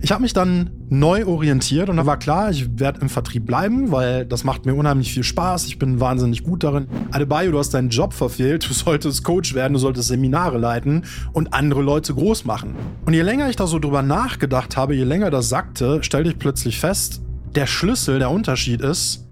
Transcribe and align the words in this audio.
Ich 0.00 0.12
habe 0.12 0.22
mich 0.22 0.32
dann 0.32 0.70
neu 0.90 1.26
orientiert 1.26 1.88
und 1.88 1.96
da 1.96 2.06
war 2.06 2.18
klar, 2.18 2.50
ich 2.50 2.78
werde 2.78 3.00
im 3.00 3.08
Vertrieb 3.08 3.46
bleiben, 3.46 3.90
weil 3.90 4.24
das 4.24 4.44
macht 4.44 4.64
mir 4.64 4.74
unheimlich 4.74 5.12
viel 5.12 5.24
Spaß. 5.24 5.66
Ich 5.66 5.78
bin 5.78 6.00
wahnsinnig 6.00 6.44
gut 6.44 6.62
darin. 6.62 6.86
Adebayo, 7.10 7.50
du 7.50 7.58
hast 7.58 7.74
deinen 7.74 7.88
Job 7.88 8.12
verfehlt. 8.12 8.68
Du 8.68 8.74
solltest 8.74 9.24
Coach 9.24 9.54
werden, 9.54 9.72
du 9.72 9.78
solltest 9.78 10.08
Seminare 10.08 10.58
leiten 10.58 11.04
und 11.32 11.52
andere 11.52 11.82
Leute 11.82 12.14
groß 12.14 12.44
machen. 12.44 12.76
Und 13.06 13.14
je 13.14 13.22
länger 13.22 13.50
ich 13.50 13.56
da 13.56 13.66
so 13.66 13.78
drüber 13.78 14.02
nachgedacht 14.02 14.76
habe, 14.76 14.94
je 14.94 15.04
länger 15.04 15.30
das 15.30 15.48
sagte, 15.48 16.02
stellte 16.02 16.30
ich 16.30 16.38
plötzlich 16.38 16.78
fest, 16.78 17.20
der 17.54 17.66
Schlüssel, 17.66 18.18
der 18.18 18.30
Unterschied 18.30 18.80
ist, 18.80 19.26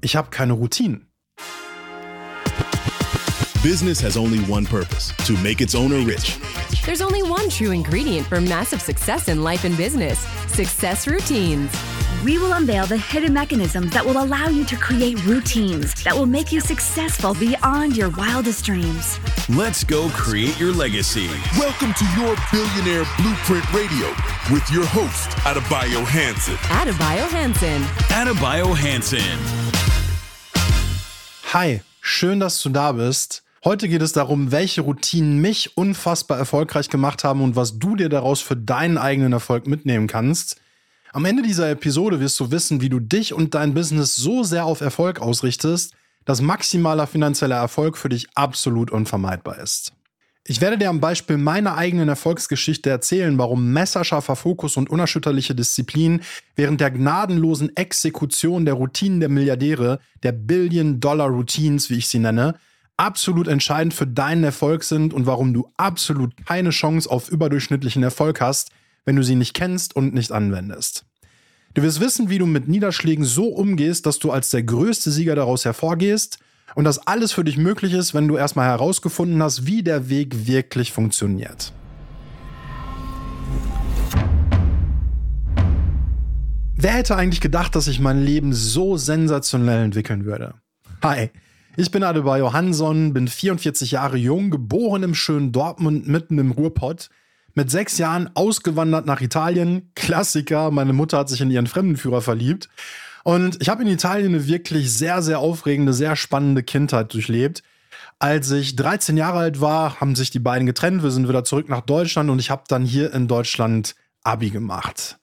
ich 0.00 0.16
habe 0.16 0.30
keine 0.30 0.54
Routinen. 0.54 1.05
Business 3.66 4.00
has 4.00 4.16
only 4.16 4.38
one 4.44 4.64
purpose 4.64 5.12
to 5.26 5.36
make 5.38 5.60
its 5.60 5.74
owner 5.74 5.98
rich. 5.98 6.38
There's 6.86 7.02
only 7.02 7.24
one 7.24 7.50
true 7.50 7.72
ingredient 7.72 8.24
for 8.28 8.40
massive 8.40 8.80
success 8.80 9.28
in 9.28 9.42
life 9.42 9.64
and 9.64 9.76
business 9.76 10.20
success 10.46 11.08
routines. 11.08 11.72
We 12.24 12.38
will 12.38 12.52
unveil 12.52 12.86
the 12.86 12.96
hidden 12.96 13.32
mechanisms 13.32 13.92
that 13.92 14.06
will 14.06 14.22
allow 14.22 14.46
you 14.46 14.64
to 14.66 14.76
create 14.76 15.20
routines 15.26 16.00
that 16.04 16.14
will 16.14 16.26
make 16.26 16.52
you 16.52 16.60
successful 16.60 17.34
beyond 17.34 17.96
your 17.96 18.10
wildest 18.10 18.64
dreams. 18.64 19.18
Let's 19.48 19.82
go 19.82 20.10
create 20.10 20.56
your 20.60 20.72
legacy. 20.72 21.26
Welcome 21.58 21.92
to 21.94 22.04
your 22.16 22.36
Billionaire 22.52 23.04
Blueprint 23.18 23.66
Radio 23.74 24.06
with 24.52 24.62
your 24.70 24.86
host, 24.86 25.30
Adebayo 25.42 26.04
Hanson. 26.04 26.54
Adebayo 26.70 27.28
Hansen. 27.28 27.82
Adebayo 28.14 28.76
Hanson. 28.76 29.38
Hi, 31.52 31.82
schön, 32.00 32.38
dass 32.38 32.62
du 32.62 32.68
da 32.68 32.92
bist. 32.92 33.42
Heute 33.66 33.88
geht 33.88 34.00
es 34.00 34.12
darum, 34.12 34.52
welche 34.52 34.82
Routinen 34.82 35.40
mich 35.40 35.76
unfassbar 35.76 36.38
erfolgreich 36.38 36.88
gemacht 36.88 37.24
haben 37.24 37.40
und 37.40 37.56
was 37.56 37.80
du 37.80 37.96
dir 37.96 38.08
daraus 38.08 38.40
für 38.40 38.54
deinen 38.54 38.96
eigenen 38.96 39.32
Erfolg 39.32 39.66
mitnehmen 39.66 40.06
kannst. 40.06 40.60
Am 41.12 41.24
Ende 41.24 41.42
dieser 41.42 41.68
Episode 41.70 42.20
wirst 42.20 42.38
du 42.38 42.52
wissen, 42.52 42.80
wie 42.80 42.90
du 42.90 43.00
dich 43.00 43.34
und 43.34 43.56
dein 43.56 43.74
Business 43.74 44.14
so 44.14 44.44
sehr 44.44 44.66
auf 44.66 44.82
Erfolg 44.82 45.20
ausrichtest, 45.20 45.94
dass 46.24 46.40
maximaler 46.40 47.08
finanzieller 47.08 47.56
Erfolg 47.56 47.98
für 47.98 48.08
dich 48.08 48.28
absolut 48.36 48.92
unvermeidbar 48.92 49.58
ist. 49.58 49.92
Ich 50.44 50.60
werde 50.60 50.78
dir 50.78 50.88
am 50.88 51.00
Beispiel 51.00 51.36
meiner 51.36 51.76
eigenen 51.76 52.08
Erfolgsgeschichte 52.08 52.88
erzählen, 52.88 53.36
warum 53.36 53.72
messerscharfer 53.72 54.36
Fokus 54.36 54.76
und 54.76 54.90
unerschütterliche 54.90 55.56
Disziplin 55.56 56.20
während 56.54 56.80
der 56.80 56.92
gnadenlosen 56.92 57.76
Exekution 57.76 58.64
der 58.64 58.74
Routinen 58.74 59.18
der 59.18 59.28
Milliardäre, 59.28 59.98
der 60.22 60.30
Billion-Dollar-Routines, 60.30 61.90
wie 61.90 61.96
ich 61.96 62.06
sie 62.06 62.20
nenne, 62.20 62.54
absolut 62.96 63.48
entscheidend 63.48 63.94
für 63.94 64.06
deinen 64.06 64.44
Erfolg 64.44 64.82
sind 64.82 65.12
und 65.12 65.26
warum 65.26 65.52
du 65.52 65.70
absolut 65.76 66.46
keine 66.46 66.70
Chance 66.70 67.10
auf 67.10 67.28
überdurchschnittlichen 67.28 68.02
Erfolg 68.02 68.40
hast, 68.40 68.70
wenn 69.04 69.16
du 69.16 69.22
sie 69.22 69.34
nicht 69.34 69.54
kennst 69.54 69.94
und 69.94 70.14
nicht 70.14 70.32
anwendest. 70.32 71.04
Du 71.74 71.82
wirst 71.82 72.00
wissen, 72.00 72.30
wie 72.30 72.38
du 72.38 72.46
mit 72.46 72.68
Niederschlägen 72.68 73.24
so 73.24 73.48
umgehst, 73.48 74.06
dass 74.06 74.18
du 74.18 74.30
als 74.30 74.48
der 74.48 74.62
größte 74.62 75.10
Sieger 75.10 75.34
daraus 75.34 75.64
hervorgehst 75.64 76.38
und 76.74 76.84
dass 76.84 77.06
alles 77.06 77.32
für 77.32 77.44
dich 77.44 77.58
möglich 77.58 77.92
ist, 77.92 78.14
wenn 78.14 78.28
du 78.28 78.36
erstmal 78.36 78.66
herausgefunden 78.66 79.42
hast, 79.42 79.66
wie 79.66 79.82
der 79.82 80.08
Weg 80.08 80.46
wirklich 80.46 80.92
funktioniert. 80.92 81.72
Wer 86.78 86.92
hätte 86.92 87.16
eigentlich 87.16 87.40
gedacht, 87.40 87.74
dass 87.74 87.86
sich 87.86 88.00
mein 88.00 88.22
Leben 88.22 88.52
so 88.52 88.96
sensationell 88.96 89.84
entwickeln 89.84 90.24
würde? 90.24 90.54
Hi, 91.02 91.30
ich 91.76 91.90
bin 91.90 92.02
Adebayo 92.02 92.54
Hanson, 92.54 93.12
bin 93.12 93.28
44 93.28 93.90
Jahre 93.90 94.16
jung, 94.16 94.50
geboren 94.50 95.02
im 95.02 95.14
schönen 95.14 95.52
Dortmund 95.52 96.08
mitten 96.08 96.38
im 96.38 96.52
Ruhrpott. 96.52 97.10
Mit 97.54 97.70
sechs 97.70 97.98
Jahren 97.98 98.30
ausgewandert 98.34 99.06
nach 99.06 99.20
Italien. 99.20 99.90
Klassiker, 99.94 100.70
meine 100.70 100.94
Mutter 100.94 101.18
hat 101.18 101.28
sich 101.28 101.40
in 101.40 101.50
ihren 101.50 101.66
Fremdenführer 101.66 102.22
verliebt. 102.22 102.68
Und 103.24 103.60
ich 103.60 103.68
habe 103.68 103.82
in 103.82 103.88
Italien 103.88 104.34
eine 104.34 104.46
wirklich 104.46 104.92
sehr, 104.92 105.20
sehr 105.20 105.38
aufregende, 105.38 105.92
sehr 105.92 106.16
spannende 106.16 106.62
Kindheit 106.62 107.12
durchlebt. 107.12 107.62
Als 108.18 108.50
ich 108.50 108.76
13 108.76 109.16
Jahre 109.16 109.40
alt 109.40 109.60
war, 109.60 110.00
haben 110.00 110.14
sich 110.14 110.30
die 110.30 110.38
beiden 110.38 110.66
getrennt. 110.66 111.02
Wir 111.02 111.10
sind 111.10 111.28
wieder 111.28 111.44
zurück 111.44 111.68
nach 111.68 111.82
Deutschland 111.82 112.30
und 112.30 112.38
ich 112.38 112.50
habe 112.50 112.64
dann 112.68 112.84
hier 112.84 113.12
in 113.12 113.28
Deutschland 113.28 113.96
Abi 114.22 114.50
gemacht. 114.50 115.18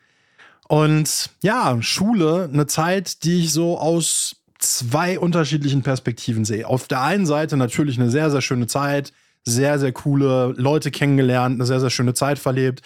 Und 0.67 1.29
ja, 1.41 1.81
Schule, 1.81 2.49
eine 2.51 2.67
Zeit, 2.67 3.23
die 3.23 3.39
ich 3.39 3.51
so 3.51 3.77
aus 3.79 4.42
zwei 4.63 5.19
unterschiedlichen 5.19 5.83
Perspektiven 5.83 6.45
sehe. 6.45 6.67
Auf 6.67 6.87
der 6.87 7.01
einen 7.01 7.25
Seite 7.25 7.57
natürlich 7.57 7.99
eine 7.99 8.09
sehr, 8.09 8.31
sehr 8.31 8.41
schöne 8.41 8.67
Zeit, 8.67 9.13
sehr, 9.45 9.79
sehr 9.79 9.91
coole 9.91 10.53
Leute 10.57 10.91
kennengelernt, 10.91 11.55
eine 11.55 11.65
sehr, 11.65 11.79
sehr 11.79 11.89
schöne 11.89 12.13
Zeit 12.13 12.39
verlebt. 12.39 12.81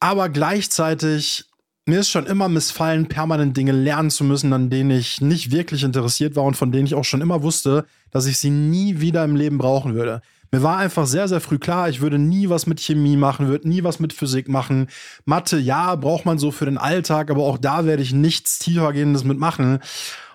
Aber 0.00 0.28
gleichzeitig, 0.28 1.44
mir 1.86 2.00
ist 2.00 2.10
schon 2.10 2.26
immer 2.26 2.48
missfallen, 2.48 3.08
permanent 3.08 3.56
Dinge 3.56 3.72
lernen 3.72 4.10
zu 4.10 4.24
müssen, 4.24 4.52
an 4.52 4.70
denen 4.70 4.90
ich 4.90 5.20
nicht 5.20 5.50
wirklich 5.50 5.82
interessiert 5.82 6.36
war 6.36 6.44
und 6.44 6.56
von 6.56 6.72
denen 6.72 6.86
ich 6.86 6.94
auch 6.94 7.04
schon 7.04 7.20
immer 7.20 7.42
wusste, 7.42 7.84
dass 8.10 8.26
ich 8.26 8.38
sie 8.38 8.50
nie 8.50 9.00
wieder 9.00 9.24
im 9.24 9.36
Leben 9.36 9.58
brauchen 9.58 9.94
würde. 9.94 10.22
Mir 10.54 10.62
war 10.62 10.76
einfach 10.76 11.06
sehr, 11.06 11.28
sehr 11.28 11.40
früh 11.40 11.58
klar, 11.58 11.88
ich 11.88 12.02
würde 12.02 12.18
nie 12.18 12.50
was 12.50 12.66
mit 12.66 12.78
Chemie 12.78 13.16
machen, 13.16 13.48
würde 13.48 13.66
nie 13.66 13.84
was 13.84 14.00
mit 14.00 14.12
Physik 14.12 14.48
machen. 14.48 14.88
Mathe, 15.24 15.58
ja, 15.58 15.94
braucht 15.96 16.26
man 16.26 16.38
so 16.38 16.50
für 16.50 16.66
den 16.66 16.76
Alltag, 16.76 17.30
aber 17.30 17.44
auch 17.44 17.56
da 17.56 17.86
werde 17.86 18.02
ich 18.02 18.12
nichts 18.12 18.58
tiefergehendes 18.58 19.24
mitmachen. 19.24 19.78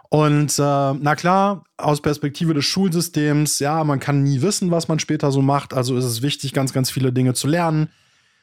Und 0.09 0.57
äh, 0.57 0.61
na 0.61 1.15
klar, 1.15 1.63
aus 1.75 2.01
Perspektive 2.01 2.53
des 2.53 2.65
Schulsystems, 2.65 3.59
ja, 3.59 3.83
man 3.83 3.99
kann 3.99 4.23
nie 4.23 4.41
wissen, 4.41 4.71
was 4.71 4.87
man 4.87 4.99
später 4.99 5.31
so 5.31 5.41
macht. 5.41 5.73
Also 5.73 5.97
ist 5.97 6.05
es 6.05 6.21
wichtig, 6.21 6.53
ganz, 6.53 6.71
ganz 6.73 6.89
viele 6.89 7.11
Dinge 7.11 7.33
zu 7.33 7.47
lernen. 7.47 7.89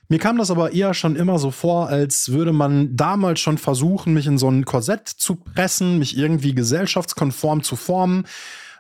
Mir 0.09 0.19
kam 0.19 0.37
das 0.37 0.51
aber 0.51 0.73
eher 0.73 0.93
schon 0.93 1.17
immer 1.17 1.39
so 1.39 1.51
vor, 1.51 1.89
als 1.89 2.31
würde 2.31 2.53
man 2.53 2.95
damals 2.95 3.41
schon 3.41 3.57
versuchen, 3.57 4.13
mich 4.13 4.27
in 4.27 4.37
so 4.37 4.51
ein 4.51 4.67
Korsett 4.67 5.09
zu 5.09 5.37
pressen, 5.37 5.99
mich 5.99 6.19
irgendwie 6.19 6.55
gesellschaftskonform 6.55 7.63
zu 7.63 7.77
formen. 7.77 8.27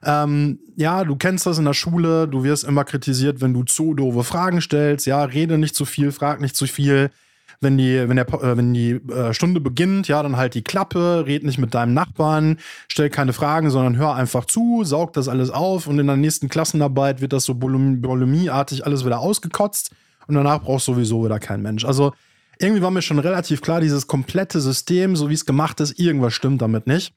Ähm, 0.03 0.59
ja, 0.77 1.05
du 1.05 1.17
kennst 1.17 1.47
das 1.47 1.57
in 1.57 1.65
der 1.65 1.73
Schule, 1.73 2.29
du 2.29 2.45
wirst 2.45 2.65
immer 2.65 2.85
kritisiert, 2.85 3.41
wenn 3.41 3.55
du 3.55 3.63
zu 3.63 3.95
doofe 3.95 4.23
Fragen 4.23 4.61
stellst. 4.61 5.07
Ja, 5.07 5.25
rede 5.25 5.57
nicht 5.57 5.75
zu 5.75 5.87
viel, 5.87 6.13
frag 6.13 6.43
nicht 6.43 6.57
zu 6.57 6.67
viel 6.67 7.11
wenn 7.61 7.79
die, 7.79 8.09
wenn 8.09 8.17
der, 8.17 8.29
äh, 8.29 8.57
wenn 8.57 8.75
die 8.75 8.93
äh, 8.93 9.33
Stunde 9.35 9.61
beginnt, 9.61 10.09
ja, 10.09 10.23
dann 10.23 10.37
halt 10.37 10.55
die 10.55 10.63
Klappe, 10.63 11.25
red 11.27 11.45
nicht 11.45 11.59
mit 11.59 11.75
deinem 11.75 11.95
Nachbarn, 11.95 12.59
stell 12.89 13.11
keine 13.11 13.33
Fragen, 13.33 13.71
sondern 13.71 13.97
hör 13.97 14.15
einfach 14.15 14.45
zu, 14.45 14.85
saug 14.85 15.13
das 15.13 15.29
alles 15.29 15.51
auf 15.51 15.87
und 15.87 15.99
in 15.99 16.07
der 16.07 16.17
nächsten 16.17 16.49
Klassenarbeit 16.49 17.21
wird 17.21 17.33
das 17.33 17.45
so 17.45 17.55
bulimieartig 17.55 18.85
alles 18.85 19.05
wieder 19.05 19.21
ausgekotzt 19.21 19.91
und 20.27 20.35
danach 20.35 20.63
brauchst 20.63 20.87
sowieso 20.87 21.25
wieder 21.25 21.39
kein 21.39 21.63
Mensch. 21.63 21.85
Also 21.85 22.13
irgendwie 22.59 22.83
war 22.83 22.91
mir 22.91 23.03
schon 23.03 23.19
relativ 23.19 23.61
klar, 23.63 23.81
dieses 23.81 24.07
komplette 24.07 24.61
System, 24.61 25.17
so 25.17 25.29
wie 25.29 25.35
es 25.35 25.47
gemacht 25.47 25.81
ist, 25.81 25.99
irgendwas 25.99 26.35
stimmt 26.35 26.63
damit 26.63 26.87
nicht. 26.87 27.15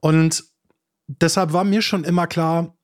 Und 0.00 0.44
deshalb 1.06 1.52
war 1.52 1.64
mir 1.64 1.82
schon 1.82 2.04
immer 2.04 2.26
klar, 2.26 2.74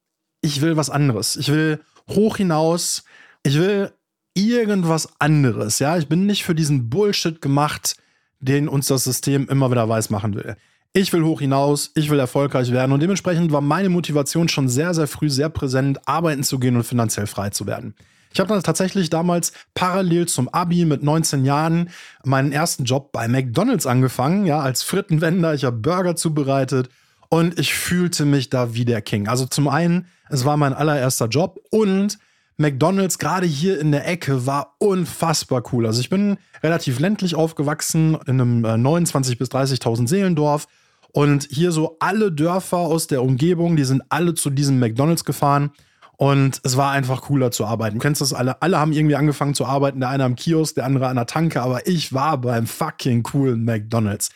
ich 0.41 0.61
will 0.61 0.77
was 0.77 0.91
anderes. 0.91 1.37
Ich 1.37 1.49
will 1.49 1.81
hoch 2.09 2.37
hinaus. 2.37 3.05
Ich 3.43 3.59
will 3.59 3.93
irgendwas 4.39 5.09
anderes. 5.19 5.79
Ja, 5.81 5.99
ich 5.99 6.09
bin 6.09 6.27
nicht 6.27 6.45
für 6.45 6.55
diesen 6.55 6.89
Bullshit 6.89 7.43
gemacht, 7.43 7.97
den 8.41 8.69
uns 8.69 8.87
das 8.87 9.05
System 9.05 9.49
immer 9.49 9.71
wieder 9.71 9.89
weiß 9.89 10.11
machen 10.11 10.35
will. 10.35 10.57
Ich 10.93 11.13
will 11.13 11.25
hoch 11.25 11.41
hinaus, 11.41 11.91
ich 11.95 12.09
will 12.09 12.19
erfolgreich 12.19 12.73
werden 12.73 12.93
und 12.93 13.01
dementsprechend 13.01 13.53
war 13.53 13.61
meine 13.61 13.89
Motivation 13.89 14.49
schon 14.49 14.69
sehr, 14.69 14.95
sehr 14.95 15.07
früh 15.07 15.29
sehr 15.29 15.49
präsent, 15.49 16.07
arbeiten 16.07 16.45
zu 16.45 16.59
gehen 16.59 16.77
und 16.77 16.85
finanziell 16.85 17.27
frei 17.27 17.51
zu 17.51 17.67
werden. 17.67 17.95
Ich 18.33 18.41
habe 18.41 18.49
dann 18.49 18.63
tatsächlich 18.63 19.11
damals 19.11 19.53
parallel 19.75 20.27
zum 20.27 20.49
Abi 20.49 20.85
mit 20.85 21.03
19 21.03 21.45
Jahren 21.45 21.91
meinen 22.25 22.53
ersten 22.53 22.85
Job 22.85 23.11
bei 23.13 23.27
McDonald's 23.27 23.87
angefangen, 23.87 24.47
ja, 24.47 24.61
als 24.61 24.83
Frittenwender. 24.83 25.55
Ich 25.55 25.65
habe 25.65 25.77
Burger 25.77 26.15
zubereitet 26.15 26.91
und 27.31 27.59
ich 27.59 27.75
fühlte 27.75 28.25
mich 28.25 28.51
da 28.51 28.75
wie 28.75 28.85
der 28.85 29.03
King. 29.03 29.29
Also 29.29 29.47
zum 29.47 29.69
einen, 29.69 30.07
es 30.29 30.45
war 30.45 30.57
mein 30.57 30.75
allererster 30.75 31.27
Job 31.27 31.59
und 31.71 32.19
McDonald's 32.59 33.19
gerade 33.19 33.47
hier 33.47 33.81
in 33.81 33.93
der 33.93 34.07
Ecke 34.07 34.45
war 34.45 34.75
unfassbar 34.79 35.63
cool. 35.73 35.87
Also 35.87 36.01
ich 36.01 36.11
bin 36.11 36.39
relativ 36.63 36.99
ländlich 36.99 37.37
aufgewachsen 37.37 38.19
in 38.27 38.41
einem 38.41 38.65
äh, 38.65 38.77
29 38.77 39.39
bis 39.39 39.49
30.000 39.51 40.09
Seelendorf. 40.09 40.67
Und 41.13 41.47
hier 41.51 41.71
so 41.71 41.97
alle 42.01 42.33
Dörfer 42.33 42.79
aus 42.79 43.07
der 43.07 43.23
Umgebung, 43.23 43.77
die 43.77 43.85
sind 43.85 44.03
alle 44.09 44.35
zu 44.35 44.51
diesem 44.51 44.81
McDonald's 44.81 45.25
gefahren. 45.25 45.71
Und 46.17 46.61
es 46.65 46.77
war 46.77 46.91
einfach 46.91 47.23
cooler 47.23 47.53
zu 47.53 47.65
arbeiten. 47.65 47.99
Du 47.99 48.03
kennst 48.03 48.21
das 48.21 48.35
alle, 48.35 48.61
alle 48.61 48.81
haben 48.81 48.93
irgendwie 48.93 49.15
angefangen 49.15 49.55
zu 49.55 49.65
arbeiten, 49.65 50.01
der 50.01 50.09
eine 50.09 50.25
am 50.25 50.35
Kiosk, 50.35 50.75
der 50.75 50.85
andere 50.85 51.07
an 51.07 51.15
der 51.15 51.27
Tanke, 51.27 51.63
aber 51.63 51.87
ich 51.87 52.13
war 52.13 52.39
beim 52.39 52.67
fucking 52.67 53.23
coolen 53.23 53.65
McDonald's. 53.65 54.31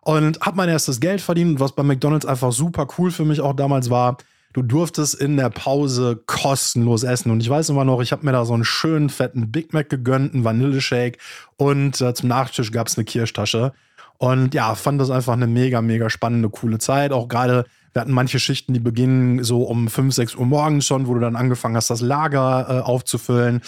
Und 0.00 0.40
habe 0.40 0.56
mein 0.56 0.68
erstes 0.68 0.98
Geld 0.98 1.20
verdient, 1.20 1.60
was 1.60 1.72
bei 1.72 1.84
McDonald's 1.84 2.26
einfach 2.26 2.50
super 2.50 2.88
cool 2.98 3.12
für 3.12 3.24
mich 3.24 3.40
auch 3.40 3.54
damals 3.54 3.90
war 3.90 4.16
du 4.52 4.62
durftest 4.62 5.14
in 5.14 5.36
der 5.36 5.50
Pause 5.50 6.20
kostenlos 6.26 7.02
essen. 7.02 7.30
Und 7.30 7.40
ich 7.40 7.48
weiß 7.48 7.68
immer 7.68 7.84
noch, 7.84 8.00
ich 8.00 8.12
habe 8.12 8.24
mir 8.24 8.32
da 8.32 8.44
so 8.44 8.54
einen 8.54 8.64
schönen 8.64 9.10
fetten 9.10 9.50
Big 9.52 9.72
Mac 9.72 9.88
gegönnt, 9.88 10.34
einen 10.34 10.44
Vanilleshake 10.44 11.18
und 11.56 12.00
äh, 12.00 12.14
zum 12.14 12.28
Nachtisch 12.28 12.72
gab 12.72 12.88
es 12.88 12.96
eine 12.96 13.04
Kirschtasche. 13.04 13.72
Und 14.18 14.52
ja, 14.52 14.74
fand 14.74 15.00
das 15.00 15.08
einfach 15.08 15.32
eine 15.32 15.46
mega, 15.46 15.80
mega 15.80 16.10
spannende, 16.10 16.50
coole 16.50 16.78
Zeit. 16.78 17.10
Auch 17.10 17.26
gerade 17.26 17.64
Wir 17.94 18.02
hatten 18.02 18.12
manche 18.12 18.38
Schichten, 18.38 18.74
die 18.74 18.80
beginnen 18.80 19.42
so 19.42 19.62
um 19.62 19.88
5, 19.88 20.14
6 20.14 20.34
Uhr 20.34 20.44
morgens 20.44 20.86
schon, 20.86 21.06
wo 21.06 21.14
du 21.14 21.20
dann 21.20 21.36
angefangen 21.36 21.74
hast, 21.74 21.88
das 21.88 22.02
Lager 22.02 22.66
äh, 22.68 22.80
aufzufüllen. 22.82 23.62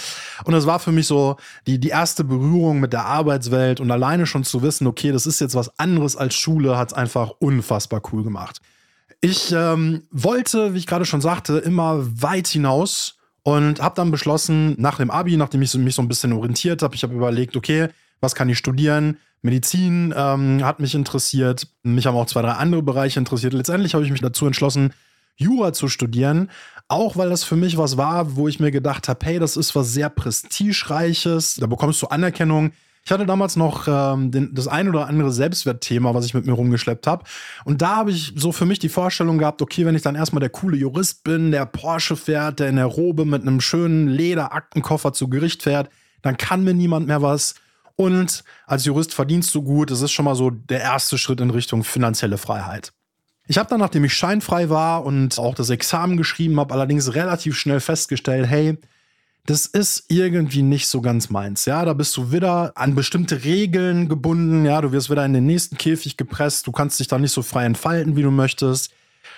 Und 0.44 0.52
das 0.52 0.67
war 0.67 0.79
für 0.79 0.93
mich 0.93 1.06
so 1.06 1.37
die, 1.67 1.79
die 1.79 1.88
erste 1.88 2.23
Berührung 2.23 2.81
mit 2.81 2.93
der 2.93 3.06
Arbeitswelt 3.06 3.81
und 3.81 3.90
alleine 3.90 4.26
schon 4.26 4.44
zu 4.44 4.61
wissen, 4.62 4.87
okay, 4.87 5.11
das 5.11 5.26
ist 5.26 5.40
jetzt 5.40 5.55
was 5.55 5.79
anderes 5.79 6.17
als 6.17 6.34
Schule, 6.34 6.76
hat 6.76 6.88
es 6.88 6.94
einfach 6.94 7.31
unfassbar 7.38 8.02
cool 8.12 8.23
gemacht. 8.23 8.61
Ich 9.24 9.52
ähm, 9.52 10.02
wollte, 10.10 10.74
wie 10.74 10.78
ich 10.78 10.86
gerade 10.88 11.04
schon 11.04 11.20
sagte, 11.20 11.58
immer 11.58 12.00
weit 12.20 12.48
hinaus 12.48 13.19
und 13.44 13.80
habe 13.80 13.94
dann 13.94 14.10
beschlossen, 14.10 14.74
nach 14.78 14.98
dem 14.98 15.12
Abi, 15.12 15.36
nachdem 15.36 15.62
ich 15.62 15.72
mich 15.74 15.94
so 15.94 16.02
ein 16.02 16.08
bisschen 16.08 16.32
orientiert 16.32 16.82
habe, 16.82 16.96
ich 16.96 17.04
habe 17.04 17.14
überlegt, 17.14 17.56
okay, 17.56 17.88
was 18.20 18.34
kann 18.34 18.48
ich 18.48 18.58
studieren? 18.58 19.19
Medizin 19.40 20.12
ähm, 20.16 20.64
hat 20.64 20.80
mich 20.80 20.96
interessiert. 20.96 21.69
Mich 21.84 22.06
haben 22.06 22.16
auch 22.16 22.26
zwei, 22.26 22.42
drei 22.42 22.52
andere 22.52 22.82
Bereiche 22.82 23.20
interessiert. 23.20 23.52
Letztendlich 23.52 23.94
habe 23.94 24.04
ich 24.04 24.10
mich 24.10 24.20
dazu 24.20 24.44
entschlossen, 24.44 24.92
Jura 25.36 25.72
zu 25.72 25.86
studieren. 25.88 26.50
Auch 26.88 27.16
weil 27.16 27.30
das 27.30 27.44
für 27.44 27.56
mich 27.56 27.78
was 27.78 27.96
war, 27.96 28.34
wo 28.34 28.48
ich 28.48 28.58
mir 28.58 28.72
gedacht 28.72 29.08
habe, 29.08 29.24
hey, 29.24 29.38
das 29.38 29.56
ist 29.56 29.76
was 29.76 29.92
sehr 29.92 30.10
prestigereiches. 30.10 31.56
Da 31.60 31.66
bekommst 31.66 32.02
du 32.02 32.08
Anerkennung. 32.08 32.72
Ich 33.04 33.10
hatte 33.10 33.26
damals 33.26 33.56
noch 33.56 33.88
ähm, 33.88 34.31
den, 34.31 34.54
das 34.54 34.69
ein 34.69 34.88
oder 34.88 35.08
andere 35.08 35.32
Selbstwertthema, 35.32 36.14
was 36.14 36.25
ich 36.25 36.34
mit 36.34 36.46
mir 36.46 36.52
rumgeschleppt 36.52 37.06
habe. 37.06 37.25
Und 37.64 37.82
da 37.82 37.96
habe 37.96 38.12
ich 38.12 38.32
so 38.37 38.52
für 38.52 38.64
mich 38.64 38.78
die 38.78 38.88
Vorstellung 38.88 39.38
gehabt, 39.38 39.60
okay, 39.60 39.84
wenn 39.84 39.96
ich 39.96 40.02
dann 40.02 40.14
erstmal 40.14 40.40
der 40.40 40.50
coole 40.50 40.76
Jurist 40.76 41.25
bin, 41.25 41.50
der 41.50 41.66
Porsche 41.66 42.14
fährt, 42.14 42.60
der 42.60 42.69
in 42.69 42.76
der 42.76 42.87
Robe 42.87 43.25
mit 43.25 43.43
einem 43.43 43.60
schönen 43.60 44.06
Lederaktenkoffer 44.06 45.12
zu 45.12 45.28
Gericht 45.28 45.64
fährt, 45.64 45.90
dann 46.22 46.37
kann 46.37 46.62
mir 46.62 46.75
niemand 46.75 47.08
mehr 47.08 47.22
was. 47.22 47.56
Und 47.96 48.44
als 48.66 48.84
Jurist 48.84 49.12
verdienst 49.12 49.52
du 49.55 49.62
gut. 49.62 49.90
Das 49.90 50.00
ist 50.00 50.12
schon 50.12 50.25
mal 50.25 50.37
so 50.37 50.50
der 50.50 50.81
erste 50.81 51.19
Schritt 51.19 51.40
in 51.40 51.50
Richtung 51.50 51.82
finanzielle 51.82 52.38
Freiheit. 52.38 52.93
Ich 53.48 53.58
habe 53.58 53.69
dann, 53.69 53.81
nachdem 53.81 54.05
ich 54.05 54.14
scheinfrei 54.14 54.70
war 54.70 55.05
und 55.05 55.38
auch 55.38 55.55
das 55.55 55.70
Examen 55.70 56.16
geschrieben 56.16 56.58
habe, 56.60 56.72
allerdings 56.72 57.14
relativ 57.14 57.58
schnell 57.58 57.81
festgestellt, 57.81 58.46
hey, 58.46 58.78
das 59.47 59.67
ist 59.67 60.05
irgendwie 60.09 60.62
nicht 60.62 60.87
so 60.87 61.00
ganz 61.00 61.29
meins. 61.31 61.65
Ja, 61.65 61.85
da 61.85 61.94
bist 61.94 62.17
du 62.17 62.31
wieder 62.31 62.73
an 62.77 62.94
bestimmte 62.94 63.44
Regeln 63.44 64.09
gebunden. 64.09 64.65
Ja, 64.65 64.81
du 64.81 64.93
wirst 64.93 65.11
wieder 65.11 65.25
in 65.25 65.33
den 65.33 65.47
nächsten 65.47 65.77
Käfig 65.77 66.17
gepresst. 66.17 66.67
Du 66.67 66.73
kannst 66.73 67.00
dich 67.00 67.09
da 67.09 67.19
nicht 67.19 67.33
so 67.33 67.43
frei 67.43 67.65
entfalten, 67.65 68.17
wie 68.17 68.23
du 68.23 68.31
möchtest 68.31 68.93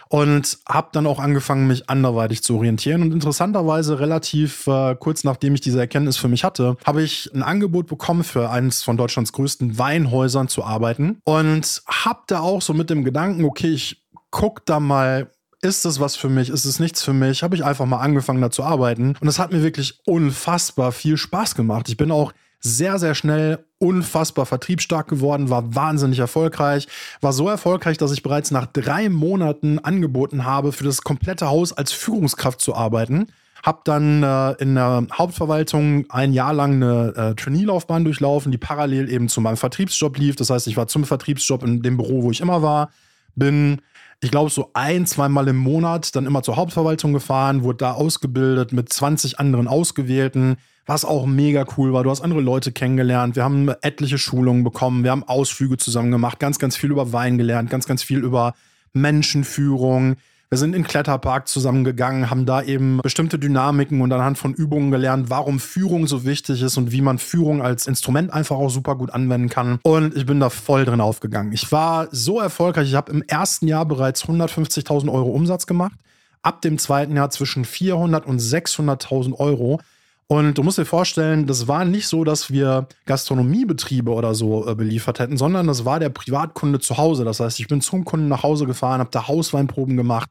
und 0.08 0.58
habe 0.68 0.88
dann 0.92 1.06
auch 1.06 1.18
angefangen, 1.18 1.66
mich 1.66 1.88
anderweitig 1.88 2.42
zu 2.42 2.56
orientieren. 2.56 3.02
Und 3.02 3.12
interessanterweise 3.12 3.98
relativ 4.00 4.66
äh, 4.66 4.94
kurz 4.94 5.24
nachdem 5.24 5.54
ich 5.54 5.60
diese 5.60 5.80
Erkenntnis 5.80 6.16
für 6.16 6.28
mich 6.28 6.44
hatte, 6.44 6.76
habe 6.84 7.02
ich 7.02 7.30
ein 7.34 7.42
Angebot 7.42 7.86
bekommen, 7.86 8.24
für 8.24 8.50
eines 8.50 8.82
von 8.82 8.96
Deutschlands 8.96 9.32
größten 9.32 9.78
Weinhäusern 9.78 10.48
zu 10.48 10.64
arbeiten 10.64 11.18
und 11.24 11.82
habe 11.86 12.20
da 12.26 12.40
auch 12.40 12.62
so 12.62 12.74
mit 12.74 12.90
dem 12.90 13.04
Gedanken, 13.04 13.44
okay, 13.44 13.70
ich 13.70 14.02
guck 14.30 14.66
da 14.66 14.80
mal 14.80 15.30
ist 15.64 15.86
es 15.86 15.98
was 15.98 16.14
für 16.14 16.28
mich? 16.28 16.50
Ist 16.50 16.66
es 16.66 16.78
nichts 16.78 17.02
für 17.02 17.14
mich? 17.14 17.42
Habe 17.42 17.56
ich 17.56 17.64
einfach 17.64 17.86
mal 17.86 17.98
angefangen, 17.98 18.42
da 18.42 18.50
zu 18.50 18.62
arbeiten. 18.62 19.16
Und 19.20 19.28
es 19.28 19.38
hat 19.38 19.50
mir 19.50 19.62
wirklich 19.62 20.00
unfassbar 20.04 20.92
viel 20.92 21.16
Spaß 21.16 21.54
gemacht. 21.54 21.88
Ich 21.88 21.96
bin 21.96 22.10
auch 22.10 22.32
sehr, 22.60 22.98
sehr 22.98 23.14
schnell 23.14 23.64
unfassbar 23.78 24.46
vertriebsstark 24.46 25.08
geworden, 25.08 25.50
war 25.50 25.74
wahnsinnig 25.74 26.18
erfolgreich, 26.18 26.88
war 27.20 27.32
so 27.34 27.48
erfolgreich, 27.48 27.98
dass 27.98 28.12
ich 28.12 28.22
bereits 28.22 28.50
nach 28.50 28.66
drei 28.66 29.10
Monaten 29.10 29.78
angeboten 29.78 30.46
habe, 30.46 30.72
für 30.72 30.84
das 30.84 31.02
komplette 31.02 31.48
Haus 31.48 31.72
als 31.72 31.92
Führungskraft 31.92 32.60
zu 32.60 32.74
arbeiten. 32.74 33.26
Hab 33.62 33.84
dann 33.84 34.22
äh, 34.22 34.52
in 34.52 34.74
der 34.74 35.06
Hauptverwaltung 35.12 36.06
ein 36.10 36.32
Jahr 36.32 36.52
lang 36.52 36.82
eine 36.82 37.14
äh, 37.16 37.34
Trainee-Laufbahn 37.34 38.04
durchlaufen, 38.04 38.52
die 38.52 38.58
parallel 38.58 39.10
eben 39.10 39.28
zu 39.28 39.40
meinem 39.40 39.56
Vertriebsjob 39.56 40.18
lief. 40.18 40.36
Das 40.36 40.50
heißt, 40.50 40.66
ich 40.66 40.76
war 40.76 40.86
zum 40.86 41.04
Vertriebsjob 41.04 41.62
in 41.62 41.82
dem 41.82 41.96
Büro, 41.96 42.22
wo 42.22 42.30
ich 42.30 42.40
immer 42.40 42.62
war, 42.62 42.90
bin 43.34 43.80
ich 44.20 44.30
glaube, 44.30 44.50
so 44.50 44.70
ein, 44.74 45.06
zweimal 45.06 45.48
im 45.48 45.56
Monat 45.56 46.14
dann 46.16 46.26
immer 46.26 46.42
zur 46.42 46.56
Hauptverwaltung 46.56 47.12
gefahren, 47.12 47.62
wurde 47.62 47.78
da 47.78 47.92
ausgebildet 47.92 48.72
mit 48.72 48.92
20 48.92 49.38
anderen 49.38 49.68
Ausgewählten, 49.68 50.56
was 50.86 51.04
auch 51.04 51.26
mega 51.26 51.64
cool 51.76 51.92
war. 51.92 52.04
Du 52.04 52.10
hast 52.10 52.20
andere 52.20 52.40
Leute 52.40 52.72
kennengelernt. 52.72 53.36
Wir 53.36 53.44
haben 53.44 53.68
etliche 53.82 54.18
Schulungen 54.18 54.64
bekommen. 54.64 55.04
Wir 55.04 55.10
haben 55.10 55.24
Ausflüge 55.24 55.76
zusammen 55.76 56.10
gemacht, 56.10 56.38
ganz, 56.38 56.58
ganz 56.58 56.76
viel 56.76 56.90
über 56.90 57.12
Wein 57.12 57.38
gelernt, 57.38 57.70
ganz, 57.70 57.86
ganz 57.86 58.02
viel 58.02 58.18
über 58.18 58.54
Menschenführung. 58.92 60.16
Wir 60.54 60.58
sind 60.58 60.76
in 60.76 60.84
Kletterpark 60.84 61.48
zusammengegangen, 61.48 62.30
haben 62.30 62.46
da 62.46 62.62
eben 62.62 62.98
bestimmte 62.98 63.40
Dynamiken 63.40 64.00
und 64.02 64.12
anhand 64.12 64.38
von 64.38 64.54
Übungen 64.54 64.92
gelernt, 64.92 65.28
warum 65.28 65.58
Führung 65.58 66.06
so 66.06 66.24
wichtig 66.24 66.62
ist 66.62 66.76
und 66.76 66.92
wie 66.92 67.00
man 67.00 67.18
Führung 67.18 67.60
als 67.60 67.88
Instrument 67.88 68.32
einfach 68.32 68.54
auch 68.54 68.68
super 68.68 68.94
gut 68.94 69.10
anwenden 69.10 69.48
kann. 69.48 69.80
Und 69.82 70.16
ich 70.16 70.26
bin 70.26 70.38
da 70.38 70.50
voll 70.50 70.84
drin 70.84 71.00
aufgegangen. 71.00 71.52
Ich 71.52 71.72
war 71.72 72.06
so 72.12 72.38
erfolgreich. 72.38 72.86
Ich 72.86 72.94
habe 72.94 73.10
im 73.10 73.22
ersten 73.22 73.66
Jahr 73.66 73.84
bereits 73.84 74.26
150.000 74.26 75.12
Euro 75.12 75.30
Umsatz 75.30 75.66
gemacht. 75.66 75.96
Ab 76.42 76.62
dem 76.62 76.78
zweiten 76.78 77.16
Jahr 77.16 77.30
zwischen 77.30 77.64
400 77.64 78.24
und 78.24 78.40
600.000 78.40 79.34
Euro. 79.40 79.80
Und 80.26 80.56
du 80.56 80.62
musst 80.62 80.78
dir 80.78 80.86
vorstellen, 80.86 81.46
das 81.46 81.68
war 81.68 81.84
nicht 81.84 82.06
so, 82.06 82.24
dass 82.24 82.50
wir 82.50 82.88
Gastronomiebetriebe 83.04 84.10
oder 84.10 84.34
so 84.34 84.66
äh, 84.66 84.74
beliefert 84.74 85.18
hätten, 85.18 85.36
sondern 85.36 85.66
das 85.66 85.84
war 85.84 86.00
der 86.00 86.08
Privatkunde 86.08 86.80
zu 86.80 86.96
Hause. 86.96 87.24
Das 87.24 87.40
heißt, 87.40 87.60
ich 87.60 87.68
bin 87.68 87.82
zum 87.82 88.04
Kunden 88.04 88.28
nach 88.28 88.42
Hause 88.42 88.66
gefahren, 88.66 89.00
habe 89.00 89.10
da 89.10 89.28
Hausweinproben 89.28 89.96
gemacht. 89.96 90.30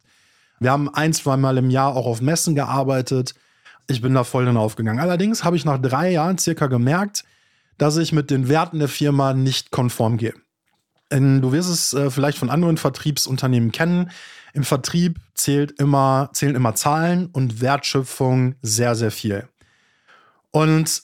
Wir 0.59 0.71
haben 0.71 0.89
ein, 0.93 1.13
zwei 1.13 1.37
Mal 1.37 1.57
im 1.57 1.69
Jahr 1.69 1.95
auch 1.95 2.07
auf 2.07 2.21
Messen 2.21 2.55
gearbeitet. 2.55 3.35
Ich 3.87 4.01
bin 4.01 4.13
da 4.13 4.23
voll 4.23 4.45
drin 4.45 4.57
aufgegangen. 4.57 4.99
Allerdings 4.99 5.43
habe 5.43 5.57
ich 5.57 5.65
nach 5.65 5.79
drei 5.79 6.11
Jahren 6.11 6.37
circa 6.37 6.67
gemerkt, 6.67 7.23
dass 7.77 7.97
ich 7.97 8.13
mit 8.13 8.31
den 8.31 8.47
Werten 8.49 8.79
der 8.79 8.87
Firma 8.87 9.33
nicht 9.33 9.71
konform 9.71 10.17
gehe. 10.17 10.33
Du 11.09 11.51
wirst 11.51 11.69
es 11.69 11.93
äh, 11.93 12.09
vielleicht 12.09 12.39
von 12.39 12.49
anderen 12.49 12.77
Vertriebsunternehmen 12.77 13.71
kennen. 13.71 14.09
Im 14.53 14.63
Vertrieb 14.63 15.19
zählt 15.35 15.79
immer, 15.79 16.29
zählen 16.33 16.55
immer 16.55 16.73
Zahlen 16.73 17.27
und 17.27 17.61
Wertschöpfung 17.61 18.55
sehr, 18.61 18.95
sehr 18.95 19.11
viel. 19.11 19.47
Und 20.53 21.01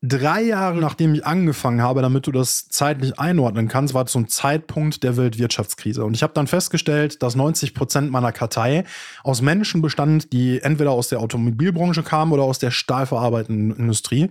drei 0.00 0.42
Jahre 0.42 0.78
nachdem 0.78 1.14
ich 1.14 1.26
angefangen 1.26 1.82
habe, 1.82 2.02
damit 2.02 2.26
du 2.26 2.32
das 2.32 2.68
zeitlich 2.68 3.18
einordnen 3.18 3.66
kannst, 3.66 3.94
war 3.94 4.06
zum 4.06 4.28
Zeitpunkt 4.28 5.02
der 5.02 5.16
Weltwirtschaftskrise. 5.16 6.04
Und 6.04 6.14
ich 6.14 6.22
habe 6.22 6.32
dann 6.34 6.46
festgestellt, 6.46 7.20
dass 7.22 7.34
90 7.34 7.74
Prozent 7.74 8.12
meiner 8.12 8.30
Kartei 8.30 8.84
aus 9.24 9.42
Menschen 9.42 9.82
bestand, 9.82 10.32
die 10.32 10.60
entweder 10.60 10.92
aus 10.92 11.08
der 11.08 11.18
Automobilbranche 11.18 12.04
kamen 12.04 12.32
oder 12.32 12.44
aus 12.44 12.60
der 12.60 12.70
stahlverarbeitenden 12.70 13.76
Industrie. 13.76 14.30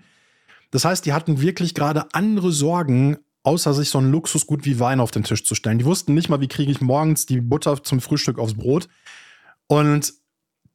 Das 0.71 0.85
heißt, 0.85 1.06
die 1.06 1.12
hatten 1.12 1.41
wirklich 1.41 1.75
gerade 1.75 2.06
andere 2.13 2.53
Sorgen, 2.53 3.18
außer 3.44 3.73
sich 3.73 3.89
so 3.89 3.97
ein 3.97 4.09
Luxusgut 4.09 4.63
wie 4.63 4.79
Wein 4.79 5.01
auf 5.01 5.12
den 5.12 5.25
Tisch 5.25 5.44
zu 5.44 5.53
stellen. 5.53 5.79
Die 5.79 5.85
wussten 5.85 6.13
nicht 6.13 6.29
mal, 6.29 6.39
wie 6.39 6.47
kriege 6.47 6.71
ich 6.71 6.79
morgens 6.79 7.25
die 7.25 7.41
Butter 7.41 7.83
zum 7.83 8.00
Frühstück 8.00 8.39
aufs 8.39 8.53
Brot. 8.53 8.88
Und 9.68 10.13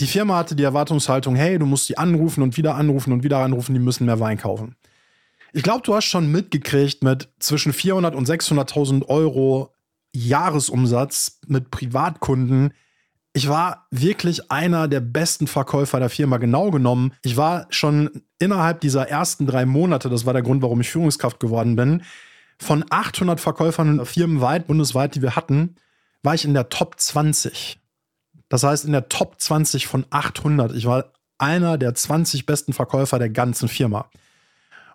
die 0.00 0.06
Firma 0.06 0.36
hatte 0.36 0.56
die 0.56 0.62
Erwartungshaltung, 0.62 1.36
hey, 1.36 1.58
du 1.58 1.66
musst 1.66 1.88
die 1.88 1.98
anrufen 1.98 2.42
und 2.42 2.56
wieder 2.56 2.74
anrufen 2.74 3.12
und 3.12 3.24
wieder 3.24 3.38
anrufen, 3.38 3.74
die 3.74 3.80
müssen 3.80 4.06
mehr 4.06 4.20
Wein 4.20 4.38
kaufen. 4.38 4.76
Ich 5.52 5.62
glaube, 5.62 5.82
du 5.82 5.94
hast 5.94 6.04
schon 6.04 6.30
mitgekriegt 6.30 7.02
mit 7.02 7.30
zwischen 7.38 7.72
400 7.72 8.14
und 8.14 8.28
600.000 8.28 9.06
Euro 9.06 9.72
Jahresumsatz 10.12 11.40
mit 11.46 11.70
Privatkunden. 11.70 12.74
Ich 13.32 13.48
war 13.48 13.86
wirklich 13.90 14.50
einer 14.50 14.88
der 14.88 15.00
besten 15.00 15.46
Verkäufer 15.46 15.98
der 15.98 16.10
Firma, 16.10 16.38
genau 16.38 16.70
genommen. 16.70 17.12
Ich 17.22 17.36
war 17.36 17.66
schon 17.70 18.22
innerhalb 18.38 18.80
dieser 18.80 19.08
ersten 19.08 19.46
drei 19.46 19.66
Monate, 19.66 20.08
das 20.08 20.26
war 20.26 20.32
der 20.32 20.42
Grund, 20.42 20.62
warum 20.62 20.80
ich 20.80 20.90
Führungskraft 20.90 21.40
geworden 21.40 21.76
bin, 21.76 22.02
von 22.58 22.84
800 22.88 23.40
Verkäufern 23.40 24.04
firmenweit, 24.04 24.66
bundesweit, 24.66 25.14
die 25.14 25.22
wir 25.22 25.36
hatten, 25.36 25.76
war 26.22 26.34
ich 26.34 26.44
in 26.44 26.54
der 26.54 26.68
Top 26.68 26.98
20. 26.98 27.78
Das 28.48 28.62
heißt, 28.62 28.84
in 28.84 28.92
der 28.92 29.08
Top 29.08 29.40
20 29.40 29.86
von 29.86 30.06
800. 30.10 30.72
Ich 30.74 30.86
war 30.86 31.12
einer 31.38 31.78
der 31.78 31.94
20 31.94 32.46
besten 32.46 32.72
Verkäufer 32.72 33.18
der 33.18 33.30
ganzen 33.30 33.68
Firma. 33.68 34.08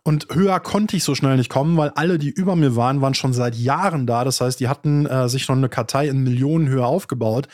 Und 0.03 0.27
höher 0.31 0.59
konnte 0.59 0.97
ich 0.97 1.03
so 1.03 1.13
schnell 1.13 1.37
nicht 1.37 1.49
kommen, 1.49 1.77
weil 1.77 1.89
alle, 1.89 2.17
die 2.17 2.29
über 2.29 2.55
mir 2.55 2.75
waren, 2.75 3.01
waren 3.01 3.13
schon 3.13 3.33
seit 3.33 3.55
Jahren 3.55 4.07
da. 4.07 4.23
Das 4.23 4.41
heißt, 4.41 4.59
die 4.59 4.67
hatten 4.67 5.05
äh, 5.05 5.29
sich 5.29 5.43
schon 5.43 5.59
eine 5.59 5.69
Kartei 5.69 6.07
in 6.07 6.23
Millionenhöhe 6.23 6.85
aufgebaut. 6.85 7.47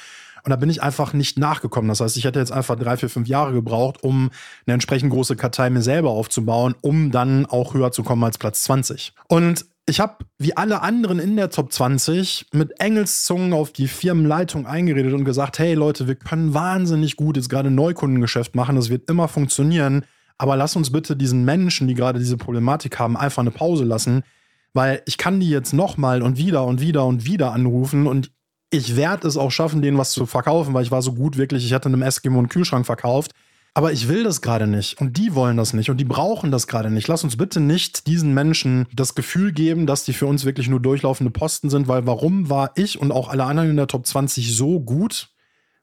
Und 0.43 0.51
da 0.51 0.55
bin 0.55 0.69
ich 0.69 0.81
einfach 0.81 1.11
nicht 1.11 1.37
nachgekommen. 1.37 1.89
Das 1.89 1.99
heißt, 1.99 2.15
ich 2.15 2.23
hätte 2.23 2.39
jetzt 2.39 2.53
einfach 2.53 2.77
drei, 2.77 2.95
vier, 2.95 3.09
fünf 3.09 3.27
Jahre 3.27 3.51
gebraucht, 3.51 4.01
um 4.01 4.29
eine 4.65 4.75
entsprechend 4.75 5.11
große 5.11 5.35
Kartei 5.35 5.69
mir 5.69 5.81
selber 5.81 6.11
aufzubauen, 6.11 6.73
um 6.79 7.11
dann 7.11 7.45
auch 7.45 7.73
höher 7.73 7.91
zu 7.91 8.01
kommen 8.03 8.23
als 8.23 8.37
Platz 8.37 8.63
20. 8.63 9.13
Und 9.27 9.65
ich 9.89 10.01
habe, 10.01 10.25
wie 10.37 10.55
alle 10.55 10.81
anderen 10.81 11.17
in 11.17 11.37
der 11.37 11.49
Top 11.49 11.71
20, 11.71 12.47
mit 12.51 12.79
Engelszungen 12.79 13.53
auf 13.53 13.71
die 13.71 13.87
Firmenleitung 13.87 14.67
eingeredet 14.67 15.13
und 15.13 15.23
gesagt, 15.23 15.59
hey 15.59 15.73
Leute, 15.75 16.07
wir 16.07 16.15
können 16.15 16.53
wahnsinnig 16.53 17.15
gut 17.15 17.37
jetzt 17.37 17.49
gerade 17.49 17.71
Neukundengeschäft 17.71 18.53
machen, 18.53 18.75
das 18.75 18.89
wird 18.89 19.09
immer 19.09 19.29
funktionieren, 19.29 20.03
aber 20.37 20.57
lass 20.57 20.75
uns 20.75 20.91
bitte 20.91 21.15
diesen 21.15 21.45
Menschen, 21.45 21.87
die 21.87 21.93
gerade 21.93 22.19
diese 22.19 22.35
Problematik 22.35 22.99
haben, 22.99 23.15
einfach 23.15 23.41
eine 23.41 23.51
Pause 23.51 23.85
lassen, 23.85 24.23
weil 24.73 25.01
ich 25.05 25.17
kann 25.17 25.39
die 25.39 25.49
jetzt 25.49 25.73
nochmal 25.73 26.21
und 26.21 26.37
wieder 26.37 26.65
und 26.65 26.81
wieder 26.81 27.05
und 27.05 27.25
wieder 27.25 27.53
anrufen 27.53 28.07
und 28.07 28.31
ich 28.69 28.97
werde 28.97 29.25
es 29.25 29.37
auch 29.37 29.51
schaffen, 29.51 29.81
denen 29.81 29.97
was 29.97 30.11
zu 30.11 30.25
verkaufen, 30.25 30.73
weil 30.73 30.83
ich 30.83 30.91
war 30.91 31.01
so 31.01 31.13
gut 31.13 31.37
wirklich, 31.37 31.65
ich 31.65 31.73
hatte 31.73 31.87
einem 31.87 32.01
Eskimo 32.01 32.39
einen 32.39 32.49
Kühlschrank 32.49 32.85
verkauft 32.85 33.31
aber 33.77 33.91
ich 33.91 34.07
will 34.07 34.23
das 34.23 34.41
gerade 34.41 34.65
nicht 34.65 34.99
und 34.99 35.17
die 35.17 35.35
wollen 35.35 35.55
das 35.55 35.73
nicht 35.73 35.91
und 35.91 35.97
die 35.97 36.03
brauchen 36.03 36.49
das 36.49 36.65
gerade 36.65 36.89
nicht. 36.89 37.07
Lass 37.07 37.23
uns 37.23 37.37
bitte 37.37 37.59
nicht 37.59 38.07
diesen 38.07 38.33
Menschen 38.33 38.87
das 38.91 39.13
Gefühl 39.13 39.51
geben, 39.51 39.85
dass 39.85 40.03
die 40.03 40.13
für 40.13 40.25
uns 40.25 40.45
wirklich 40.45 40.67
nur 40.67 40.79
durchlaufende 40.79 41.29
Posten 41.29 41.69
sind, 41.69 41.87
weil 41.87 42.07
warum 42.07 42.49
war 42.49 42.71
ich 42.73 42.99
und 42.99 43.11
auch 43.11 43.29
alle 43.29 43.43
anderen 43.43 43.69
in 43.69 43.77
der 43.77 43.85
Top 43.85 44.07
20 44.07 44.55
so 44.55 44.79
gut? 44.79 45.29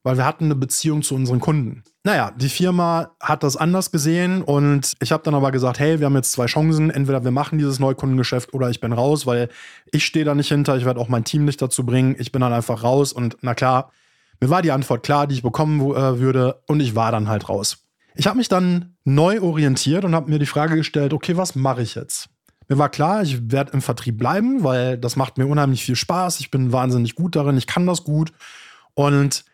weil 0.06 0.18
wir 0.18 0.26
hatten 0.26 0.44
eine 0.44 0.54
Beziehung 0.54 1.00
zu 1.00 1.14
unseren 1.14 1.40
Kunden. 1.40 1.82
Naja, 2.02 2.30
die 2.36 2.50
Firma 2.50 3.12
hat 3.20 3.42
das 3.42 3.56
anders 3.56 3.90
gesehen 3.90 4.42
und 4.42 4.92
ich 5.00 5.12
habe 5.12 5.22
dann 5.22 5.34
aber 5.34 5.50
gesagt, 5.50 5.78
hey, 5.78 5.98
wir 5.98 6.04
haben 6.04 6.14
jetzt 6.14 6.32
zwei 6.32 6.44
Chancen. 6.44 6.90
Entweder 6.90 7.24
wir 7.24 7.30
machen 7.30 7.58
dieses 7.58 7.78
Neukundengeschäft 7.78 8.52
oder 8.52 8.68
ich 8.68 8.80
bin 8.80 8.92
raus, 8.92 9.24
weil 9.24 9.48
ich 9.90 10.04
stehe 10.04 10.26
da 10.26 10.34
nicht 10.34 10.48
hinter. 10.48 10.76
Ich 10.76 10.84
werde 10.84 11.00
auch 11.00 11.08
mein 11.08 11.24
Team 11.24 11.46
nicht 11.46 11.62
dazu 11.62 11.86
bringen. 11.86 12.16
Ich 12.18 12.32
bin 12.32 12.42
dann 12.42 12.52
einfach 12.52 12.82
raus 12.82 13.14
und 13.14 13.38
na 13.40 13.54
klar, 13.54 13.92
mir 14.40 14.50
war 14.50 14.60
die 14.60 14.72
Antwort 14.72 15.02
klar, 15.04 15.26
die 15.26 15.36
ich 15.36 15.42
bekommen 15.42 15.80
äh, 15.80 16.18
würde 16.18 16.60
und 16.66 16.80
ich 16.80 16.94
war 16.94 17.10
dann 17.10 17.30
halt 17.30 17.48
raus. 17.48 17.83
Ich 18.14 18.26
habe 18.26 18.38
mich 18.38 18.48
dann 18.48 18.96
neu 19.04 19.40
orientiert 19.40 20.04
und 20.04 20.14
habe 20.14 20.30
mir 20.30 20.38
die 20.38 20.46
Frage 20.46 20.76
gestellt, 20.76 21.12
okay, 21.12 21.36
was 21.36 21.54
mache 21.54 21.82
ich 21.82 21.94
jetzt? 21.94 22.28
Mir 22.68 22.78
war 22.78 22.88
klar, 22.88 23.22
ich 23.22 23.50
werde 23.50 23.72
im 23.72 23.82
Vertrieb 23.82 24.18
bleiben, 24.18 24.64
weil 24.64 24.96
das 24.96 25.16
macht 25.16 25.36
mir 25.36 25.46
unheimlich 25.46 25.84
viel 25.84 25.96
Spaß. 25.96 26.40
Ich 26.40 26.50
bin 26.50 26.72
wahnsinnig 26.72 27.14
gut 27.14 27.36
darin, 27.36 27.58
ich 27.58 27.66
kann 27.66 27.86
das 27.86 28.04
gut. 28.04 28.32
Und 28.94 29.44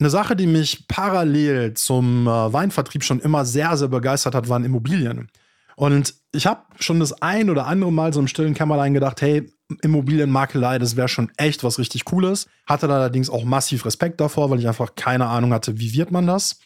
eine 0.00 0.10
Sache, 0.10 0.34
die 0.34 0.46
mich 0.46 0.88
parallel 0.88 1.74
zum 1.74 2.26
äh, 2.26 2.52
Weinvertrieb 2.52 3.04
schon 3.04 3.20
immer 3.20 3.44
sehr, 3.44 3.76
sehr 3.76 3.88
begeistert 3.88 4.34
hat, 4.34 4.48
waren 4.48 4.64
Immobilien. 4.64 5.28
Und 5.76 6.14
ich 6.32 6.46
habe 6.46 6.62
schon 6.78 7.00
das 7.00 7.22
ein 7.22 7.50
oder 7.50 7.66
andere 7.66 7.92
Mal 7.92 8.12
so 8.12 8.20
im 8.20 8.28
stillen 8.28 8.54
Kämmerlein 8.54 8.94
gedacht, 8.94 9.20
hey, 9.20 9.52
Immobilienmakelei, 9.82 10.78
das 10.78 10.96
wäre 10.96 11.08
schon 11.08 11.30
echt 11.36 11.62
was 11.62 11.78
richtig 11.78 12.04
Cooles. 12.04 12.48
Hatte 12.66 12.88
allerdings 12.88 13.30
auch 13.30 13.44
massiv 13.44 13.84
Respekt 13.84 14.20
davor, 14.20 14.50
weil 14.50 14.58
ich 14.58 14.66
einfach 14.66 14.94
keine 14.96 15.26
Ahnung 15.26 15.52
hatte, 15.52 15.78
wie 15.78 15.92
wird 15.92 16.10
man 16.10 16.26
das. 16.26 16.60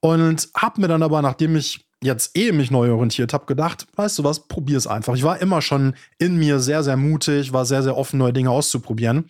Und 0.00 0.48
habe 0.56 0.80
mir 0.80 0.88
dann 0.88 1.02
aber, 1.02 1.22
nachdem 1.22 1.56
ich 1.56 1.84
jetzt 2.02 2.36
eh 2.36 2.52
mich 2.52 2.70
neu 2.70 2.92
orientiert 2.92 3.32
habe, 3.32 3.46
gedacht, 3.46 3.86
weißt 3.96 4.18
du 4.18 4.24
was, 4.24 4.46
probier 4.46 4.78
es 4.78 4.86
einfach. 4.86 5.14
Ich 5.14 5.24
war 5.24 5.40
immer 5.40 5.62
schon 5.62 5.94
in 6.18 6.36
mir 6.36 6.60
sehr, 6.60 6.84
sehr 6.84 6.96
mutig, 6.96 7.52
war 7.52 7.66
sehr, 7.66 7.82
sehr 7.82 7.96
offen, 7.96 8.18
neue 8.18 8.32
Dinge 8.32 8.50
auszuprobieren. 8.50 9.28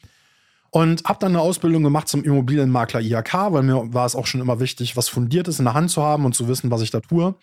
Und 0.71 1.05
habe 1.05 1.19
dann 1.19 1.33
eine 1.33 1.41
Ausbildung 1.41 1.83
gemacht 1.83 2.09
zum 2.09 2.23
Immobilienmakler 2.25 3.01
IHK, 3.01 3.53
weil 3.53 3.63
mir 3.63 3.95
war 3.95 4.05
es 4.05 4.15
auch 4.15 4.27
schon 4.27 4.43
immer 4.43 4.61
wichtig, 4.61 4.99
was 4.99 5.09
Fundiertes 5.09 5.59
in 5.59 5.65
der 5.65 5.73
Hand 5.73 5.91
zu 5.91 6.03
haben 6.03 6.27
und 6.27 6.35
zu 6.35 6.47
wissen, 6.47 6.71
was 6.71 6.83
ich 6.83 6.91
da 6.91 7.01
tue. 7.01 7.35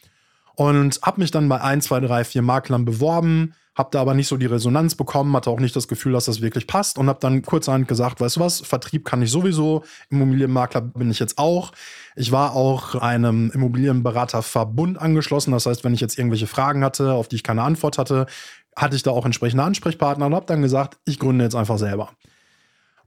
Und 0.54 1.00
habe 1.02 1.22
mich 1.22 1.32
dann 1.32 1.50
bei 1.50 1.60
ein, 1.60 1.82
zwei, 1.82 2.00
drei, 2.00 2.24
vier 2.24 2.44
Maklern 2.44 2.86
beworben, 2.86 3.56
habe 3.76 3.90
da 3.92 4.02
aber 4.02 4.14
nicht 4.14 4.28
so 4.28 4.38
die 4.38 4.46
Resonanz 4.46 4.96
bekommen, 4.96 5.36
hatte 5.36 5.50
auch 5.50 5.60
nicht 5.60 5.76
das 5.76 5.88
Gefühl, 5.88 6.14
dass 6.14 6.26
das 6.26 6.42
wirklich 6.42 6.66
passt 6.66 6.98
und 6.98 7.10
habe 7.10 7.20
dann 7.20 7.42
kurzerhand 7.42 7.88
gesagt, 7.88 8.22
weißt 8.22 8.38
du 8.38 8.40
was, 8.40 8.62
Vertrieb 8.62 9.06
kann 9.06 9.22
ich 9.22 9.32
sowieso, 9.32 9.84
Immobilienmakler 10.10 10.82
bin 10.82 11.12
ich 11.12 11.20
jetzt 11.20 11.38
auch. 11.38 11.72
Ich 12.16 12.32
war 12.32 12.54
auch 12.54 12.96
einem 12.96 13.52
Immobilienberaterverbund 13.52 15.00
angeschlossen, 15.00 15.52
das 15.52 15.66
heißt, 15.66 15.84
wenn 15.84 15.94
ich 15.94 16.02
jetzt 16.02 16.18
irgendwelche 16.18 16.48
Fragen 16.48 16.84
hatte, 16.84 17.14
auf 17.14 17.28
die 17.28 17.36
ich 17.36 17.44
keine 17.44 17.64
Antwort 17.64 17.98
hatte, 17.98 18.28
hatte 18.76 18.96
ich 18.96 19.04
da 19.04 19.12
auch 19.12 19.26
entsprechende 19.26 19.64
Ansprechpartner 19.64 20.26
und 20.26 20.36
habe 20.36 20.46
dann 20.46 20.62
gesagt, 20.62 20.98
ich 21.06 21.20
gründe 21.20 21.44
jetzt 21.44 21.56
einfach 21.56 21.78
selber. 21.78 22.12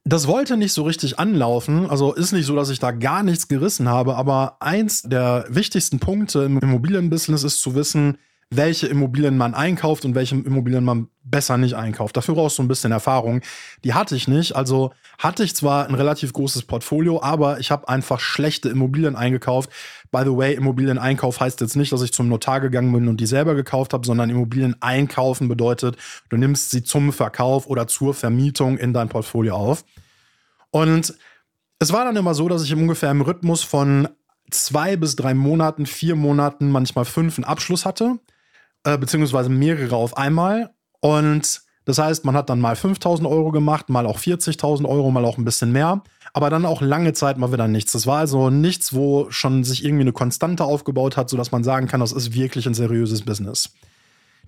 Das 0.05 0.27
wollte 0.27 0.57
nicht 0.57 0.73
so 0.73 0.85
richtig 0.85 1.19
anlaufen. 1.19 1.91
Also 1.91 2.15
ist 2.15 2.33
nicht 2.33 2.47
so, 2.47 2.57
dass 2.57 2.71
ich 2.71 2.79
da 2.79 2.93
gar 2.93 3.23
nichts 3.23 3.47
gerissen 3.47 3.89
habe. 3.89 4.17
Aber 4.17 4.57
eins 4.61 5.03
der 5.03 5.45
wichtigsten 5.51 5.99
Punkte 5.99 6.45
im 6.45 6.59
Immobilienbusiness 6.59 7.45
ist 7.45 7.61
zu 7.61 7.75
wissen, 7.75 8.17
welche 8.51 8.87
Immobilien 8.87 9.37
man 9.37 9.55
einkauft 9.55 10.07
und 10.07 10.15
welche 10.15 10.35
Immobilien 10.35 10.83
man 10.83 11.09
besser 11.23 11.59
nicht 11.59 11.75
einkauft. 11.75 12.17
Dafür 12.17 12.35
brauchst 12.35 12.57
du 12.57 12.63
ein 12.63 12.69
bisschen 12.69 12.93
Erfahrung. 12.93 13.43
Die 13.85 13.93
hatte 13.93 14.17
ich 14.17 14.27
nicht. 14.27 14.57
Also 14.57 14.93
hatte 15.19 15.45
ich 15.45 15.55
zwar 15.55 15.87
ein 15.87 15.95
relativ 15.95 16.33
großes 16.33 16.63
Portfolio, 16.63 17.23
aber 17.23 17.61
ich 17.61 17.71
habe 17.71 17.89
einfach 17.89 18.21
schlechte 18.21 18.71
Immobilien 18.71 19.17
eingekauft. 19.17 19.69
By 20.11 20.23
the 20.25 20.35
way, 20.35 20.55
Immobilieneinkauf 20.55 21.41
heißt 21.41 21.61
jetzt 21.61 21.77
nicht, 21.77 21.93
dass 21.93 22.01
ich 22.01 22.15
zum 22.15 22.29
Notar 22.29 22.61
gegangen 22.61 22.91
bin 22.91 23.09
und 23.09 23.21
die 23.21 23.27
selber 23.27 23.55
gekauft 23.55 23.93
habe, 23.93 24.07
sondern 24.07 24.31
Immobilien 24.31 24.77
einkaufen 24.81 25.49
bedeutet, 25.49 25.99
du 26.31 26.39
nimmst 26.39 26.71
sie 26.71 26.83
zum 26.83 27.13
Verkauf 27.13 27.67
oder 27.67 27.87
zur 27.87 28.15
Vermietung 28.15 28.79
in 28.79 28.95
dein 28.95 29.11
Portfolio 29.11 29.57
auf. 29.57 29.85
Und 30.71 31.15
es 31.79 31.93
war 31.93 32.07
dann 32.07 32.17
immer 32.17 32.33
so, 32.33 32.49
dass 32.49 32.65
ich 32.65 32.75
ungefähr 32.75 33.11
im 33.11 33.21
Rhythmus 33.21 33.63
von 33.63 34.09
zwei 34.51 34.97
bis 34.97 35.17
drei 35.17 35.35
Monaten, 35.35 35.85
vier 35.85 36.17
Monaten, 36.17 36.71
manchmal 36.71 37.05
fünf 37.05 37.37
einen 37.37 37.45
Abschluss 37.45 37.85
hatte 37.85 38.19
äh, 38.85 38.99
beziehungsweise 38.99 39.49
mehrere 39.49 39.97
auf 39.97 40.17
einmal. 40.17 40.71
Und 41.01 41.63
das 41.85 41.99
heißt, 41.99 42.25
man 42.25 42.37
hat 42.37 42.51
dann 42.51 42.61
mal 42.61 42.77
5000 42.77 43.27
Euro 43.27 43.51
gemacht, 43.51 43.89
mal 43.89 44.07
auch 44.07 44.19
40.000 44.19 44.87
Euro, 44.87 45.11
mal 45.11 45.25
auch 45.25 45.39
ein 45.39 45.45
bisschen 45.45 45.73
mehr, 45.73 46.03
aber 46.35 46.51
dann 46.51 46.67
auch 46.67 46.83
lange 46.83 47.15
Zeit 47.15 47.39
mal 47.39 47.51
wieder 47.51 47.67
nichts. 47.67 47.93
Das 47.93 48.07
war 48.07 48.19
also 48.19 48.51
nichts, 48.51 48.93
wo 48.93 49.31
schon 49.31 49.65
sich 49.65 49.85
irgendwie 49.85 50.03
eine 50.03 50.13
Konstante 50.13 50.65
aufgebaut 50.65 51.17
hat, 51.17 51.31
sodass 51.31 51.51
man 51.51 51.65
sagen 51.65 51.87
kann, 51.87 52.01
das 52.01 52.13
ist 52.13 52.35
wirklich 52.35 52.67
ein 52.67 52.75
seriöses 52.75 53.23
Business. 53.23 53.71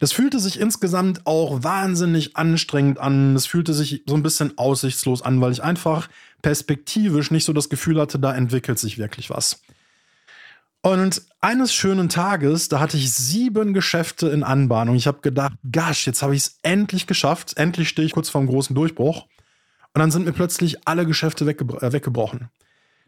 Das 0.01 0.13
fühlte 0.13 0.39
sich 0.39 0.61
insgesamt 0.61 1.27
auch 1.27 1.63
wahnsinnig 1.63 2.37
anstrengend 2.37 2.99
an. 2.99 3.37
Es 3.37 3.47
fühlte 3.47 3.75
sich 3.75 4.03
so 4.07 4.17
ein 4.17 4.23
bisschen 4.23 4.57
aussichtslos 4.59 5.23
an, 5.23 5.41
weil 5.41 5.53
ich 5.53 5.63
einfach 5.63 6.09
perspektivisch 6.43 7.31
nicht 7.31 7.45
so 7.45 7.53
das 7.53 7.69
Gefühl 7.69 8.01
hatte, 8.01 8.19
da 8.19 8.35
entwickelt 8.35 8.79
sich 8.79 8.99
wirklich 8.99 9.31
was. 9.31 9.63
Und 10.83 11.23
eines 11.41 11.75
schönen 11.75 12.09
Tages, 12.09 12.69
da 12.69 12.81
hatte 12.81 12.97
ich 12.97 13.13
sieben 13.13 13.75
Geschäfte 13.75 14.29
in 14.29 14.43
Anbahnung. 14.43 14.97
Ich 14.97 15.07
habe 15.07 15.21
gedacht, 15.21 15.53
gosh, 15.71 16.07
jetzt 16.07 16.23
habe 16.23 16.35
ich 16.35 16.43
es 16.43 16.59
endlich 16.63 17.07
geschafft. 17.07 17.57
Endlich 17.57 17.89
stehe 17.89 18.07
ich 18.07 18.13
kurz 18.13 18.31
vor 18.31 18.41
einem 18.41 18.49
großen 18.49 18.75
Durchbruch. 18.75 19.27
Und 19.93 19.99
dann 19.99 20.11
sind 20.11 20.25
mir 20.25 20.33
plötzlich 20.33 20.87
alle 20.87 21.05
Geschäfte 21.05 21.47
weggebro 21.47 21.79
äh, 21.79 21.93
weggebrochen. 21.93 22.49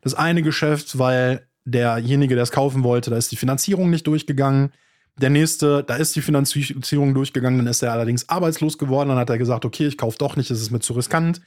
Das 0.03 0.15
eine 0.15 0.43
Geschäft, 0.43 0.99
weil 0.99 1.47
derjenige, 1.65 2.35
der 2.35 2.43
es 2.43 2.51
kaufen 2.51 2.83
wollte, 2.83 3.11
da 3.11 3.17
ist 3.17 3.33
die 3.33 3.37
Finanzierung 3.37 3.89
nicht 3.89 4.07
durchgegangen. 4.07 4.73
Der 5.17 5.31
nächste, 5.31 5.85
da 5.85 5.97
ist 5.97 6.17
die 6.17 6.23
Finanzierung 6.23 7.15
durchgegangen, 7.15 7.59
dann 7.59 7.69
ist 7.69 7.83
er 7.83 7.93
allerdings 7.93 8.29
arbeitslos 8.29 8.77
geworden. 8.77 9.11
Dann 9.11 9.19
hat 9.19 9.31
er 9.31 9.39
gesagt, 9.39 9.65
okay, 9.65 9.87
ich 9.87 9.97
kaufe 9.97 10.19
doch 10.19 10.37
nicht, 10.37 10.51
es 10.51 10.61
ist 10.61 10.73
mir 10.73 10.81
zu 10.81 10.93
riskant 10.93 11.41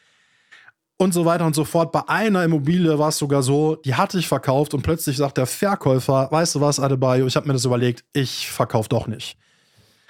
und 0.98 1.14
so 1.14 1.26
weiter 1.26 1.46
und 1.46 1.56
so 1.56 1.66
fort. 1.66 1.92
Bei 1.92 2.08
einer 2.08 2.44
Immobilie 2.44 2.98
war 2.98 3.10
es 3.10 3.18
sogar 3.18 3.44
so, 3.44 3.76
die 3.76 3.96
hatte 3.96 4.18
ich 4.18 4.28
verkauft 4.28 4.74
und 4.74 4.82
plötzlich 4.82 5.18
sagt 5.18 5.38
der 5.38 5.46
Verkäufer, 5.46 6.30
weißt 6.32 6.56
du 6.56 6.62
was, 6.62 6.80
Adebayo, 6.80 7.26
ich 7.28 7.36
habe 7.36 7.48
mir 7.48 7.54
das 7.54 7.66
überlegt, 7.66 8.06
ich 8.14 8.50
verkaufe 8.50 8.90
doch 8.90 9.08
nicht. 9.08 9.38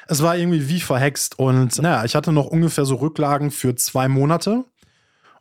Es 0.07 0.21
war 0.21 0.37
irgendwie 0.37 0.69
wie 0.69 0.79
verhext 0.79 1.39
und 1.39 1.81
naja, 1.81 2.05
ich 2.05 2.15
hatte 2.15 2.31
noch 2.31 2.45
ungefähr 2.45 2.85
so 2.85 2.95
Rücklagen 2.95 3.49
für 3.49 3.75
zwei 3.75 4.07
Monate 4.07 4.65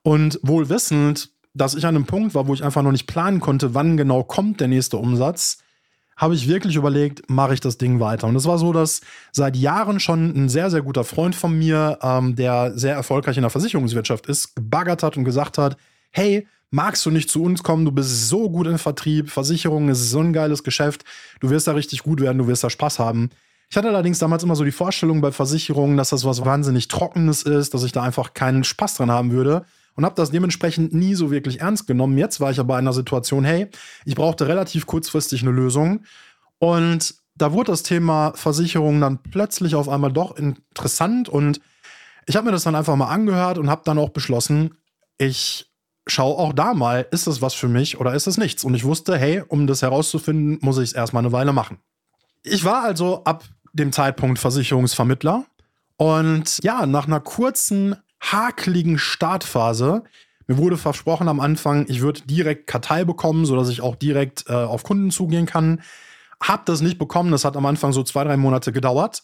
und 0.02 0.40
wohl 0.42 0.70
wissend, 0.70 1.30
dass 1.52 1.74
ich 1.74 1.86
an 1.86 1.94
einem 1.94 2.06
Punkt 2.06 2.34
war, 2.34 2.48
wo 2.48 2.54
ich 2.54 2.64
einfach 2.64 2.82
noch 2.82 2.92
nicht 2.92 3.06
planen 3.06 3.40
konnte, 3.40 3.74
wann 3.74 3.96
genau 3.96 4.24
kommt 4.24 4.60
der 4.60 4.68
nächste 4.68 4.96
Umsatz, 4.96 5.58
habe 6.16 6.34
ich 6.34 6.48
wirklich 6.48 6.76
überlegt, 6.76 7.28
mache 7.28 7.54
ich 7.54 7.60
das 7.60 7.78
Ding 7.78 8.00
weiter. 8.00 8.26
Und 8.26 8.36
es 8.36 8.46
war 8.46 8.58
so, 8.58 8.72
dass 8.72 9.00
seit 9.32 9.56
Jahren 9.56 10.00
schon 10.00 10.30
ein 10.36 10.48
sehr, 10.48 10.70
sehr 10.70 10.82
guter 10.82 11.04
Freund 11.04 11.34
von 11.34 11.58
mir, 11.58 11.98
ähm, 12.02 12.36
der 12.36 12.76
sehr 12.76 12.94
erfolgreich 12.94 13.36
in 13.36 13.42
der 13.42 13.50
Versicherungswirtschaft 13.50 14.26
ist, 14.26 14.54
gebaggert 14.54 15.02
hat 15.02 15.16
und 15.16 15.24
gesagt 15.24 15.58
hat, 15.58 15.76
hey, 16.10 16.46
magst 16.70 17.04
du 17.06 17.10
nicht 17.10 17.30
zu 17.30 17.42
uns 17.42 17.62
kommen? 17.62 17.84
Du 17.84 17.92
bist 17.92 18.28
so 18.28 18.50
gut 18.50 18.66
im 18.66 18.78
Vertrieb, 18.78 19.30
Versicherung 19.30 19.88
ist 19.88 20.10
so 20.10 20.20
ein 20.20 20.32
geiles 20.32 20.62
Geschäft, 20.62 21.04
du 21.40 21.50
wirst 21.50 21.66
da 21.66 21.72
richtig 21.72 22.02
gut 22.02 22.20
werden, 22.20 22.38
du 22.38 22.46
wirst 22.46 22.64
da 22.64 22.70
Spaß 22.70 22.98
haben. 22.98 23.30
Ich 23.70 23.76
hatte 23.76 23.88
allerdings 23.88 24.18
damals 24.18 24.44
immer 24.44 24.56
so 24.56 24.64
die 24.64 24.70
Vorstellung 24.70 25.20
bei 25.20 25.32
Versicherungen, 25.32 25.96
dass 25.96 26.10
das 26.10 26.24
was 26.24 26.44
wahnsinnig 26.44 26.88
Trockenes 26.88 27.42
ist, 27.42 27.74
dass 27.74 27.82
ich 27.82 27.92
da 27.92 28.02
einfach 28.02 28.34
keinen 28.34 28.62
Spaß 28.62 28.94
dran 28.94 29.10
haben 29.10 29.32
würde 29.32 29.64
und 29.96 30.04
habe 30.04 30.14
das 30.14 30.30
dementsprechend 30.30 30.92
nie 30.92 31.14
so 31.14 31.30
wirklich 31.30 31.60
ernst 31.60 31.86
genommen. 31.86 32.18
Jetzt 32.18 32.40
war 32.40 32.50
ich 32.50 32.60
aber 32.60 32.74
in 32.74 32.84
einer 32.84 32.92
Situation, 32.92 33.44
hey, 33.44 33.68
ich 34.04 34.14
brauchte 34.14 34.48
relativ 34.48 34.86
kurzfristig 34.86 35.42
eine 35.42 35.50
Lösung 35.50 36.04
und 36.58 37.14
da 37.36 37.52
wurde 37.52 37.72
das 37.72 37.82
Thema 37.82 38.32
Versicherung 38.34 39.00
dann 39.00 39.18
plötzlich 39.22 39.74
auf 39.74 39.88
einmal 39.88 40.12
doch 40.12 40.36
interessant 40.36 41.28
und 41.28 41.60
ich 42.26 42.36
habe 42.36 42.46
mir 42.46 42.52
das 42.52 42.62
dann 42.62 42.74
einfach 42.74 42.96
mal 42.96 43.08
angehört 43.08 43.58
und 43.58 43.68
habe 43.68 43.82
dann 43.84 43.98
auch 43.98 44.10
beschlossen, 44.10 44.76
ich 45.18 45.70
schaue 46.06 46.38
auch 46.38 46.52
da 46.52 46.74
mal, 46.74 47.06
ist 47.10 47.26
das 47.26 47.42
was 47.42 47.54
für 47.54 47.68
mich 47.68 47.98
oder 47.98 48.14
ist 48.14 48.26
es 48.26 48.38
nichts? 48.38 48.64
Und 48.64 48.74
ich 48.74 48.84
wusste, 48.84 49.18
hey, 49.18 49.42
um 49.46 49.66
das 49.66 49.82
herauszufinden, 49.82 50.58
muss 50.60 50.78
ich 50.78 50.90
es 50.90 50.92
erstmal 50.92 51.22
eine 51.22 51.32
Weile 51.32 51.52
machen. 51.52 51.78
Ich 52.42 52.64
war 52.64 52.82
also 52.82 53.24
ab 53.24 53.44
dem 53.72 53.92
Zeitpunkt 53.92 54.38
Versicherungsvermittler 54.38 55.44
und 55.96 56.58
ja, 56.62 56.86
nach 56.86 57.06
einer 57.06 57.20
kurzen 57.20 57.96
hakeligen 58.20 58.98
Startphase. 58.98 60.04
Mir 60.46 60.58
wurde 60.58 60.76
versprochen 60.76 61.28
am 61.28 61.40
Anfang, 61.40 61.86
ich 61.88 62.00
würde 62.00 62.22
direkt 62.22 62.66
Kartei 62.66 63.04
bekommen, 63.04 63.46
sodass 63.46 63.68
ich 63.68 63.80
auch 63.80 63.96
direkt 63.96 64.44
äh, 64.48 64.52
auf 64.52 64.82
Kunden 64.82 65.10
zugehen 65.10 65.46
kann. 65.46 65.80
Hab 66.40 66.66
das 66.66 66.80
nicht 66.80 66.98
bekommen, 66.98 67.30
das 67.30 67.44
hat 67.44 67.56
am 67.56 67.66
Anfang 67.66 67.92
so 67.92 68.02
zwei, 68.02 68.24
drei 68.24 68.36
Monate 68.36 68.72
gedauert. 68.72 69.22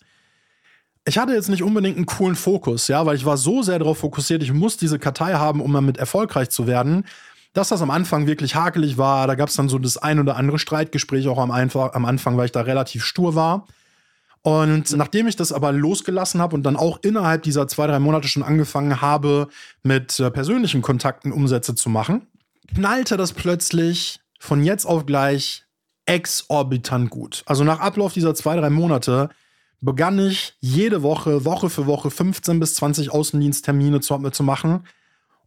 Ich 1.04 1.18
hatte 1.18 1.32
jetzt 1.32 1.48
nicht 1.48 1.62
unbedingt 1.62 1.96
einen 1.96 2.06
coolen 2.06 2.36
Fokus, 2.36 2.88
ja, 2.88 3.04
weil 3.04 3.16
ich 3.16 3.24
war 3.24 3.36
so 3.36 3.62
sehr 3.62 3.78
darauf 3.78 3.98
fokussiert, 3.98 4.42
ich 4.42 4.52
muss 4.52 4.76
diese 4.76 4.98
Kartei 4.98 5.34
haben, 5.34 5.60
um 5.60 5.72
damit 5.72 5.98
erfolgreich 5.98 6.50
zu 6.50 6.66
werden, 6.66 7.04
dass 7.52 7.70
das 7.70 7.82
am 7.82 7.90
Anfang 7.90 8.26
wirklich 8.26 8.54
hakelig 8.54 8.96
war. 8.96 9.26
Da 9.26 9.34
gab 9.34 9.48
es 9.48 9.56
dann 9.56 9.68
so 9.68 9.78
das 9.78 9.96
ein 9.96 10.20
oder 10.20 10.36
andere 10.36 10.58
Streitgespräch 10.58 11.26
auch 11.28 11.38
am, 11.38 11.50
am 11.50 12.04
Anfang, 12.04 12.36
weil 12.36 12.46
ich 12.46 12.52
da 12.52 12.60
relativ 12.60 13.04
stur 13.04 13.34
war. 13.34 13.66
Und 14.42 14.96
nachdem 14.96 15.26
ich 15.26 15.36
das 15.36 15.52
aber 15.52 15.72
losgelassen 15.72 16.40
habe 16.40 16.56
und 16.56 16.62
dann 16.62 16.76
auch 16.76 17.00
innerhalb 17.02 17.42
dieser 17.42 17.68
zwei, 17.68 17.86
drei 17.86 17.98
Monate 17.98 18.26
schon 18.26 18.42
angefangen 18.42 19.00
habe, 19.00 19.48
mit 19.82 20.18
äh, 20.18 20.30
persönlichen 20.30 20.80
Kontakten 20.80 21.32
Umsätze 21.32 21.74
zu 21.74 21.90
machen, 21.90 22.26
knallte 22.74 23.16
das 23.16 23.32
plötzlich 23.32 24.20
von 24.38 24.64
jetzt 24.64 24.86
auf 24.86 25.04
gleich 25.04 25.64
exorbitant 26.06 27.10
gut. 27.10 27.42
Also 27.46 27.64
nach 27.64 27.80
Ablauf 27.80 28.14
dieser 28.14 28.34
zwei, 28.34 28.56
drei 28.56 28.70
Monate 28.70 29.28
begann 29.82 30.18
ich 30.18 30.54
jede 30.60 31.02
Woche, 31.02 31.44
Woche 31.44 31.68
für 31.68 31.86
Woche 31.86 32.10
15 32.10 32.60
bis 32.60 32.74
20 32.74 33.12
Außendiensttermine 33.12 34.00
zu, 34.00 34.16
zu 34.30 34.42
machen. 34.42 34.86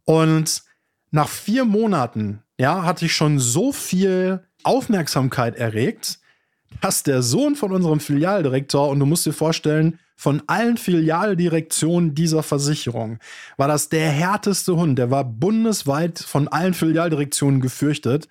Und 0.04 0.62
nach 1.10 1.28
vier 1.28 1.64
Monaten 1.64 2.42
ja, 2.58 2.84
hatte 2.84 3.06
ich 3.06 3.14
schon 3.14 3.38
so 3.38 3.72
viel 3.72 4.44
Aufmerksamkeit 4.62 5.56
erregt, 5.56 6.18
dass 6.80 7.02
der 7.02 7.22
Sohn 7.22 7.56
von 7.56 7.72
unserem 7.72 8.00
Filialdirektor, 8.00 8.88
und 8.88 9.00
du 9.00 9.06
musst 9.06 9.26
dir 9.26 9.32
vorstellen, 9.32 9.98
von 10.16 10.42
allen 10.46 10.76
Filialdirektionen 10.76 12.14
dieser 12.14 12.42
Versicherung 12.42 13.18
war 13.56 13.68
das 13.68 13.88
der 13.88 14.10
härteste 14.10 14.76
Hund. 14.76 14.98
Der 14.98 15.10
war 15.10 15.24
bundesweit 15.24 16.18
von 16.18 16.48
allen 16.48 16.74
Filialdirektionen 16.74 17.60
gefürchtet. 17.60 18.28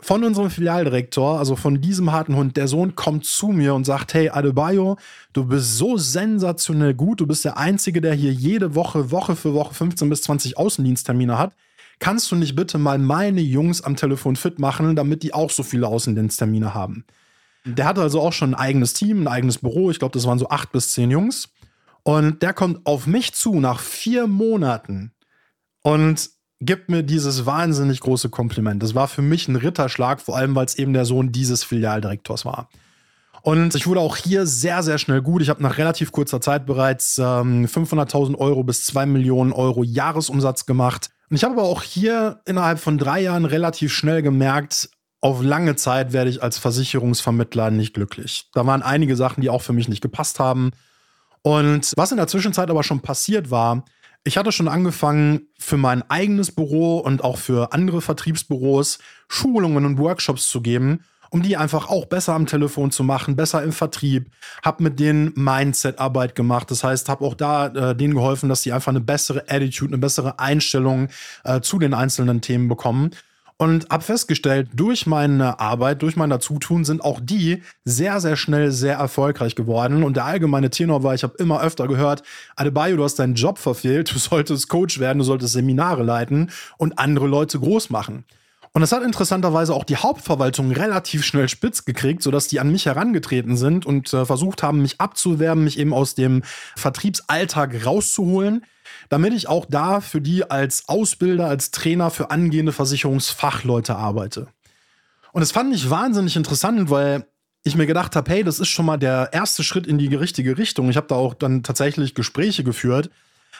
Von 0.00 0.22
unserem 0.22 0.50
Filialdirektor, 0.50 1.38
also 1.38 1.56
von 1.56 1.80
diesem 1.80 2.12
harten 2.12 2.36
Hund, 2.36 2.58
der 2.58 2.68
Sohn 2.68 2.94
kommt 2.94 3.24
zu 3.24 3.48
mir 3.48 3.74
und 3.74 3.84
sagt: 3.84 4.12
Hey, 4.12 4.28
Adebayo, 4.28 4.98
du 5.32 5.46
bist 5.46 5.78
so 5.78 5.96
sensationell 5.96 6.92
gut. 6.92 7.20
Du 7.20 7.26
bist 7.26 7.44
der 7.44 7.56
Einzige, 7.56 8.02
der 8.02 8.12
hier 8.12 8.32
jede 8.32 8.74
Woche, 8.74 9.10
Woche 9.10 9.34
für 9.34 9.54
Woche 9.54 9.72
15 9.72 10.10
bis 10.10 10.22
20 10.22 10.58
Außendiensttermine 10.58 11.38
hat. 11.38 11.54
Kannst 12.00 12.30
du 12.30 12.36
nicht 12.36 12.54
bitte 12.54 12.76
mal 12.76 12.98
meine 12.98 13.40
Jungs 13.40 13.80
am 13.80 13.96
Telefon 13.96 14.36
fit 14.36 14.58
machen, 14.58 14.94
damit 14.96 15.22
die 15.22 15.32
auch 15.32 15.50
so 15.50 15.62
viele 15.62 15.86
Außendiensttermine 15.86 16.74
haben? 16.74 17.04
Der 17.66 17.86
hatte 17.86 18.02
also 18.02 18.20
auch 18.20 18.32
schon 18.32 18.54
ein 18.54 18.60
eigenes 18.60 18.92
Team, 18.92 19.22
ein 19.22 19.28
eigenes 19.28 19.58
Büro. 19.58 19.90
Ich 19.90 19.98
glaube, 19.98 20.12
das 20.12 20.26
waren 20.26 20.38
so 20.38 20.48
acht 20.48 20.72
bis 20.72 20.92
zehn 20.92 21.10
Jungs. 21.10 21.48
Und 22.02 22.42
der 22.42 22.52
kommt 22.52 22.84
auf 22.84 23.06
mich 23.06 23.32
zu 23.32 23.60
nach 23.60 23.80
vier 23.80 24.26
Monaten 24.26 25.12
und 25.82 26.30
gibt 26.60 26.90
mir 26.90 27.02
dieses 27.02 27.46
wahnsinnig 27.46 28.00
große 28.00 28.28
Kompliment. 28.28 28.82
Das 28.82 28.94
war 28.94 29.08
für 29.08 29.22
mich 29.22 29.48
ein 29.48 29.56
Ritterschlag, 29.56 30.20
vor 30.20 30.36
allem 30.36 30.54
weil 30.54 30.66
es 30.66 30.76
eben 30.76 30.92
der 30.92 31.04
Sohn 31.04 31.32
dieses 31.32 31.64
Filialdirektors 31.64 32.44
war. 32.44 32.68
Und 33.42 33.74
ich 33.74 33.86
wurde 33.86 34.00
auch 34.00 34.16
hier 34.16 34.46
sehr, 34.46 34.82
sehr 34.82 34.96
schnell 34.96 35.20
gut. 35.20 35.42
Ich 35.42 35.50
habe 35.50 35.62
nach 35.62 35.76
relativ 35.76 36.12
kurzer 36.12 36.40
Zeit 36.40 36.64
bereits 36.64 37.18
ähm, 37.18 37.66
500.000 37.66 38.38
Euro 38.38 38.64
bis 38.64 38.86
2 38.86 39.04
Millionen 39.04 39.52
Euro 39.52 39.82
Jahresumsatz 39.82 40.64
gemacht. 40.64 41.10
Und 41.28 41.36
ich 41.36 41.44
habe 41.44 41.54
aber 41.54 41.64
auch 41.64 41.82
hier 41.82 42.40
innerhalb 42.46 42.78
von 42.78 42.96
drei 42.96 43.20
Jahren 43.20 43.44
relativ 43.44 43.92
schnell 43.92 44.22
gemerkt, 44.22 44.88
auf 45.24 45.42
lange 45.42 45.74
Zeit 45.74 46.12
werde 46.12 46.28
ich 46.28 46.42
als 46.42 46.58
Versicherungsvermittler 46.58 47.70
nicht 47.70 47.94
glücklich. 47.94 48.50
Da 48.52 48.66
waren 48.66 48.82
einige 48.82 49.16
Sachen, 49.16 49.40
die 49.40 49.48
auch 49.48 49.62
für 49.62 49.72
mich 49.72 49.88
nicht 49.88 50.02
gepasst 50.02 50.38
haben. 50.38 50.72
Und 51.40 51.94
was 51.96 52.10
in 52.10 52.18
der 52.18 52.26
Zwischenzeit 52.26 52.68
aber 52.68 52.82
schon 52.82 53.00
passiert 53.00 53.50
war, 53.50 53.86
ich 54.24 54.36
hatte 54.36 54.52
schon 54.52 54.68
angefangen, 54.68 55.48
für 55.58 55.78
mein 55.78 56.02
eigenes 56.10 56.52
Büro 56.52 56.98
und 56.98 57.24
auch 57.24 57.38
für 57.38 57.72
andere 57.72 58.02
Vertriebsbüros 58.02 58.98
Schulungen 59.26 59.86
und 59.86 59.96
Workshops 59.96 60.46
zu 60.46 60.60
geben, 60.60 61.00
um 61.30 61.40
die 61.40 61.56
einfach 61.56 61.88
auch 61.88 62.04
besser 62.04 62.34
am 62.34 62.44
Telefon 62.44 62.90
zu 62.90 63.02
machen, 63.02 63.34
besser 63.34 63.62
im 63.62 63.72
Vertrieb. 63.72 64.30
Hab 64.62 64.80
mit 64.80 65.00
denen 65.00 65.32
Mindset-Arbeit 65.36 66.34
gemacht. 66.34 66.70
Das 66.70 66.84
heißt, 66.84 67.08
habe 67.08 67.24
auch 67.24 67.34
da 67.34 67.68
äh, 67.68 67.96
denen 67.96 68.12
geholfen, 68.12 68.50
dass 68.50 68.62
sie 68.62 68.72
einfach 68.72 68.92
eine 68.92 69.00
bessere 69.00 69.44
Attitude, 69.48 69.94
eine 69.94 69.98
bessere 70.02 70.38
Einstellung 70.38 71.08
äh, 71.44 71.62
zu 71.62 71.78
den 71.78 71.94
einzelnen 71.94 72.42
Themen 72.42 72.68
bekommen. 72.68 73.12
Und 73.56 73.88
habe 73.88 74.02
festgestellt, 74.02 74.68
durch 74.74 75.06
meine 75.06 75.60
Arbeit, 75.60 76.02
durch 76.02 76.16
mein 76.16 76.28
Dazutun 76.28 76.84
sind 76.84 77.04
auch 77.04 77.20
die 77.22 77.62
sehr, 77.84 78.20
sehr 78.20 78.36
schnell 78.36 78.72
sehr 78.72 78.96
erfolgreich 78.96 79.54
geworden. 79.54 80.02
Und 80.02 80.16
der 80.16 80.24
allgemeine 80.24 80.70
Tenor 80.70 81.04
war, 81.04 81.14
ich 81.14 81.22
habe 81.22 81.36
immer 81.38 81.62
öfter 81.62 81.86
gehört, 81.86 82.24
Adebayo, 82.56 82.96
du 82.96 83.04
hast 83.04 83.20
deinen 83.20 83.34
Job 83.34 83.58
verfehlt, 83.58 84.12
du 84.12 84.18
solltest 84.18 84.68
Coach 84.68 84.98
werden, 84.98 85.18
du 85.18 85.24
solltest 85.24 85.52
Seminare 85.52 86.02
leiten 86.02 86.50
und 86.78 86.98
andere 86.98 87.28
Leute 87.28 87.60
groß 87.60 87.90
machen. 87.90 88.24
Und 88.72 88.80
das 88.80 88.90
hat 88.90 89.04
interessanterweise 89.04 89.72
auch 89.72 89.84
die 89.84 89.96
Hauptverwaltung 89.96 90.72
relativ 90.72 91.24
schnell 91.24 91.48
spitz 91.48 91.84
gekriegt, 91.84 92.24
sodass 92.24 92.48
die 92.48 92.58
an 92.58 92.72
mich 92.72 92.86
herangetreten 92.86 93.56
sind 93.56 93.86
und 93.86 94.12
äh, 94.12 94.24
versucht 94.26 94.64
haben, 94.64 94.82
mich 94.82 95.00
abzuwerben, 95.00 95.62
mich 95.62 95.78
eben 95.78 95.94
aus 95.94 96.16
dem 96.16 96.42
Vertriebsalltag 96.74 97.86
rauszuholen 97.86 98.64
damit 99.08 99.32
ich 99.32 99.48
auch 99.48 99.66
da 99.66 100.00
für 100.00 100.20
die 100.20 100.50
als 100.50 100.88
Ausbilder, 100.88 101.48
als 101.48 101.70
Trainer 101.70 102.10
für 102.10 102.30
angehende 102.30 102.72
Versicherungsfachleute 102.72 103.96
arbeite. 103.96 104.48
Und 105.32 105.40
das 105.40 105.52
fand 105.52 105.74
ich 105.74 105.90
wahnsinnig 105.90 106.36
interessant, 106.36 106.90
weil 106.90 107.26
ich 107.64 107.76
mir 107.76 107.86
gedacht 107.86 108.14
habe, 108.14 108.30
hey, 108.30 108.44
das 108.44 108.60
ist 108.60 108.68
schon 108.68 108.86
mal 108.86 108.98
der 108.98 109.30
erste 109.32 109.64
Schritt 109.64 109.86
in 109.86 109.98
die 109.98 110.14
richtige 110.14 110.58
Richtung. 110.58 110.90
Ich 110.90 110.96
habe 110.96 111.06
da 111.08 111.14
auch 111.14 111.34
dann 111.34 111.62
tatsächlich 111.62 112.14
Gespräche 112.14 112.62
geführt, 112.62 113.10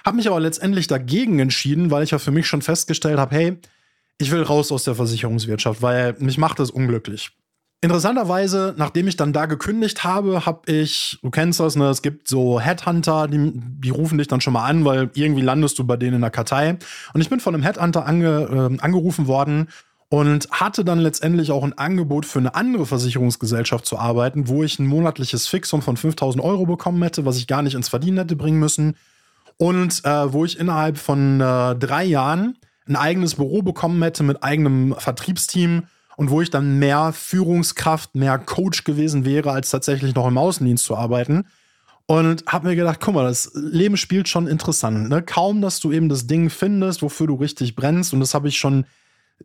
habe 0.04 0.16
mich 0.16 0.28
aber 0.28 0.40
letztendlich 0.40 0.86
dagegen 0.86 1.38
entschieden, 1.38 1.90
weil 1.90 2.04
ich 2.04 2.10
ja 2.10 2.18
für 2.18 2.30
mich 2.30 2.46
schon 2.46 2.62
festgestellt 2.62 3.18
habe, 3.18 3.34
hey, 3.34 3.58
ich 4.18 4.30
will 4.30 4.42
raus 4.42 4.70
aus 4.70 4.84
der 4.84 4.94
Versicherungswirtschaft, 4.94 5.82
weil 5.82 6.14
mich 6.18 6.38
macht 6.38 6.58
das 6.58 6.70
unglücklich. 6.70 7.32
Interessanterweise, 7.84 8.74
nachdem 8.78 9.08
ich 9.08 9.16
dann 9.16 9.34
da 9.34 9.44
gekündigt 9.44 10.04
habe, 10.04 10.46
habe 10.46 10.72
ich, 10.72 11.18
du 11.22 11.28
kennst 11.28 11.60
das, 11.60 11.76
ne, 11.76 11.90
es 11.90 12.00
gibt 12.00 12.28
so 12.28 12.58
Headhunter, 12.58 13.28
die, 13.28 13.52
die 13.54 13.90
rufen 13.90 14.16
dich 14.16 14.26
dann 14.26 14.40
schon 14.40 14.54
mal 14.54 14.64
an, 14.64 14.86
weil 14.86 15.10
irgendwie 15.12 15.42
landest 15.42 15.78
du 15.78 15.84
bei 15.84 15.98
denen 15.98 16.14
in 16.14 16.20
der 16.22 16.30
Kartei. 16.30 16.78
Und 17.12 17.20
ich 17.20 17.28
bin 17.28 17.40
von 17.40 17.52
einem 17.52 17.62
Headhunter 17.62 18.06
ange, 18.06 18.70
äh, 18.72 18.82
angerufen 18.82 19.26
worden 19.26 19.68
und 20.08 20.50
hatte 20.50 20.82
dann 20.82 20.98
letztendlich 20.98 21.52
auch 21.52 21.62
ein 21.62 21.76
Angebot 21.76 22.24
für 22.24 22.38
eine 22.38 22.54
andere 22.54 22.86
Versicherungsgesellschaft 22.86 23.84
zu 23.84 23.98
arbeiten, 23.98 24.48
wo 24.48 24.64
ich 24.64 24.78
ein 24.78 24.86
monatliches 24.86 25.46
Fixum 25.46 25.82
von 25.82 25.98
5000 25.98 26.42
Euro 26.42 26.64
bekommen 26.64 27.02
hätte, 27.02 27.26
was 27.26 27.36
ich 27.36 27.46
gar 27.46 27.60
nicht 27.60 27.74
ins 27.74 27.90
Verdienen 27.90 28.16
hätte 28.16 28.34
bringen 28.34 28.60
müssen. 28.60 28.96
Und 29.58 30.06
äh, 30.06 30.32
wo 30.32 30.46
ich 30.46 30.58
innerhalb 30.58 30.96
von 30.96 31.38
äh, 31.38 31.76
drei 31.76 32.04
Jahren 32.04 32.56
ein 32.88 32.96
eigenes 32.96 33.34
Büro 33.34 33.60
bekommen 33.60 34.02
hätte 34.02 34.22
mit 34.22 34.42
eigenem 34.42 34.94
Vertriebsteam 34.96 35.82
und 36.16 36.30
wo 36.30 36.40
ich 36.40 36.50
dann 36.50 36.78
mehr 36.78 37.12
Führungskraft, 37.12 38.14
mehr 38.14 38.38
Coach 38.38 38.84
gewesen 38.84 39.24
wäre, 39.24 39.50
als 39.50 39.70
tatsächlich 39.70 40.14
noch 40.14 40.26
im 40.26 40.38
Außendienst 40.38 40.84
zu 40.84 40.96
arbeiten. 40.96 41.46
Und 42.06 42.44
habe 42.46 42.68
mir 42.68 42.76
gedacht, 42.76 43.00
guck 43.00 43.14
mal, 43.14 43.24
das 43.24 43.50
Leben 43.54 43.96
spielt 43.96 44.28
schon 44.28 44.46
interessant. 44.46 45.08
Ne? 45.08 45.22
Kaum, 45.22 45.62
dass 45.62 45.80
du 45.80 45.90
eben 45.90 46.10
das 46.10 46.26
Ding 46.26 46.50
findest, 46.50 47.00
wofür 47.00 47.26
du 47.26 47.34
richtig 47.34 47.76
brennst. 47.76 48.12
Und 48.12 48.20
das 48.20 48.34
habe 48.34 48.46
ich 48.46 48.58
schon 48.58 48.84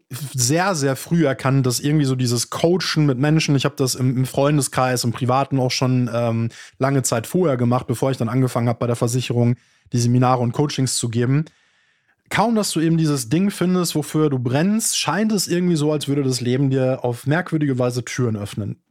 sehr, 0.10 0.75
sehr 0.75 0.97
früh 0.97 1.25
erkannt, 1.25 1.65
dass 1.65 1.79
irgendwie 1.79 2.05
so 2.05 2.15
dieses 2.15 2.49
Coachen 2.49 3.05
mit 3.05 3.17
Menschen, 3.17 3.55
ich 3.55 3.63
habe 3.63 3.75
das 3.77 3.95
im, 3.95 4.17
im, 4.17 4.25
Freundeskreis, 4.25 5.05
im 5.05 5.13
Privaten 5.13 5.58
auch 5.58 5.71
schon 5.71 6.10
ähm, 6.13 6.49
lange 6.79 7.01
Zeit 7.03 7.27
vorher 7.27 7.55
gemacht, 7.55 7.88
bevor 7.88 8.12
ich 8.12 8.17
dann 8.17 8.29
angefangen 8.29 8.67
habe 8.67 8.79
bei 8.79 8.88
der 8.88 8.97
Versicherung, 8.97 9.55
die 9.93 9.99
Seminare 9.99 10.41
und 10.41 10.51
Coachings 10.51 10.95
zu 10.95 11.08
geben 11.10 11.45
kaum, 12.30 12.56
dass 12.56 12.72
du 12.72 12.80
eben 12.80 12.98
dieses 12.98 13.30
Ding 13.30 13.52
findest, 13.52 13.96
wofür 13.96 14.30
du 14.30 14.39
brennst, 14.39 14.98
scheint 14.98 15.32
es 15.32 15.48
irgendwie 15.48 15.76
so, 15.76 15.92
als 15.92 16.08
würde 16.08 16.24
das 16.24 16.42
Leben 16.42 16.70
dir 16.70 17.00
auf 17.04 17.28
merkwürdige 17.28 17.80
Weise 17.80 18.04
Türen 18.06 18.36
öffnen. 18.36 18.82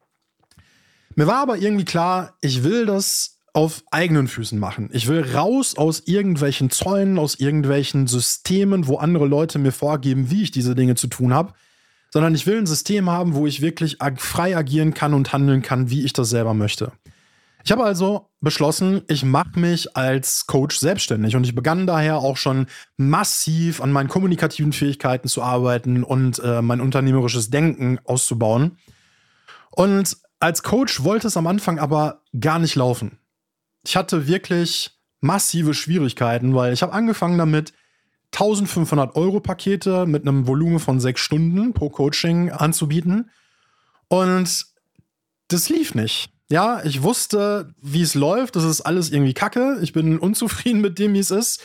Mir 1.14 1.26
war 1.26 1.42
aber 1.42 1.58
irgendwie 1.58 1.84
klar, 1.84 2.36
ich 2.40 2.62
will 2.62 2.86
das 2.86 3.38
auf 3.52 3.82
eigenen 3.90 4.28
Füßen 4.28 4.58
machen. 4.58 4.88
Ich 4.92 5.08
will 5.08 5.20
raus 5.34 5.76
aus 5.76 6.02
irgendwelchen 6.06 6.70
Zäunen, 6.70 7.18
aus 7.18 7.40
irgendwelchen 7.40 8.06
Systemen, 8.06 8.86
wo 8.86 8.98
andere 8.98 9.26
Leute 9.26 9.58
mir 9.58 9.72
vorgeben, 9.72 10.30
wie 10.30 10.42
ich 10.42 10.50
diese 10.50 10.74
Dinge 10.76 10.94
zu 10.94 11.08
tun 11.08 11.34
habe, 11.34 11.54
sondern 12.12 12.34
ich 12.34 12.46
will 12.46 12.58
ein 12.58 12.66
System 12.66 13.10
haben, 13.10 13.34
wo 13.34 13.46
ich 13.46 13.60
wirklich 13.60 13.98
frei 14.18 14.56
agieren 14.56 14.94
kann 14.94 15.12
und 15.12 15.32
handeln 15.32 15.62
kann, 15.62 15.90
wie 15.90 16.04
ich 16.04 16.12
das 16.12 16.30
selber 16.30 16.54
möchte. 16.54 16.92
Ich 17.68 17.72
habe 17.72 17.84
also 17.84 18.30
beschlossen, 18.40 19.02
ich 19.08 19.26
mache 19.26 19.60
mich 19.60 19.94
als 19.94 20.46
Coach 20.46 20.78
selbstständig 20.78 21.36
und 21.36 21.44
ich 21.44 21.54
begann 21.54 21.86
daher 21.86 22.16
auch 22.16 22.38
schon 22.38 22.64
massiv 22.96 23.82
an 23.82 23.92
meinen 23.92 24.08
kommunikativen 24.08 24.72
Fähigkeiten 24.72 25.28
zu 25.28 25.42
arbeiten 25.42 26.02
und 26.02 26.38
äh, 26.38 26.62
mein 26.62 26.80
unternehmerisches 26.80 27.50
Denken 27.50 27.98
auszubauen. 28.04 28.78
Und 29.70 30.16
als 30.40 30.62
Coach 30.62 31.04
wollte 31.04 31.26
es 31.26 31.36
am 31.36 31.46
Anfang 31.46 31.78
aber 31.78 32.22
gar 32.40 32.58
nicht 32.58 32.74
laufen. 32.74 33.18
Ich 33.84 33.96
hatte 33.96 34.26
wirklich 34.26 34.92
massive 35.20 35.74
Schwierigkeiten, 35.74 36.54
weil 36.54 36.72
ich 36.72 36.80
habe 36.80 36.94
angefangen 36.94 37.36
damit, 37.36 37.74
1500 38.32 39.14
Euro 39.14 39.40
Pakete 39.40 40.06
mit 40.06 40.26
einem 40.26 40.46
Volumen 40.46 40.78
von 40.78 41.00
sechs 41.00 41.20
Stunden 41.20 41.74
pro 41.74 41.90
Coaching 41.90 42.50
anzubieten. 42.50 43.28
Und 44.08 44.64
das 45.48 45.68
lief 45.68 45.94
nicht. 45.94 46.32
Ja, 46.50 46.82
ich 46.82 47.02
wusste, 47.02 47.74
wie 47.82 48.02
es 48.02 48.14
läuft. 48.14 48.56
Das 48.56 48.64
ist 48.64 48.80
alles 48.80 49.10
irgendwie 49.10 49.34
kacke. 49.34 49.78
Ich 49.82 49.92
bin 49.92 50.18
unzufrieden 50.18 50.80
mit 50.80 50.98
dem, 50.98 51.14
wie 51.14 51.18
es 51.18 51.30
ist. 51.30 51.62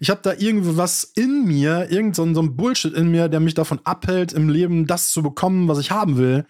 Ich 0.00 0.10
habe 0.10 0.20
da 0.22 0.32
irgendwas 0.32 1.04
in 1.14 1.44
mir, 1.44 1.90
irgend 1.90 2.16
so, 2.16 2.24
ein 2.24 2.56
Bullshit 2.56 2.92
in 2.94 3.10
mir, 3.10 3.28
der 3.28 3.38
mich 3.38 3.54
davon 3.54 3.80
abhält, 3.84 4.32
im 4.32 4.48
Leben 4.48 4.86
das 4.86 5.10
zu 5.10 5.22
bekommen, 5.22 5.68
was 5.68 5.78
ich 5.78 5.92
haben 5.92 6.16
will. 6.16 6.46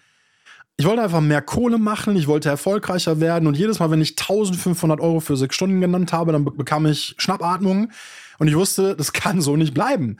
Ich 0.77 0.85
wollte 0.85 1.03
einfach 1.03 1.21
mehr 1.21 1.41
Kohle 1.41 1.77
machen, 1.77 2.17
ich 2.17 2.27
wollte 2.27 2.49
erfolgreicher 2.49 3.21
werden 3.21 3.47
und 3.47 3.55
jedes 3.55 3.79
Mal, 3.79 3.91
wenn 3.91 4.01
ich 4.01 4.19
1500 4.19 4.99
Euro 4.99 5.21
für 5.21 5.37
sechs 5.37 5.55
Stunden 5.55 5.79
genannt 5.79 6.11
habe, 6.11 6.33
dann 6.33 6.43
bekam 6.43 6.85
ich 6.85 7.15
Schnappatmung 7.17 7.91
und 8.39 8.47
ich 8.47 8.55
wusste, 8.55 8.95
das 8.95 9.13
kann 9.13 9.41
so 9.41 9.55
nicht 9.55 9.73
bleiben. 9.73 10.17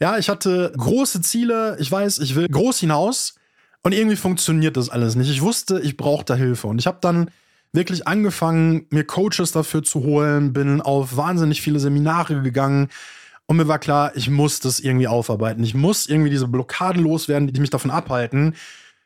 Ja, 0.00 0.16
ich 0.16 0.30
hatte 0.30 0.72
große 0.74 1.20
Ziele, 1.20 1.76
ich 1.80 1.92
weiß, 1.92 2.18
ich 2.20 2.34
will 2.34 2.48
groß 2.48 2.78
hinaus 2.78 3.34
und 3.82 3.92
irgendwie 3.92 4.16
funktioniert 4.16 4.76
das 4.76 4.90
alles 4.90 5.14
nicht. 5.14 5.30
Ich 5.30 5.42
wusste, 5.42 5.80
ich 5.80 5.96
brauche 5.96 6.24
da 6.24 6.34
Hilfe. 6.34 6.66
Und 6.66 6.78
ich 6.78 6.86
habe 6.86 6.98
dann 7.00 7.30
wirklich 7.72 8.06
angefangen, 8.06 8.86
mir 8.90 9.04
Coaches 9.04 9.52
dafür 9.52 9.82
zu 9.82 10.02
holen, 10.02 10.52
bin 10.52 10.80
auf 10.80 11.16
wahnsinnig 11.16 11.62
viele 11.62 11.78
Seminare 11.78 12.42
gegangen. 12.42 12.88
Und 13.46 13.56
mir 13.56 13.68
war 13.68 13.78
klar, 13.78 14.12
ich 14.16 14.28
muss 14.28 14.60
das 14.60 14.80
irgendwie 14.80 15.08
aufarbeiten. 15.08 15.64
Ich 15.64 15.74
muss 15.74 16.08
irgendwie 16.08 16.30
diese 16.30 16.48
Blockaden 16.48 17.02
loswerden, 17.02 17.52
die 17.52 17.60
mich 17.60 17.70
davon 17.70 17.90
abhalten, 17.90 18.54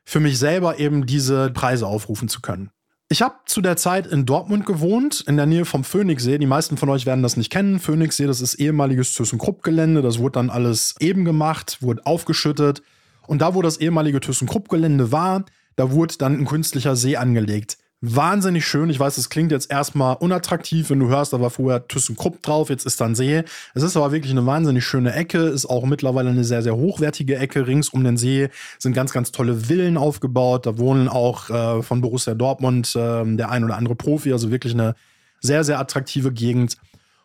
für 0.05 0.21
mich 0.21 0.39
selber 0.39 0.79
eben 0.79 1.07
diese 1.07 1.51
Preise 1.51 1.87
aufrufen 1.87 2.29
zu 2.29 2.41
können. 2.41 2.71
Ich 3.09 3.23
habe 3.23 3.37
zu 3.47 3.61
der 3.61 3.77
Zeit 3.77 4.07
in 4.07 4.27
Dortmund 4.27 4.67
gewohnt, 4.67 5.23
in 5.27 5.37
der 5.37 5.47
Nähe 5.47 5.65
vom 5.65 5.85
Phoenixsee. 5.85 6.39
Die 6.39 6.47
meisten 6.47 6.77
von 6.77 6.89
euch 6.89 7.07
werden 7.07 7.23
das 7.23 7.37
nicht 7.37 7.51
kennen. 7.51 7.79
Phoenixsee, 7.79 8.27
das 8.27 8.41
ist 8.41 8.55
ehemaliges 8.55 9.15
ThyssenKrupp-Gelände. 9.15 10.03
Das 10.03 10.19
wurde 10.19 10.33
dann 10.33 10.51
alles 10.51 10.95
eben 11.01 11.25
gemacht, 11.25 11.79
wurde 11.81 12.05
aufgeschüttet. 12.07 12.83
Und 13.27 13.41
da, 13.41 13.55
wo 13.55 13.63
das 13.63 13.79
ehemalige 13.79 14.21
ThyssenKrupp-Gelände 14.21 15.13
war, 15.13 15.45
da 15.77 15.91
wurde 15.91 16.15
dann 16.19 16.39
ein 16.39 16.45
künstlicher 16.45 16.97
See 16.97 17.17
angelegt 17.17 17.79
wahnsinnig 18.05 18.67
schön. 18.67 18.91
Ich 18.91 19.01
weiß, 19.01 19.17
es 19.19 19.31
klingt 19.31 19.51
jetzt 19.51 19.71
erstmal 19.71 20.17
unattraktiv, 20.17 20.91
wenn 20.91 21.01
du 21.01 21.09
hörst, 21.09 21.33
da 21.33 21.41
war 21.41 21.51
vorher 21.51 21.87
ThyssenKrupp 21.89 22.43
drauf, 22.43 22.69
jetzt 22.69 22.85
ist 22.85 23.01
dann 23.01 23.15
See. 23.15 23.45
Es 23.75 23.83
ist 23.83 23.97
aber 23.97 24.13
wirklich 24.13 24.33
eine 24.33 24.45
wahnsinnig 24.45 24.85
schöne 24.85 25.15
Ecke, 25.15 25.39
ist 25.39 25.67
auch 25.67 25.85
mittlerweile 25.85 26.31
eine 26.31 26.45
sehr, 26.45 26.63
sehr 26.63 26.77
hochwertige 26.77 27.37
Ecke. 27.37 27.67
Rings 27.67 27.89
um 27.89 28.05
den 28.05 28.17
See 28.17 28.49
sind 28.79 28.93
ganz, 28.93 29.13
ganz 29.13 29.33
tolle 29.33 29.57
Villen 29.57 29.97
aufgebaut. 29.97 30.67
Da 30.67 30.79
wohnen 30.79 31.09
auch 31.09 31.51
äh, 31.51 31.83
von 31.83 32.01
Borussia 32.01 32.35
Dortmund 32.35 32.95
äh, 32.95 33.25
der 33.37 33.51
ein 33.51 33.65
oder 33.65 33.77
andere 33.77 33.95
Profi, 33.95 34.33
also 34.33 34.51
wirklich 34.51 34.75
eine 34.75 34.95
sehr, 35.41 35.65
sehr 35.65 35.79
attraktive 35.79 36.33
Gegend. 36.33 36.77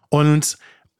Und 0.10 0.58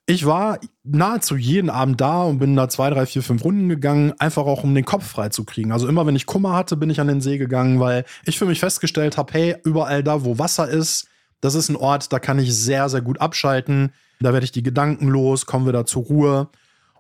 ich 0.10 0.26
war 0.26 0.60
nahezu 0.84 1.38
jeden 1.38 1.70
Abend 1.70 2.02
da 2.02 2.24
und 2.24 2.40
bin 2.40 2.56
da 2.56 2.68
zwei, 2.68 2.90
drei, 2.90 3.06
vier, 3.06 3.22
fünf 3.22 3.44
Runden 3.46 3.70
gegangen, 3.70 4.12
einfach 4.18 4.48
auch 4.48 4.64
um 4.64 4.74
den 4.74 4.84
Kopf 4.84 5.06
frei 5.06 5.30
zu 5.30 5.44
kriegen. 5.44 5.72
Also 5.72 5.88
immer 5.88 6.08
wenn 6.08 6.16
ich 6.16 6.26
Kummer 6.26 6.54
hatte, 6.54 6.78
bin 6.78 6.90
ich 6.90 7.00
an 7.00 7.08
den 7.08 7.22
See 7.22 7.38
gegangen, 7.38 7.80
weil 7.80 8.06
ich 8.26 8.40
für 8.40 8.48
mich 8.48 8.60
festgestellt 8.60 9.18
habe, 9.18 9.32
hey, 9.34 9.56
überall 9.64 10.04
da, 10.04 10.26
wo 10.26 10.40
Wasser 10.40 10.68
ist, 10.68 11.08
das 11.42 11.54
ist 11.54 11.70
ein 11.70 11.76
Ort, 11.76 12.12
da 12.12 12.18
kann 12.18 12.40
ich 12.40 12.56
sehr, 12.56 12.90
sehr 12.90 13.02
gut 13.02 13.22
abschalten. 13.22 13.94
Da 14.20 14.34
werde 14.34 14.46
ich 14.46 14.52
die 14.52 14.64
Gedanken 14.64 15.10
los, 15.10 15.46
kommen 15.46 15.68
wir 15.68 15.74
da 15.74 15.86
zur 15.86 16.06
Ruhe. 16.06 16.50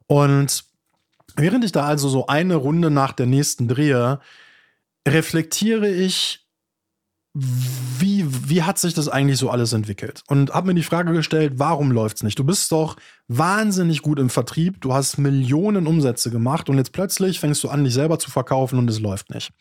Und 0.05 0.65
während 1.35 1.65
ich 1.65 1.71
da 1.71 1.85
also 1.85 2.09
so 2.09 2.27
eine 2.27 2.57
Runde 2.57 2.91
nach 2.91 3.13
der 3.13 3.25
nächsten 3.25 3.67
drehe, 3.67 4.19
reflektiere 5.07 5.89
ich 5.89 6.47
wie, 7.33 8.25
wie 8.49 8.63
hat 8.63 8.79
sich 8.79 8.93
das 8.93 9.07
eigentlich 9.07 9.37
so 9.37 9.49
alles 9.49 9.73
entwickelt? 9.73 10.23
Und 10.27 10.51
habe 10.51 10.67
mir 10.67 10.73
die 10.73 10.83
Frage 10.83 11.13
gestellt, 11.13 11.53
warum 11.57 11.91
läuft 11.91 12.17
es 12.17 12.23
nicht? 12.23 12.39
Du 12.39 12.43
bist 12.43 12.71
doch 12.71 12.95
wahnsinnig 13.27 14.01
gut 14.01 14.19
im 14.19 14.29
Vertrieb, 14.29 14.81
du 14.81 14.93
hast 14.93 15.17
Millionen 15.17 15.85
Umsätze 15.85 16.31
gemacht 16.31 16.69
und 16.69 16.77
jetzt 16.77 16.91
plötzlich 16.91 17.39
fängst 17.39 17.63
du 17.63 17.69
an, 17.69 17.83
dich 17.83 17.93
selber 17.93 18.17
zu 18.17 18.31
verkaufen 18.31 18.79
und 18.79 18.89
es 18.89 18.99
läuft 18.99 19.29
nicht. 19.29 19.51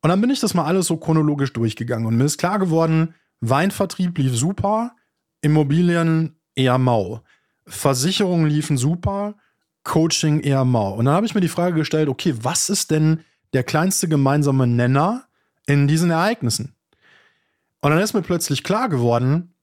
Und 0.00 0.10
dann 0.10 0.20
bin 0.20 0.30
ich 0.30 0.40
das 0.40 0.54
mal 0.54 0.64
alles 0.64 0.86
so 0.86 0.96
chronologisch 0.96 1.52
durchgegangen 1.52 2.06
und 2.06 2.16
mir 2.16 2.24
ist 2.24 2.38
klar 2.38 2.58
geworden, 2.58 3.14
Weinvertrieb 3.40 4.16
lief 4.18 4.36
super, 4.36 4.92
Immobilien 5.40 6.38
eher 6.54 6.78
mau, 6.78 7.22
Versicherungen 7.66 8.48
liefen 8.48 8.76
super, 8.76 9.34
Coaching 9.82 10.40
eher 10.40 10.64
mau. 10.64 10.92
Und 10.92 11.06
dann 11.06 11.14
habe 11.14 11.26
ich 11.26 11.34
mir 11.34 11.40
die 11.40 11.48
Frage 11.48 11.74
gestellt, 11.74 12.08
okay, 12.08 12.34
was 12.42 12.68
ist 12.68 12.90
denn 12.90 13.20
der 13.54 13.64
kleinste 13.64 14.08
gemeinsame 14.08 14.66
Nenner 14.66 15.24
in 15.70 15.86
diesen 15.86 16.10
Ereignissen. 16.10 16.74
Und 17.80 17.90
dann 17.92 18.00
ist 18.00 18.12
mir 18.12 18.22
plötzlich 18.22 18.64
klar 18.64 18.88
geworden, 18.88 19.54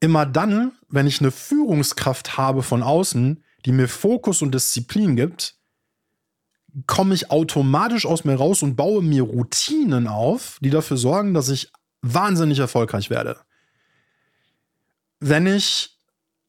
immer 0.00 0.24
dann, 0.24 0.72
wenn 0.88 1.06
ich 1.06 1.20
eine 1.20 1.30
Führungskraft 1.30 2.38
habe 2.38 2.62
von 2.62 2.82
außen, 2.82 3.44
die 3.66 3.72
mir 3.72 3.88
Fokus 3.88 4.40
und 4.40 4.54
Disziplin 4.54 5.14
gibt, 5.14 5.56
komme 6.86 7.14
ich 7.14 7.30
automatisch 7.30 8.06
aus 8.06 8.24
mir 8.24 8.36
raus 8.36 8.62
und 8.62 8.76
baue 8.76 9.02
mir 9.02 9.22
Routinen 9.22 10.06
auf, 10.06 10.58
die 10.62 10.70
dafür 10.70 10.96
sorgen, 10.96 11.34
dass 11.34 11.50
ich 11.50 11.70
wahnsinnig 12.00 12.58
erfolgreich 12.58 13.10
werde. 13.10 13.38
Wenn 15.20 15.46
ich 15.46 15.98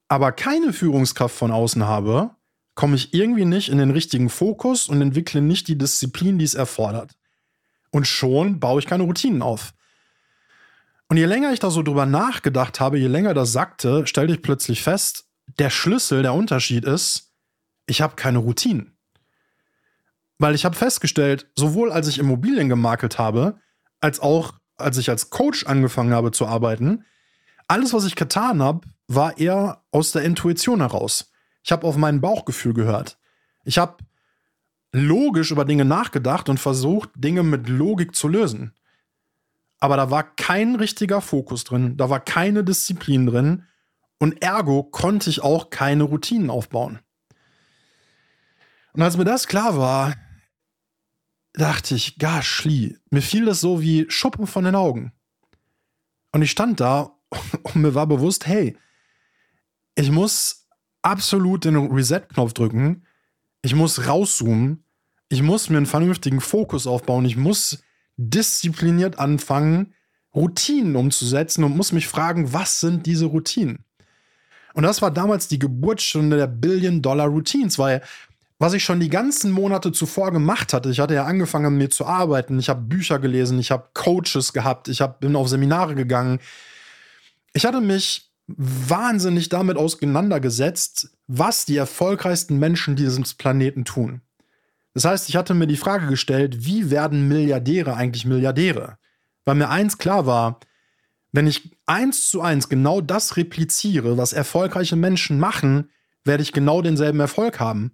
aber 0.08 0.32
keine 0.32 0.72
Führungskraft 0.72 1.36
von 1.36 1.52
außen 1.52 1.86
habe, 1.86 2.32
komme 2.76 2.96
ich 2.96 3.14
irgendwie 3.14 3.46
nicht 3.46 3.70
in 3.70 3.80
den 3.80 3.92
richtigen 3.92 4.30
Fokus 4.30 4.88
und 4.88 5.02
entwickle 5.02 5.42
nicht 5.42 5.68
die 5.68 5.78
Disziplin, 5.78 6.38
die 6.40 6.46
es 6.46 6.54
erfordert. 6.54 7.19
Und 7.92 8.08
schon 8.08 8.60
baue 8.60 8.80
ich 8.80 8.88
keine 8.88 9.04
Routinen 9.04 9.42
auf. 9.42 9.74
Und 11.08 11.18
je 11.18 11.26
länger 11.26 11.52
ich 11.52 11.60
da 11.60 11.72
so 11.72 11.82
drüber 11.82 12.06
nachgedacht 12.06 12.80
habe, 12.80 13.00
je 13.00 13.08
länger 13.08 13.34
das 13.34 13.52
sagte, 13.52 14.06
stellte 14.06 14.34
ich 14.34 14.42
plötzlich 14.42 14.84
fest, 14.84 15.26
der 15.58 15.72
Schlüssel, 15.72 16.22
der 16.22 16.34
Unterschied 16.34 16.86
ist, 16.86 17.34
ich 17.88 18.02
habe 18.02 18.16
keine 18.16 18.38
Routinen. 18.38 18.96
Weil 20.38 20.54
ich 20.54 20.66
habe 20.66 20.76
festgestellt, 20.76 21.48
sowohl 21.56 21.92
als 21.92 22.08
ich 22.08 22.20
Immobilien 22.20 22.70
gemakelt 22.70 23.18
habe, 23.18 23.60
als 24.00 24.20
auch 24.20 24.54
als 24.80 24.98
ich 24.98 25.10
als 25.10 25.30
Coach 25.30 25.66
angefangen 25.66 26.14
habe 26.14 26.32
zu 26.32 26.48
arbeiten, 26.48 27.06
alles, 27.68 27.94
was 27.94 28.06
ich 28.06 28.16
getan 28.16 28.62
habe, 28.62 28.88
war 29.08 29.38
eher 29.38 29.84
aus 29.92 30.12
der 30.12 30.24
Intuition 30.24 30.80
heraus. 30.80 31.32
Ich 31.64 31.72
habe 31.72 31.86
auf 31.86 31.98
mein 31.98 32.22
Bauchgefühl 32.22 32.74
gehört. 32.74 33.18
Ich 33.64 33.78
habe 33.78 33.98
logisch 34.92 35.52
über 35.52 35.66
Dinge 35.66 35.86
nachgedacht 35.86 36.50
und 36.50 36.60
versucht, 36.60 37.10
Dinge 37.16 37.44
mit 37.44 37.70
Logik 37.70 38.16
zu 38.16 38.28
lösen. 38.28 38.74
Aber 39.80 39.98
da 39.98 40.12
war 40.12 40.36
kein 40.36 40.76
richtiger 40.76 41.22
Fokus 41.22 41.64
drin, 41.64 41.96
da 41.96 42.10
war 42.10 42.20
keine 42.20 42.64
Disziplin 42.64 43.26
drin 43.26 43.66
und 44.20 44.42
ergo 44.42 44.84
konnte 44.84 45.30
ich 45.30 45.42
auch 45.42 45.70
keine 45.70 46.04
Routinen 46.04 46.50
aufbauen. 46.50 47.00
Und 48.94 49.02
als 49.02 49.16
mir 49.16 49.24
das 49.24 49.48
klar 49.48 49.78
war, 49.78 50.16
dachte 51.54 51.96
ich, 51.96 52.18
Gashli, 52.18 52.98
mir 53.10 53.22
fiel 53.22 53.46
das 53.46 53.62
so 53.62 53.82
wie 53.82 54.06
Schuppen 54.10 54.48
von 54.48 54.66
den 54.66 54.76
Augen. 54.76 55.14
Und 56.32 56.42
ich 56.42 56.52
stand 56.52 56.80
da 56.80 57.18
und 57.64 57.76
mir 57.76 57.96
war 57.96 58.08
bewusst, 58.08 58.48
hey, 58.48 58.78
ich 59.96 60.12
muss 60.12 60.68
absolut 61.02 61.66
den 61.66 61.76
Reset-Knopf 61.76 62.54
drücken 62.54 63.06
ich 63.62 63.76
muss 63.76 64.08
rauszoomen. 64.08 64.84
Ich 65.30 65.42
muss 65.42 65.70
mir 65.70 65.78
einen 65.78 65.86
vernünftigen 65.86 66.42
Fokus 66.42 66.88
aufbauen. 66.88 67.26
Ich 67.26 67.38
muss 67.38 67.84
diszipliniert 68.18 69.20
anfangen, 69.20 69.94
Routinen 70.36 70.96
umzusetzen 70.96 71.64
und 71.64 71.76
muss 71.76 71.92
mich 71.92 72.08
fragen, 72.08 72.54
was 72.54 72.80
sind 72.80 73.06
diese 73.06 73.26
Routinen? 73.26 73.86
Und 74.74 74.84
das 74.84 75.02
war 75.02 75.12
damals 75.12 75.48
die 75.48 75.60
Geburtsstunde 75.60 76.38
der 76.38 76.48
Billion-Dollar-Routines, 76.48 77.80
weil 77.80 78.02
was 78.60 78.74
ich 78.74 78.84
schon 78.84 79.00
die 79.00 79.10
ganzen 79.10 79.52
Monate 79.52 79.92
zuvor 79.92 80.32
gemacht 80.32 80.74
hatte, 80.74 80.90
ich 80.90 81.00
hatte 81.00 81.14
ja 81.14 81.26
angefangen, 81.26 81.68
an 81.68 81.78
mir 81.78 81.90
zu 81.90 82.06
arbeiten, 82.06 82.60
ich 82.60 82.70
habe 82.70 82.82
Bücher 82.82 83.18
gelesen, 83.18 83.58
ich 83.58 83.72
habe 83.72 83.90
Coaches 83.94 84.52
gehabt, 84.52 84.90
ich 84.90 85.00
hab, 85.00 85.22
bin 85.22 85.36
auf 85.38 85.48
Seminare 85.48 85.96
gegangen. 85.96 86.40
Ich 87.54 87.66
hatte 87.66 87.80
mich 87.80 88.30
wahnsinnig 88.48 89.48
damit 89.48 89.78
auseinandergesetzt, 89.78 91.12
was 91.32 91.66
die 91.66 91.78
erfolgreichsten 91.78 92.58
Menschen 92.58 92.96
dieses 92.96 93.36
Planeten 93.36 93.86
tun. 93.86 94.22
Das 94.96 95.06
heißt, 95.06 95.30
ich 95.30 95.36
hatte 95.36 95.54
mir 95.54 95.68
die 95.68 95.78
Frage 95.78 96.08
gestellt, 96.08 96.66
wie 96.66 96.90
werden 96.90 97.28
Milliardäre 97.28 97.94
eigentlich 97.94 98.26
Milliardäre? 98.26 98.98
Weil 99.46 99.54
mir 99.54 99.70
eins 99.70 100.00
klar 100.00 100.26
war, 100.26 100.60
wenn 101.32 101.46
ich 101.46 101.78
eins 101.86 102.32
zu 102.32 102.42
eins 102.42 102.68
genau 102.68 103.00
das 103.00 103.38
repliziere, 103.38 104.18
was 104.18 104.34
erfolgreiche 104.34 104.96
Menschen 104.96 105.40
machen, 105.40 105.92
werde 106.26 106.42
ich 106.42 106.52
genau 106.52 106.82
denselben 106.82 107.20
Erfolg 107.20 107.60
haben. 107.60 107.92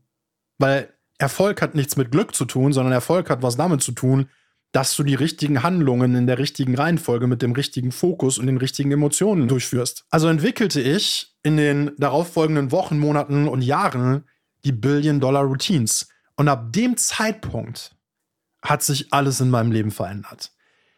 Weil 0.58 0.94
Erfolg 1.18 1.62
hat 1.62 1.76
nichts 1.76 1.98
mit 1.98 2.12
Glück 2.12 2.34
zu 2.34 2.46
tun, 2.46 2.72
sondern 2.72 2.94
Erfolg 2.94 3.30
hat 3.30 3.44
was 3.44 3.58
damit 3.58 3.82
zu 3.82 3.92
tun, 3.92 4.30
dass 4.72 4.96
du 4.96 5.04
die 5.04 5.16
richtigen 5.16 5.62
Handlungen 5.62 6.16
in 6.16 6.26
der 6.26 6.38
richtigen 6.38 6.76
Reihenfolge 6.76 7.28
mit 7.28 7.42
dem 7.42 7.52
richtigen 7.52 7.92
Fokus 7.92 8.38
und 8.38 8.48
den 8.48 8.58
richtigen 8.58 8.94
Emotionen 8.94 9.50
durchführst. 9.50 10.06
Also 10.10 10.30
entwickelte 10.30 10.80
ich 10.80 11.35
in 11.46 11.58
den 11.58 11.92
darauffolgenden 12.00 12.72
Wochen, 12.72 12.98
Monaten 12.98 13.48
und 13.48 13.62
Jahren 13.62 14.24
die 14.64 14.72
Billion-Dollar-Routines. 14.72 16.10
Und 16.36 16.48
ab 16.48 16.74
dem 16.74 16.98
Zeitpunkt 16.98 17.96
hat 18.64 18.82
sich 18.82 19.14
alles 19.14 19.40
in 19.42 19.52
meinem 19.52 19.72
Leben 19.72 19.92
verändert. 19.92 20.52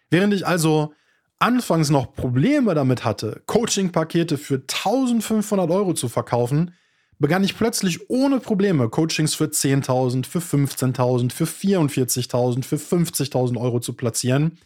Während 0.09 0.33
ich 0.33 0.47
also 0.47 0.93
anfangs 1.37 1.89
noch 1.89 2.13
Probleme 2.13 2.73
damit 2.75 3.03
hatte, 3.03 3.43
Coaching-Pakete 3.45 4.37
für 4.37 4.55
1500 4.55 5.69
Euro 5.69 5.93
zu 5.93 6.07
verkaufen, 6.07 6.73
begann 7.19 7.43
ich 7.43 7.57
plötzlich 7.57 8.09
ohne 8.09 8.39
Probleme 8.39 8.87
Coachings 8.87 9.35
für 9.35 9.47
10.000, 9.47 10.25
für 10.25 10.39
15.000, 10.39 11.33
für 11.33 11.43
44.000, 11.43 12.63
für 12.63 12.77
50.000 12.77 13.59
Euro 13.59 13.81
zu 13.81 13.91
platzieren. 13.91 14.59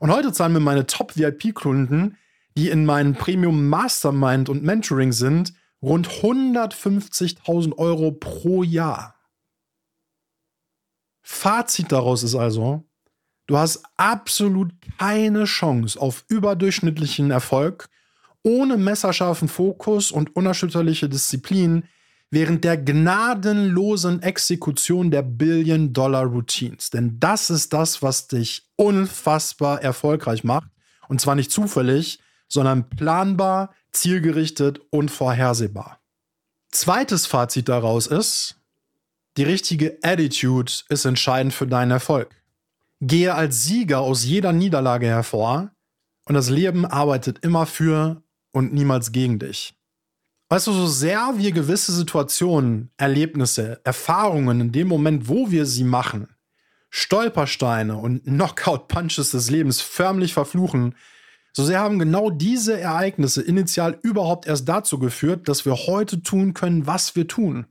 Und 0.00 0.12
heute 0.12 0.34
zahlen 0.34 0.52
mir 0.52 0.60
meine 0.60 0.84
Top-VIP-Kunden, 0.84 2.18
die 2.56 2.70
in 2.70 2.84
meinem 2.84 3.14
Premium 3.14 3.68
Mastermind 3.68 4.48
und 4.48 4.62
Mentoring 4.62 5.12
sind, 5.12 5.52
rund 5.82 6.08
150.000 6.08 7.76
Euro 7.76 8.12
pro 8.12 8.62
Jahr. 8.62 9.14
Fazit 11.22 11.90
daraus 11.90 12.22
ist 12.22 12.34
also, 12.34 12.84
du 13.46 13.56
hast 13.56 13.82
absolut 13.96 14.72
keine 14.98 15.44
Chance 15.44 16.00
auf 16.00 16.24
überdurchschnittlichen 16.28 17.30
Erfolg 17.30 17.88
ohne 18.44 18.76
messerscharfen 18.76 19.48
Fokus 19.48 20.12
und 20.12 20.36
unerschütterliche 20.36 21.08
Disziplin 21.08 21.84
während 22.30 22.64
der 22.64 22.76
gnadenlosen 22.76 24.22
Exekution 24.22 25.10
der 25.10 25.22
Billion-Dollar-Routines. 25.22 26.90
Denn 26.90 27.18
das 27.20 27.48
ist 27.48 27.72
das, 27.72 28.02
was 28.02 28.28
dich 28.28 28.68
unfassbar 28.76 29.82
erfolgreich 29.82 30.44
macht. 30.44 30.68
Und 31.08 31.20
zwar 31.20 31.36
nicht 31.36 31.52
zufällig, 31.52 32.18
sondern 32.48 32.88
planbar, 32.88 33.74
zielgerichtet 33.92 34.80
und 34.90 35.10
vorhersehbar. 35.10 36.00
Zweites 36.70 37.26
Fazit 37.26 37.68
daraus 37.68 38.06
ist, 38.06 38.56
die 39.36 39.44
richtige 39.44 39.98
Attitude 40.02 40.72
ist 40.88 41.04
entscheidend 41.04 41.52
für 41.52 41.66
deinen 41.66 41.90
Erfolg. 41.90 42.34
Gehe 43.00 43.34
als 43.34 43.64
Sieger 43.64 44.00
aus 44.00 44.24
jeder 44.24 44.52
Niederlage 44.52 45.06
hervor 45.06 45.72
und 46.24 46.34
das 46.34 46.50
Leben 46.50 46.86
arbeitet 46.86 47.40
immer 47.44 47.66
für 47.66 48.22
und 48.52 48.72
niemals 48.72 49.12
gegen 49.12 49.38
dich. 49.38 49.74
Weißt 50.48 50.66
du, 50.66 50.72
so 50.72 50.86
sehr 50.86 51.34
wir 51.36 51.52
gewisse 51.52 51.92
Situationen, 51.92 52.90
Erlebnisse, 52.96 53.80
Erfahrungen 53.82 54.60
in 54.60 54.72
dem 54.72 54.88
Moment, 54.88 55.28
wo 55.28 55.50
wir 55.50 55.66
sie 55.66 55.84
machen, 55.84 56.28
Stolpersteine 56.90 57.96
und 57.96 58.24
Knockout-Punches 58.24 59.32
des 59.32 59.50
Lebens 59.50 59.80
förmlich 59.80 60.32
verfluchen, 60.32 60.94
so 61.56 61.64
sehr 61.64 61.78
haben 61.78 62.00
genau 62.00 62.30
diese 62.30 62.80
Ereignisse 62.80 63.40
initial 63.40 63.98
überhaupt 64.02 64.46
erst 64.46 64.68
dazu 64.68 64.98
geführt, 64.98 65.48
dass 65.48 65.64
wir 65.64 65.74
heute 65.74 66.20
tun 66.20 66.52
können, 66.52 66.86
was 66.88 67.14
wir 67.14 67.28
tun. 67.28 67.66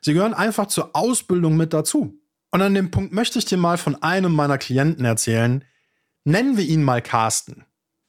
Sie 0.00 0.14
gehören 0.14 0.32
einfach 0.32 0.66
zur 0.66 0.96
Ausbildung 0.96 1.56
mit 1.58 1.74
dazu. 1.74 2.18
Und 2.50 2.62
an 2.62 2.74
dem 2.74 2.90
Punkt 2.90 3.12
möchte 3.12 3.38
ich 3.38 3.44
dir 3.44 3.58
mal 3.58 3.76
von 3.76 4.02
einem 4.02 4.32
meiner 4.32 4.56
Klienten 4.56 5.04
erzählen. 5.04 5.62
Nennen 6.24 6.56
wir 6.56 6.64
ihn 6.64 6.82
mal 6.82 7.02
Carsten. 7.02 7.66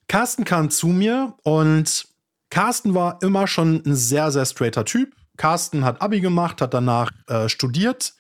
Carsten 0.08 0.46
kam 0.46 0.70
zu 0.70 0.88
mir 0.88 1.36
und 1.44 2.08
Carsten 2.50 2.96
war 2.96 3.22
immer 3.22 3.48
schon 3.48 3.84
ein 3.86 3.96
sehr, 3.96 4.32
sehr 4.32 4.46
straighter 4.46 4.86
Typ. 4.86 5.14
Carsten 5.36 5.84
hat 5.84 6.02
Abi 6.02 6.22
gemacht, 6.22 6.62
hat 6.62 6.74
danach 6.74 7.12
äh, 7.28 7.50
studiert 7.50 8.14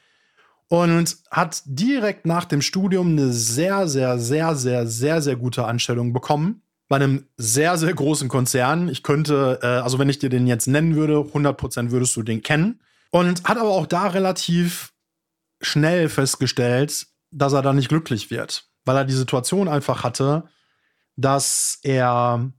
und 0.67 1.17
hat 1.29 1.61
direkt 1.65 2.25
nach 2.25 2.45
dem 2.45 2.61
Studium 2.61 3.11
eine 3.11 3.31
sehr, 3.31 3.87
sehr, 3.87 4.19
sehr, 4.19 4.55
sehr, 4.55 4.87
sehr, 4.87 5.21
sehr 5.21 5.35
gute 5.37 5.65
Anstellung 5.65 6.11
bekommen. 6.13 6.63
Bei 6.91 6.97
einem 6.97 7.25
sehr, 7.37 7.77
sehr 7.77 7.93
großen 7.93 8.27
Konzern. 8.27 8.89
Ich 8.89 9.01
könnte, 9.01 9.59
äh, 9.61 9.65
also 9.65 9.97
wenn 9.97 10.09
ich 10.09 10.19
dir 10.19 10.27
den 10.27 10.45
jetzt 10.45 10.67
nennen 10.67 10.97
würde, 10.97 11.19
100% 11.19 11.91
würdest 11.91 12.13
du 12.17 12.21
den 12.21 12.41
kennen. 12.41 12.81
Und 13.11 13.45
hat 13.45 13.57
aber 13.57 13.69
auch 13.69 13.85
da 13.85 14.07
relativ 14.07 14.91
schnell 15.61 16.09
festgestellt, 16.09 17.07
dass 17.31 17.53
er 17.53 17.61
da 17.61 17.71
nicht 17.71 17.87
glücklich 17.87 18.29
wird. 18.29 18.65
Weil 18.83 18.97
er 18.97 19.05
die 19.05 19.13
Situation 19.13 19.69
einfach 19.69 20.03
hatte, 20.03 20.49
dass 21.15 21.79
er 21.81 22.51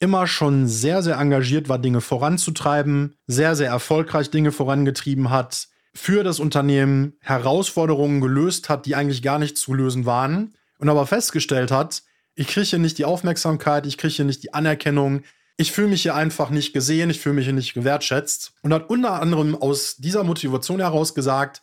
immer 0.00 0.26
schon 0.26 0.68
sehr, 0.68 1.02
sehr 1.02 1.16
engagiert 1.16 1.70
war, 1.70 1.78
Dinge 1.78 2.02
voranzutreiben, 2.02 3.16
sehr, 3.26 3.56
sehr 3.56 3.70
erfolgreich 3.70 4.28
Dinge 4.28 4.52
vorangetrieben 4.52 5.30
hat, 5.30 5.66
für 5.94 6.24
das 6.24 6.40
Unternehmen 6.40 7.14
Herausforderungen 7.20 8.20
gelöst 8.20 8.68
hat, 8.68 8.84
die 8.84 8.96
eigentlich 8.96 9.22
gar 9.22 9.38
nicht 9.38 9.56
zu 9.56 9.72
lösen 9.72 10.04
waren 10.04 10.52
und 10.78 10.90
aber 10.90 11.06
festgestellt 11.06 11.70
hat, 11.70 12.02
ich 12.38 12.46
kriege 12.46 12.66
hier 12.66 12.78
nicht 12.78 12.98
die 12.98 13.04
Aufmerksamkeit, 13.04 13.84
ich 13.84 13.98
kriege 13.98 14.14
hier 14.14 14.24
nicht 14.24 14.44
die 14.44 14.54
Anerkennung, 14.54 15.22
ich 15.56 15.72
fühle 15.72 15.88
mich 15.88 16.02
hier 16.02 16.14
einfach 16.14 16.50
nicht 16.50 16.72
gesehen, 16.72 17.10
ich 17.10 17.18
fühle 17.18 17.34
mich 17.34 17.46
hier 17.46 17.52
nicht 17.52 17.74
gewertschätzt 17.74 18.52
und 18.62 18.72
hat 18.72 18.88
unter 18.90 19.20
anderem 19.20 19.56
aus 19.56 19.96
dieser 19.96 20.22
Motivation 20.22 20.78
heraus 20.78 21.16
gesagt, 21.16 21.60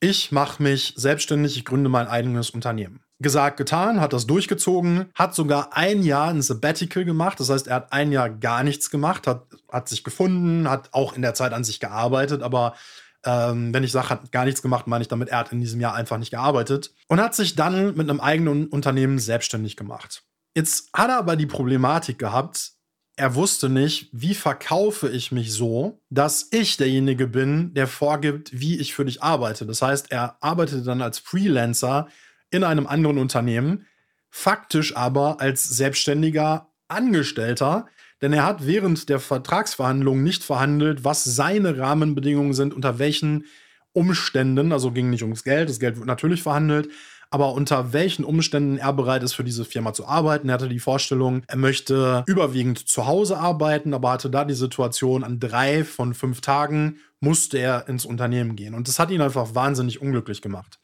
ich 0.00 0.32
mache 0.32 0.62
mich 0.62 0.94
selbstständig, 0.96 1.56
ich 1.56 1.64
gründe 1.64 1.88
mein 1.88 2.08
eigenes 2.08 2.50
Unternehmen. 2.50 3.00
Gesagt, 3.20 3.56
getan, 3.56 4.00
hat 4.00 4.12
das 4.12 4.26
durchgezogen, 4.26 5.06
hat 5.14 5.34
sogar 5.34 5.76
ein 5.76 6.02
Jahr 6.02 6.28
ein 6.28 6.42
Sabbatical 6.42 7.04
gemacht. 7.04 7.40
Das 7.40 7.48
heißt, 7.48 7.68
er 7.68 7.76
hat 7.76 7.92
ein 7.92 8.12
Jahr 8.12 8.28
gar 8.28 8.62
nichts 8.62 8.90
gemacht, 8.90 9.26
hat, 9.26 9.46
hat 9.70 9.88
sich 9.88 10.04
gefunden, 10.04 10.68
hat 10.68 10.88
auch 10.92 11.14
in 11.14 11.22
der 11.22 11.34
Zeit 11.34 11.52
an 11.52 11.64
sich 11.64 11.78
gearbeitet, 11.80 12.42
aber 12.42 12.74
ähm, 13.26 13.74
wenn 13.74 13.84
ich 13.84 13.92
sage, 13.92 14.10
hat 14.10 14.32
gar 14.32 14.44
nichts 14.44 14.62
gemacht, 14.62 14.86
meine 14.86 15.02
ich 15.02 15.08
damit, 15.08 15.28
er 15.28 15.38
hat 15.38 15.52
in 15.52 15.60
diesem 15.60 15.80
Jahr 15.80 15.94
einfach 15.94 16.16
nicht 16.18 16.30
gearbeitet 16.30 16.94
und 17.08 17.20
hat 17.20 17.34
sich 17.34 17.56
dann 17.56 17.96
mit 17.96 18.08
einem 18.08 18.20
eigenen 18.20 18.68
Unternehmen 18.68 19.18
selbstständig 19.18 19.76
gemacht. 19.76 20.22
Jetzt 20.54 20.88
hat 20.94 21.10
er 21.10 21.18
aber 21.18 21.36
die 21.36 21.46
Problematik 21.46 22.18
gehabt, 22.18 22.72
er 23.16 23.34
wusste 23.34 23.68
nicht, 23.68 24.10
wie 24.12 24.34
verkaufe 24.34 25.08
ich 25.08 25.32
mich 25.32 25.52
so, 25.52 26.02
dass 26.10 26.48
ich 26.50 26.76
derjenige 26.76 27.26
bin, 27.26 27.72
der 27.72 27.86
vorgibt, 27.86 28.50
wie 28.52 28.78
ich 28.78 28.94
für 28.94 29.06
dich 29.06 29.22
arbeite. 29.22 29.64
Das 29.66 29.80
heißt, 29.80 30.12
er 30.12 30.36
arbeitete 30.42 30.82
dann 30.82 31.00
als 31.00 31.18
Freelancer 31.18 32.08
in 32.50 32.62
einem 32.62 32.86
anderen 32.86 33.18
Unternehmen, 33.18 33.86
faktisch 34.28 34.96
aber 34.96 35.40
als 35.40 35.64
selbstständiger 35.64 36.70
Angestellter, 36.88 37.86
denn 38.22 38.32
er 38.32 38.44
hat 38.44 38.66
während 38.66 39.08
der 39.08 39.20
Vertragsverhandlungen 39.20 40.24
nicht 40.24 40.42
verhandelt, 40.42 41.04
was 41.04 41.24
seine 41.24 41.78
Rahmenbedingungen 41.78 42.54
sind, 42.54 42.74
unter 42.74 42.98
welchen 42.98 43.44
Umständen, 43.92 44.72
also 44.72 44.92
ging 44.92 45.10
nicht 45.10 45.22
ums 45.22 45.44
Geld, 45.44 45.68
das 45.68 45.80
Geld 45.80 45.96
wird 45.96 46.06
natürlich 46.06 46.42
verhandelt, 46.42 46.90
aber 47.30 47.52
unter 47.52 47.92
welchen 47.92 48.24
Umständen 48.24 48.78
er 48.78 48.92
bereit 48.92 49.22
ist, 49.22 49.32
für 49.32 49.44
diese 49.44 49.64
Firma 49.64 49.92
zu 49.92 50.06
arbeiten. 50.06 50.48
Er 50.48 50.54
hatte 50.54 50.68
die 50.68 50.78
Vorstellung, 50.78 51.42
er 51.48 51.56
möchte 51.56 52.24
überwiegend 52.26 52.88
zu 52.88 53.06
Hause 53.06 53.38
arbeiten, 53.38 53.94
aber 53.94 54.12
hatte 54.12 54.30
da 54.30 54.44
die 54.44 54.54
Situation, 54.54 55.24
an 55.24 55.40
drei 55.40 55.84
von 55.84 56.14
fünf 56.14 56.40
Tagen 56.40 56.98
musste 57.20 57.58
er 57.58 57.88
ins 57.88 58.04
Unternehmen 58.04 58.54
gehen. 58.56 58.74
Und 58.74 58.88
das 58.88 58.98
hat 58.98 59.10
ihn 59.10 59.20
einfach 59.20 59.54
wahnsinnig 59.54 60.00
unglücklich 60.00 60.42
gemacht. 60.42 60.78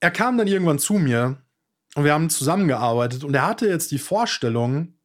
Er 0.00 0.10
kam 0.10 0.36
dann 0.36 0.48
irgendwann 0.48 0.78
zu 0.78 0.94
mir 0.94 1.38
und 1.94 2.04
wir 2.04 2.12
haben 2.12 2.30
zusammengearbeitet 2.30 3.24
und 3.24 3.34
er 3.34 3.46
hatte 3.46 3.68
jetzt 3.68 3.90
die 3.90 3.98
Vorstellung, 3.98 4.95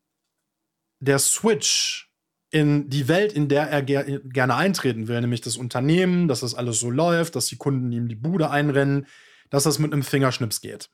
der 1.01 1.19
Switch 1.19 2.09
in 2.51 2.89
die 2.89 3.07
Welt, 3.07 3.33
in 3.33 3.49
der 3.49 3.69
er 3.69 3.81
ger 3.81 4.03
gerne 4.03 4.55
eintreten 4.55 5.07
will, 5.07 5.19
nämlich 5.19 5.41
das 5.41 5.57
Unternehmen, 5.57 6.27
dass 6.27 6.41
das 6.41 6.53
alles 6.53 6.79
so 6.79 6.89
läuft, 6.89 7.35
dass 7.35 7.47
die 7.47 7.57
Kunden 7.57 7.91
ihm 7.91 8.07
die 8.07 8.15
Bude 8.15 8.49
einrennen, 8.49 9.07
dass 9.49 9.63
das 9.63 9.79
mit 9.79 9.91
einem 9.91 10.03
Fingerschnips 10.03 10.61
geht. 10.61 10.89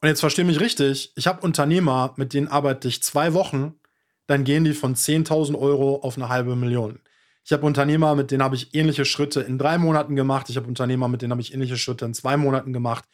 Und 0.00 0.08
jetzt 0.08 0.20
verstehe 0.20 0.44
mich 0.44 0.60
richtig, 0.60 1.12
ich 1.16 1.26
habe 1.26 1.40
Unternehmer, 1.40 2.14
mit 2.16 2.34
denen 2.34 2.48
arbeite 2.48 2.88
ich 2.88 3.02
zwei 3.02 3.32
Wochen, 3.32 3.74
dann 4.26 4.44
gehen 4.44 4.64
die 4.64 4.74
von 4.74 4.94
10.000 4.94 5.58
Euro 5.58 5.96
auf 5.96 6.16
eine 6.16 6.28
halbe 6.28 6.56
Million. 6.56 7.00
Ich 7.44 7.52
habe 7.52 7.66
Unternehmer, 7.66 8.14
mit 8.14 8.30
denen 8.30 8.42
habe 8.42 8.56
ich 8.56 8.74
ähnliche 8.74 9.04
Schritte 9.04 9.40
in 9.40 9.58
drei 9.58 9.76
Monaten 9.76 10.16
gemacht. 10.16 10.48
Ich 10.48 10.56
habe 10.56 10.66
Unternehmer, 10.66 11.08
mit 11.08 11.20
denen 11.20 11.30
habe 11.30 11.42
ich 11.42 11.52
ähnliche 11.52 11.76
Schritte 11.76 12.04
in 12.06 12.14
zwei 12.14 12.36
Monaten 12.36 12.72
gemacht. 12.72 13.04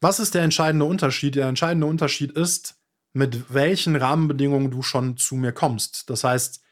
Was 0.00 0.20
ist 0.20 0.34
der 0.34 0.42
entscheidende 0.42 0.84
Unterschied? 0.84 1.36
Der 1.36 1.46
entscheidende 1.46 1.86
Unterschied 1.86 2.32
ist, 2.32 2.79
mit 3.12 3.52
welchen 3.52 3.96
Rahmenbedingungen 3.96 4.70
du 4.70 4.82
schon 4.82 5.16
zu 5.16 5.34
mir 5.34 5.52
kommst. 5.52 6.08
Das 6.10 6.24
heißt, 6.24 6.62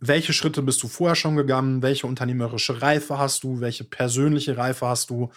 welche 0.00 0.32
Schritte 0.32 0.62
bist 0.62 0.82
du 0.82 0.88
vorher 0.88 1.14
schon 1.14 1.36
gegangen? 1.36 1.82
Welche 1.82 2.06
unternehmerische 2.06 2.82
Reife 2.82 3.18
hast 3.18 3.44
du? 3.44 3.60
Welche 3.60 3.84
persönliche 3.84 4.56
Reife 4.56 4.86
hast 4.86 5.10
du? 5.10 5.30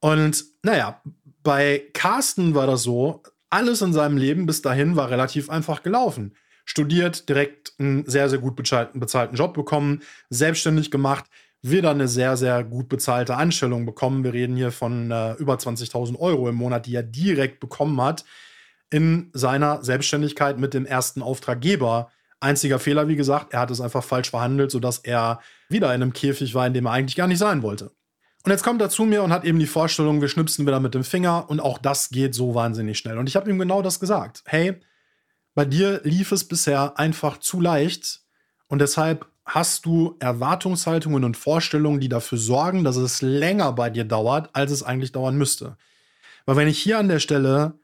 Und 0.00 0.44
naja, 0.62 1.00
bei 1.42 1.82
Carsten 1.92 2.54
war 2.54 2.66
das 2.66 2.82
so, 2.82 3.22
alles 3.50 3.82
in 3.82 3.92
seinem 3.92 4.16
Leben 4.16 4.46
bis 4.46 4.62
dahin 4.62 4.96
war 4.96 5.10
relativ 5.10 5.50
einfach 5.50 5.82
gelaufen. 5.82 6.34
Studiert, 6.64 7.28
direkt 7.28 7.74
einen 7.78 8.06
sehr, 8.06 8.30
sehr 8.30 8.38
gut 8.38 8.56
bezahlten, 8.56 9.00
Job 9.34 9.52
bekommen, 9.52 10.00
selbstständig 10.30 10.90
gemacht, 10.90 11.24
wieder 11.60 11.90
eine 11.90 12.08
sehr, 12.08 12.36
sehr 12.36 12.64
gut 12.64 12.88
bezahlte 12.88 13.36
Anstellung 13.36 13.84
bekommen. 13.84 14.24
Wir 14.24 14.32
reden 14.32 14.56
hier 14.56 14.72
von 14.72 15.10
äh, 15.10 15.34
über 15.34 15.54
20.000 15.54 16.18
Euro 16.18 16.48
im 16.48 16.54
Monat, 16.54 16.86
die 16.86 16.94
er 16.94 17.02
direkt 17.02 17.60
bekommen 17.60 18.00
hat 18.00 18.24
in 18.92 19.30
seiner 19.32 19.82
Selbstständigkeit 19.82 20.58
mit 20.58 20.74
dem 20.74 20.84
ersten 20.84 21.22
Auftraggeber. 21.22 22.10
Einziger 22.40 22.78
Fehler, 22.78 23.08
wie 23.08 23.16
gesagt, 23.16 23.54
er 23.54 23.60
hat 23.60 23.70
es 23.70 23.80
einfach 23.80 24.04
falsch 24.04 24.30
verhandelt, 24.30 24.70
sodass 24.70 24.98
er 24.98 25.40
wieder 25.68 25.88
in 25.94 26.02
einem 26.02 26.12
Käfig 26.12 26.54
war, 26.54 26.66
in 26.66 26.74
dem 26.74 26.86
er 26.86 26.92
eigentlich 26.92 27.16
gar 27.16 27.26
nicht 27.26 27.38
sein 27.38 27.62
wollte. 27.62 27.92
Und 28.44 28.50
jetzt 28.50 28.64
kommt 28.64 28.82
er 28.82 28.90
zu 28.90 29.04
mir 29.04 29.22
und 29.22 29.32
hat 29.32 29.44
eben 29.44 29.58
die 29.58 29.66
Vorstellung, 29.66 30.20
wir 30.20 30.28
schnipsen 30.28 30.66
wieder 30.66 30.78
mit 30.78 30.94
dem 30.94 31.04
Finger 31.04 31.48
und 31.48 31.60
auch 31.60 31.78
das 31.78 32.10
geht 32.10 32.34
so 32.34 32.54
wahnsinnig 32.54 32.98
schnell. 32.98 33.16
Und 33.16 33.28
ich 33.28 33.36
habe 33.36 33.48
ihm 33.48 33.58
genau 33.58 33.80
das 33.80 33.98
gesagt. 33.98 34.42
Hey, 34.44 34.78
bei 35.54 35.64
dir 35.64 36.00
lief 36.04 36.30
es 36.32 36.46
bisher 36.46 36.98
einfach 36.98 37.38
zu 37.38 37.60
leicht 37.60 38.20
und 38.66 38.80
deshalb 38.80 39.26
hast 39.46 39.86
du 39.86 40.16
Erwartungshaltungen 40.18 41.24
und 41.24 41.36
Vorstellungen, 41.36 42.00
die 42.00 42.08
dafür 42.08 42.38
sorgen, 42.38 42.84
dass 42.84 42.96
es 42.96 43.22
länger 43.22 43.72
bei 43.72 43.88
dir 43.88 44.04
dauert, 44.04 44.50
als 44.52 44.70
es 44.70 44.82
eigentlich 44.82 45.12
dauern 45.12 45.36
müsste. 45.36 45.76
Weil 46.44 46.56
wenn 46.56 46.68
ich 46.68 46.78
hier 46.78 46.98
an 46.98 47.08
der 47.08 47.20
Stelle 47.20 47.78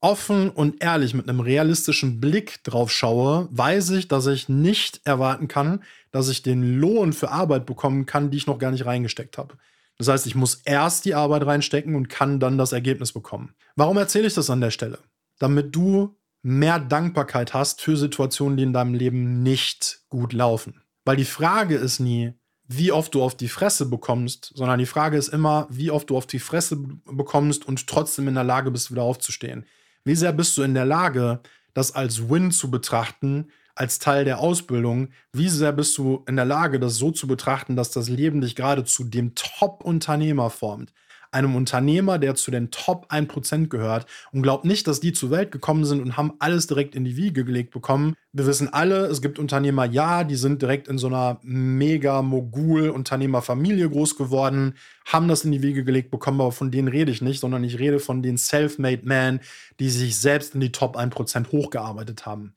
offen 0.00 0.50
und 0.50 0.82
ehrlich 0.82 1.14
mit 1.14 1.28
einem 1.28 1.40
realistischen 1.40 2.20
Blick 2.20 2.62
drauf 2.64 2.90
schaue, 2.90 3.48
weiß 3.50 3.90
ich, 3.90 4.08
dass 4.08 4.26
ich 4.26 4.48
nicht 4.48 5.00
erwarten 5.04 5.48
kann, 5.48 5.82
dass 6.10 6.28
ich 6.28 6.42
den 6.42 6.78
Lohn 6.78 7.12
für 7.12 7.30
Arbeit 7.30 7.66
bekommen 7.66 8.06
kann, 8.06 8.30
die 8.30 8.38
ich 8.38 8.46
noch 8.46 8.58
gar 8.58 8.70
nicht 8.70 8.86
reingesteckt 8.86 9.38
habe. 9.38 9.56
Das 9.98 10.08
heißt, 10.08 10.26
ich 10.26 10.34
muss 10.34 10.60
erst 10.64 11.04
die 11.06 11.14
Arbeit 11.14 11.46
reinstecken 11.46 11.94
und 11.94 12.08
kann 12.08 12.38
dann 12.38 12.58
das 12.58 12.72
Ergebnis 12.72 13.12
bekommen. 13.12 13.54
Warum 13.76 13.96
erzähle 13.96 14.26
ich 14.26 14.34
das 14.34 14.50
an 14.50 14.60
der 14.60 14.70
Stelle? 14.70 14.98
Damit 15.38 15.74
du 15.74 16.16
mehr 16.42 16.78
Dankbarkeit 16.78 17.54
hast 17.54 17.80
für 17.80 17.96
Situationen, 17.96 18.56
die 18.56 18.62
in 18.62 18.72
deinem 18.72 18.94
Leben 18.94 19.42
nicht 19.42 20.00
gut 20.08 20.32
laufen. 20.32 20.82
Weil 21.04 21.16
die 21.16 21.24
Frage 21.24 21.76
ist 21.76 21.98
nie, 21.98 22.34
wie 22.68 22.92
oft 22.92 23.14
du 23.14 23.22
auf 23.22 23.36
die 23.36 23.48
Fresse 23.48 23.86
bekommst, 23.86 24.52
sondern 24.54 24.78
die 24.78 24.86
Frage 24.86 25.16
ist 25.16 25.28
immer, 25.28 25.66
wie 25.70 25.90
oft 25.90 26.10
du 26.10 26.16
auf 26.16 26.26
die 26.26 26.38
Fresse 26.38 26.76
bekommst 27.04 27.66
und 27.66 27.86
trotzdem 27.86 28.28
in 28.28 28.34
der 28.34 28.44
Lage 28.44 28.70
bist, 28.70 28.90
wieder 28.90 29.02
aufzustehen. 29.02 29.66
Wie 30.06 30.14
sehr 30.14 30.32
bist 30.32 30.56
du 30.56 30.62
in 30.62 30.74
der 30.74 30.84
Lage, 30.84 31.40
das 31.74 31.92
als 31.92 32.30
Win 32.30 32.52
zu 32.52 32.70
betrachten, 32.70 33.50
als 33.74 33.98
Teil 33.98 34.24
der 34.24 34.38
Ausbildung? 34.38 35.08
Wie 35.32 35.48
sehr 35.48 35.72
bist 35.72 35.98
du 35.98 36.22
in 36.28 36.36
der 36.36 36.44
Lage, 36.44 36.78
das 36.78 36.94
so 36.94 37.10
zu 37.10 37.26
betrachten, 37.26 37.74
dass 37.74 37.90
das 37.90 38.08
Leben 38.08 38.40
dich 38.40 38.54
gerade 38.54 38.84
zu 38.84 39.02
dem 39.02 39.34
Top-Unternehmer 39.34 40.50
formt? 40.50 40.92
Einem 41.36 41.54
Unternehmer, 41.54 42.18
der 42.18 42.34
zu 42.34 42.50
den 42.50 42.70
Top 42.70 43.12
1% 43.12 43.68
gehört 43.68 44.06
und 44.32 44.42
glaubt 44.42 44.64
nicht, 44.64 44.86
dass 44.86 45.00
die 45.00 45.12
zur 45.12 45.30
Welt 45.30 45.52
gekommen 45.52 45.84
sind 45.84 46.00
und 46.00 46.16
haben 46.16 46.32
alles 46.38 46.66
direkt 46.66 46.94
in 46.94 47.04
die 47.04 47.16
Wiege 47.16 47.44
gelegt 47.44 47.72
bekommen. 47.72 48.14
Wir 48.32 48.46
wissen 48.46 48.72
alle, 48.72 49.06
es 49.06 49.20
gibt 49.20 49.38
Unternehmer, 49.38 49.84
ja, 49.84 50.24
die 50.24 50.36
sind 50.36 50.62
direkt 50.62 50.88
in 50.88 50.96
so 50.96 51.08
einer 51.08 51.38
mega 51.42 52.22
Mogul-Unternehmerfamilie 52.22 53.90
groß 53.90 54.16
geworden, 54.16 54.74
haben 55.04 55.28
das 55.28 55.44
in 55.44 55.52
die 55.52 55.62
Wiege 55.62 55.84
gelegt 55.84 56.10
bekommen, 56.10 56.40
aber 56.40 56.52
von 56.52 56.70
denen 56.70 56.88
rede 56.88 57.12
ich 57.12 57.20
nicht, 57.20 57.40
sondern 57.40 57.62
ich 57.64 57.78
rede 57.78 58.00
von 58.00 58.22
den 58.22 58.38
Self-Made 58.38 59.02
Men, 59.04 59.40
die 59.78 59.90
sich 59.90 60.18
selbst 60.18 60.54
in 60.54 60.60
die 60.60 60.72
Top 60.72 60.96
1% 60.96 61.52
hochgearbeitet 61.52 62.24
haben. 62.24 62.54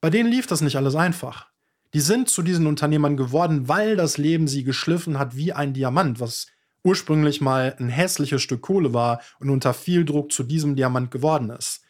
Bei 0.00 0.08
denen 0.08 0.30
lief 0.30 0.46
das 0.46 0.62
nicht 0.62 0.76
alles 0.76 0.94
einfach. 0.94 1.48
Die 1.92 2.00
sind 2.00 2.28
zu 2.28 2.42
diesen 2.42 2.66
Unternehmern 2.66 3.16
geworden, 3.16 3.68
weil 3.68 3.96
das 3.96 4.18
Leben 4.18 4.48
sie 4.48 4.64
geschliffen 4.64 5.18
hat 5.18 5.36
wie 5.36 5.52
ein 5.52 5.72
Diamant, 5.72 6.18
was 6.18 6.46
ursprünglich 6.86 7.40
mal 7.40 7.74
ein 7.80 7.88
hässliches 7.88 8.40
Stück 8.40 8.62
Kohle 8.62 8.94
war 8.94 9.20
und 9.40 9.50
unter 9.50 9.74
viel 9.74 10.04
Druck 10.04 10.30
zu 10.30 10.44
diesem 10.44 10.76
Diamant 10.76 11.10
geworden 11.10 11.50
ist. 11.50 11.82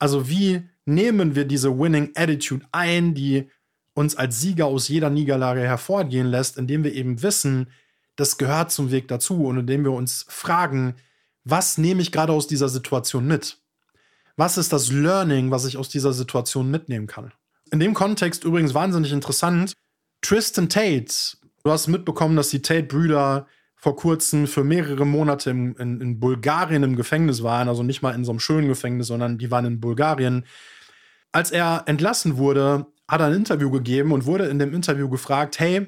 Also 0.00 0.28
wie 0.28 0.68
nehmen 0.84 1.36
wir 1.36 1.44
diese 1.44 1.78
Winning 1.78 2.10
Attitude 2.16 2.66
ein, 2.72 3.14
die 3.14 3.48
uns 3.94 4.16
als 4.16 4.40
Sieger 4.40 4.66
aus 4.66 4.88
jeder 4.88 5.10
Niederlage 5.10 5.60
hervorgehen 5.60 6.26
lässt, 6.26 6.58
indem 6.58 6.82
wir 6.82 6.92
eben 6.92 7.22
wissen, 7.22 7.70
das 8.16 8.36
gehört 8.36 8.72
zum 8.72 8.90
Weg 8.90 9.06
dazu 9.06 9.44
und 9.44 9.58
indem 9.58 9.84
wir 9.84 9.92
uns 9.92 10.26
fragen, 10.28 10.96
was 11.44 11.78
nehme 11.78 12.02
ich 12.02 12.10
gerade 12.10 12.32
aus 12.32 12.48
dieser 12.48 12.68
Situation 12.68 13.26
mit? 13.26 13.58
Was 14.36 14.58
ist 14.58 14.72
das 14.72 14.90
Learning, 14.90 15.50
was 15.50 15.66
ich 15.66 15.76
aus 15.76 15.88
dieser 15.88 16.12
Situation 16.12 16.70
mitnehmen 16.70 17.06
kann? 17.06 17.32
In 17.70 17.78
dem 17.78 17.94
Kontext 17.94 18.42
übrigens 18.42 18.74
wahnsinnig 18.74 19.12
interessant. 19.12 19.72
Tristan 20.20 20.68
Tate, 20.68 21.14
du 21.62 21.70
hast 21.70 21.86
mitbekommen, 21.86 22.36
dass 22.36 22.50
die 22.50 22.62
Tate-Brüder 22.62 23.46
vor 23.80 23.96
kurzem 23.96 24.46
für 24.46 24.62
mehrere 24.62 25.06
Monate 25.06 25.50
in, 25.50 25.74
in, 25.76 26.00
in, 26.02 26.20
Bulgarien 26.20 26.82
im 26.82 26.96
Gefängnis 26.96 27.42
waren, 27.42 27.66
also 27.66 27.82
nicht 27.82 28.02
mal 28.02 28.14
in 28.14 28.26
so 28.26 28.32
einem 28.32 28.38
schönen 28.38 28.68
Gefängnis, 28.68 29.06
sondern 29.06 29.38
die 29.38 29.50
waren 29.50 29.64
in 29.64 29.80
Bulgarien. 29.80 30.44
Als 31.32 31.50
er 31.50 31.84
entlassen 31.86 32.36
wurde, 32.36 32.86
hat 33.08 33.22
er 33.22 33.28
ein 33.28 33.32
Interview 33.32 33.70
gegeben 33.70 34.12
und 34.12 34.26
wurde 34.26 34.46
in 34.48 34.58
dem 34.58 34.74
Interview 34.74 35.08
gefragt, 35.08 35.58
hey, 35.58 35.86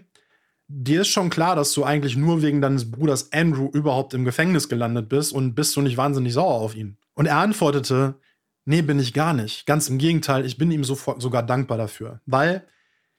dir 0.68 1.02
ist 1.02 1.08
schon 1.08 1.28
klar, 1.28 1.54
dass 1.54 1.74
du 1.74 1.84
eigentlich 1.84 2.16
nur 2.16 2.40
wegen 2.40 2.62
deines 2.62 2.90
Bruders 2.90 3.30
Andrew 3.30 3.68
überhaupt 3.74 4.14
im 4.14 4.24
Gefängnis 4.24 4.70
gelandet 4.70 5.10
bist 5.10 5.30
und 5.30 5.54
bist 5.54 5.76
du 5.76 5.82
nicht 5.82 5.98
wahnsinnig 5.98 6.32
sauer 6.32 6.54
auf 6.54 6.74
ihn? 6.74 6.96
Und 7.12 7.26
er 7.26 7.36
antwortete, 7.36 8.14
nee, 8.64 8.80
bin 8.80 9.00
ich 9.00 9.12
gar 9.12 9.34
nicht. 9.34 9.66
Ganz 9.66 9.90
im 9.90 9.98
Gegenteil, 9.98 10.46
ich 10.46 10.56
bin 10.56 10.70
ihm 10.70 10.84
sofort 10.84 11.20
sogar 11.20 11.42
dankbar 11.42 11.76
dafür, 11.76 12.22
weil 12.24 12.66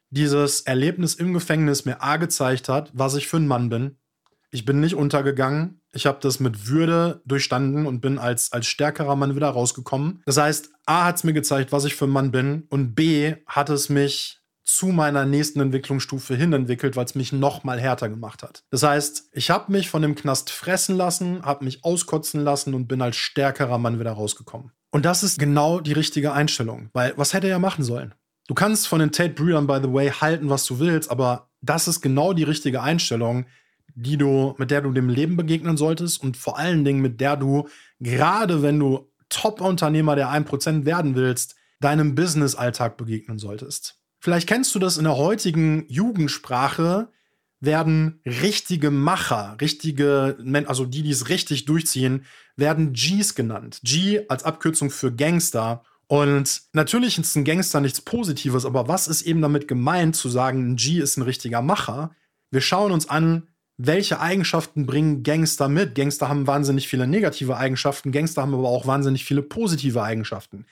dieses 0.09 0.61
Erlebnis 0.61 1.13
im 1.13 1.31
Gefängnis 1.31 1.85
mir 1.85 2.01
A 2.01 2.17
gezeigt 2.17 2.69
hat, 2.69 2.91
was 2.95 3.13
ich 3.13 3.27
für 3.27 3.37
ein 3.37 3.47
Mann 3.47 3.69
bin, 3.69 3.97
ich 4.53 4.65
bin 4.65 4.79
nicht 4.79 4.95
untergegangen. 4.95 5.81
Ich 5.91 6.05
habe 6.05 6.19
das 6.21 6.39
mit 6.39 6.67
Würde 6.67 7.21
durchstanden 7.25 7.87
und 7.87 8.01
bin 8.01 8.19
als, 8.19 8.53
als 8.53 8.67
stärkerer 8.67 9.15
Mann 9.15 9.35
wieder 9.35 9.49
rausgekommen. 9.49 10.21
Das 10.25 10.37
heißt, 10.37 10.69
A 10.85 11.05
hat 11.05 11.17
es 11.17 11.23
mir 11.23 11.33
gezeigt, 11.33 11.71
was 11.71 11.85
ich 11.85 11.95
für 11.95 12.05
ein 12.05 12.11
Mann 12.11 12.31
bin 12.31 12.67
und 12.69 12.93
B 12.93 13.35
hat 13.47 13.69
es 13.69 13.89
mich 13.89 14.39
zu 14.63 14.87
meiner 14.87 15.25
nächsten 15.25 15.59
Entwicklungsstufe 15.59 16.35
hin 16.35 16.53
entwickelt, 16.53 16.95
weil 16.95 17.05
es 17.05 17.15
mich 17.15 17.33
noch 17.33 17.63
mal 17.63 17.79
härter 17.79 18.09
gemacht 18.09 18.43
hat. 18.43 18.63
Das 18.69 18.83
heißt, 18.83 19.29
ich 19.33 19.49
habe 19.49 19.71
mich 19.71 19.89
von 19.89 20.01
dem 20.01 20.15
Knast 20.15 20.51
fressen 20.51 20.95
lassen, 20.95 21.43
habe 21.43 21.65
mich 21.65 21.83
auskotzen 21.83 22.41
lassen 22.41 22.73
und 22.73 22.87
bin 22.87 23.01
als 23.01 23.17
stärkerer 23.17 23.77
Mann 23.77 23.99
wieder 23.99 24.13
rausgekommen. 24.13 24.71
Und 24.91 25.03
das 25.03 25.23
ist 25.23 25.39
genau 25.39 25.79
die 25.79 25.93
richtige 25.93 26.31
Einstellung, 26.31 26.89
weil 26.93 27.13
was 27.17 27.33
hätte 27.33 27.49
er 27.49 27.59
machen 27.59 27.83
sollen? 27.83 28.13
Du 28.47 28.53
kannst 28.53 28.87
von 28.87 28.99
den 28.99 29.11
Tate-Brüdern, 29.11 29.67
by 29.67 29.79
the 29.81 29.91
way, 29.91 30.09
halten, 30.09 30.49
was 30.49 30.65
du 30.65 30.79
willst, 30.79 31.09
aber 31.09 31.49
das 31.61 31.87
ist 31.87 32.01
genau 32.01 32.33
die 32.33 32.43
richtige 32.43 32.81
Einstellung, 32.81 33.45
die 33.95 34.17
du, 34.17 34.55
mit 34.57 34.71
der 34.71 34.81
du 34.81 34.91
dem 34.91 35.09
Leben 35.09 35.37
begegnen 35.37 35.77
solltest 35.77 36.21
und 36.21 36.37
vor 36.37 36.57
allen 36.57 36.83
Dingen 36.83 37.01
mit 37.01 37.21
der 37.21 37.37
du, 37.37 37.67
gerade 37.99 38.61
wenn 38.61 38.79
du 38.79 39.09
Top-Unternehmer 39.29 40.15
der 40.15 40.29
1% 40.29 40.85
werden 40.85 41.15
willst, 41.15 41.55
deinem 41.79 42.15
Business-Alltag 42.15 42.97
begegnen 42.97 43.39
solltest. 43.39 43.99
Vielleicht 44.19 44.47
kennst 44.47 44.73
du 44.73 44.79
das 44.79 44.97
in 44.97 45.03
der 45.03 45.17
heutigen 45.17 45.85
Jugendsprache, 45.89 47.09
werden 47.59 48.21
richtige 48.25 48.91
Macher, 48.91 49.57
richtige, 49.61 50.37
also 50.65 50.85
die, 50.85 51.03
die 51.03 51.11
es 51.11 51.29
richtig 51.29 51.65
durchziehen, 51.65 52.25
werden 52.55 52.93
Gs 52.93 53.35
genannt. 53.35 53.79
G 53.83 54.21
als 54.27 54.43
Abkürzung 54.43 54.91
für 54.91 55.13
Gangster. 55.13 55.83
Und 56.07 56.61
natürlich 56.73 57.17
ist 57.17 57.35
ein 57.35 57.45
Gangster 57.45 57.79
nichts 57.79 58.01
Positives, 58.01 58.65
aber 58.65 58.87
was 58.87 59.07
ist 59.07 59.23
eben 59.23 59.41
damit 59.41 59.67
gemeint, 59.67 60.15
zu 60.15 60.29
sagen, 60.29 60.71
ein 60.71 60.75
G 60.75 60.99
ist 60.99 61.17
ein 61.17 61.23
richtiger 61.23 61.61
Macher? 61.61 62.11
Wir 62.51 62.61
schauen 62.61 62.91
uns 62.91 63.09
an, 63.09 63.47
welche 63.77 64.19
Eigenschaften 64.19 64.85
bringen 64.85 65.23
Gangster 65.23 65.67
mit? 65.67 65.95
Gangster 65.95 66.29
haben 66.29 66.47
wahnsinnig 66.47 66.87
viele 66.87 67.07
negative 67.07 67.57
Eigenschaften, 67.57 68.11
Gangster 68.11 68.43
haben 68.43 68.53
aber 68.53 68.69
auch 68.69 68.85
wahnsinnig 68.85 69.25
viele 69.25 69.41
positive 69.41 70.01
Eigenschaften. 70.01 70.65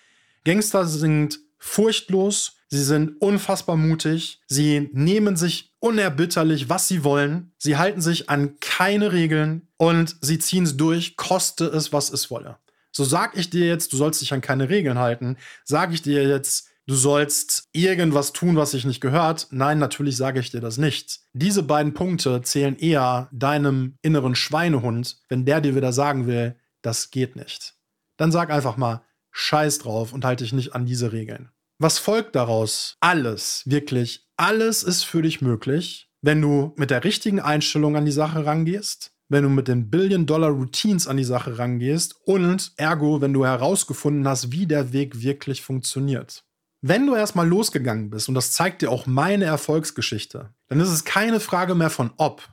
Gangster 0.46 0.86
sind 0.86 1.40
furchtlos, 1.58 2.58
sie 2.70 2.84
sind 2.84 3.22
unfassbar 3.22 3.76
mutig, 3.76 4.40
sie 4.48 4.90
nehmen 4.94 5.36
sich 5.36 5.74
unerbitterlich, 5.80 6.70
was 6.70 6.88
sie 6.88 7.04
wollen, 7.04 7.52
sie 7.58 7.78
halten 7.78 8.02
sich 8.02 8.30
an 8.30 8.60
keine 8.60 9.12
Regeln 9.14 9.68
und 9.78 10.16
sie 10.22 10.40
ziehen 10.40 10.64
es 10.64 10.78
durch, 10.78 11.18
koste 11.18 11.66
es, 11.66 11.94
was 11.94 12.12
es 12.12 12.32
wolle. 12.32 12.58
So 12.92 13.04
sag 13.04 13.38
ich 13.38 13.50
dir 13.50 13.68
jetzt, 13.68 13.94
du 13.94 13.98
sollst 13.98 14.22
dich 14.22 14.34
an 14.34 14.42
keine 14.42 14.70
Regeln 14.70 15.00
halten, 15.00 15.38
sag 15.64 15.94
ich 15.94 16.02
dir 16.02 16.28
jetzt, 16.28 16.71
du 16.88 16.96
sollst 16.96 17.70
irgendwas 17.74 18.34
tun, 18.34 18.56
was 18.56 18.72
sich 18.72 18.86
nicht 18.86 19.02
gehört. 19.02 19.48
Nein, 19.52 19.80
natürlich 19.80 20.18
sage 20.18 20.40
ich 20.40 20.52
dir 20.52 20.62
das 20.62 20.78
nicht. 20.78 21.20
Diese 21.34 21.64
beiden 21.64 21.94
Punkte 21.94 22.42
zählen 22.42 22.78
eher 22.78 23.30
deinem 23.32 23.98
inneren 24.02 24.36
Schweinehund, 24.36 25.22
wenn 25.30 25.46
der 25.46 25.62
dir 25.62 25.76
wieder 25.76 25.94
sagen 25.94 26.28
will, 26.28 26.56
das 26.82 27.12
geht 27.12 27.36
nicht. 27.36 27.76
Dann 28.18 28.32
sag 28.32 28.50
einfach 28.52 28.78
mal, 28.78 29.04
scheiß 29.32 29.80
drauf 29.80 30.14
und 30.14 30.26
halte 30.26 30.44
dich 30.44 30.54
nicht 30.54 30.76
an 30.76 30.86
diese 30.86 31.12
Regeln. 31.12 31.50
Was 31.80 31.98
folgt 31.98 32.36
daraus? 32.36 32.98
Alles, 33.00 33.64
wirklich, 33.66 34.28
alles 34.38 34.84
ist 34.84 35.04
für 35.04 35.22
dich 35.22 35.42
möglich, 35.42 36.10
wenn 36.22 36.42
du 36.42 36.74
mit 36.76 36.92
der 36.92 37.04
richtigen 37.04 37.40
Einstellung 37.40 37.96
an 37.96 38.06
die 38.06 38.12
Sache 38.12 38.46
rangehst, 38.46 39.14
wenn 39.30 39.44
du 39.44 39.50
mit 39.50 39.68
den 39.68 39.90
Billion-Dollar-Routines 39.90 41.08
an 41.08 41.18
die 41.18 41.24
Sache 41.24 41.58
rangehst 41.58 42.16
und 42.26 42.74
ergo, 42.76 43.22
wenn 43.22 43.34
du 43.34 43.46
herausgefunden 43.46 44.28
hast, 44.28 44.52
wie 44.52 44.68
der 44.68 44.94
Weg 44.94 45.22
wirklich 45.22 45.62
funktioniert. 45.62 46.44
Wenn 46.84 47.06
du 47.06 47.16
erstmal 47.16 47.48
losgegangen 47.48 48.10
bist, 48.10 48.28
und 48.28 48.34
das 48.34 48.54
zeigt 48.54 48.82
dir 48.82 48.90
auch 48.90 49.06
meine 49.06 49.46
Erfolgsgeschichte, 49.46 50.52
dann 50.68 50.80
ist 50.80 50.90
es 50.90 51.06
keine 51.06 51.40
Frage 51.40 51.76
mehr 51.76 51.92
von 51.92 52.12
ob, 52.18 52.50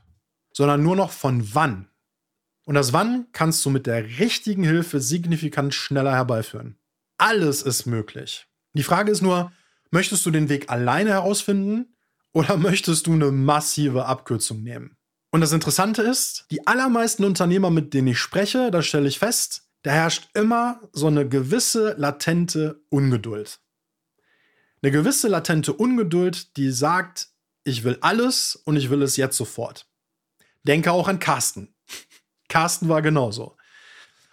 sondern 0.53 0.83
nur 0.83 0.97
noch 0.97 1.13
von 1.13 1.55
wann. 1.55 1.89
Und 2.67 2.75
das 2.75 2.93
wann 2.93 3.27
kannst 3.33 3.65
du 3.65 3.71
mit 3.71 3.87
der 3.87 4.05
richtigen 4.19 4.65
Hilfe 4.65 5.01
signifikant 5.01 5.73
schneller 5.73 6.13
herbeiführen. 6.13 6.77
Alles 7.17 7.63
ist 7.63 7.87
möglich. 7.87 8.47
Die 8.75 8.83
Frage 8.83 9.11
ist 9.11 9.23
nur, 9.23 9.51
möchtest 9.91 10.27
du 10.27 10.31
den 10.31 10.51
Weg 10.51 10.71
alleine 10.71 11.11
herausfinden 11.11 11.97
oder 12.35 12.59
möchtest 12.59 13.07
du 13.07 13.15
eine 13.15 13.33
massive 13.33 14.05
Abkürzung 14.05 14.63
nehmen? 14.63 14.99
Und 15.31 15.41
das 15.41 15.53
Interessante 15.53 16.03
ist, 16.03 16.45
die 16.51 16.67
allermeisten 16.67 17.25
Unternehmer, 17.25 17.71
mit 17.71 17.95
denen 17.95 18.09
ich 18.09 18.19
spreche, 18.19 18.71
da 18.71 18.83
stelle 18.83 19.09
ich 19.09 19.19
fest, 19.19 19.63
da 19.83 19.91
herrscht 19.91 20.29
immer 20.35 20.83
so 20.93 21.07
eine 21.07 21.27
gewisse 21.27 21.95
latente 21.97 22.83
Ungeduld 22.91 23.61
eine 24.83 24.93
gewisse 24.93 25.29
latente 25.29 25.73
Ungeduld, 25.73 26.57
die 26.57 26.71
sagt, 26.71 27.29
ich 27.65 27.85
will 27.85 27.99
alles 28.01 28.57
und 28.57 28.77
ich 28.77 28.91
will 28.91 29.03
es 29.03 29.17
jetzt 29.17 29.37
sofort. 29.37 29.89
Denke 30.63 30.93
auch 30.93 31.09
an 31.09 31.19
Carsten. 31.19 31.75
Carsten 32.49 32.89
war 32.89 33.03
genauso. 33.03 33.57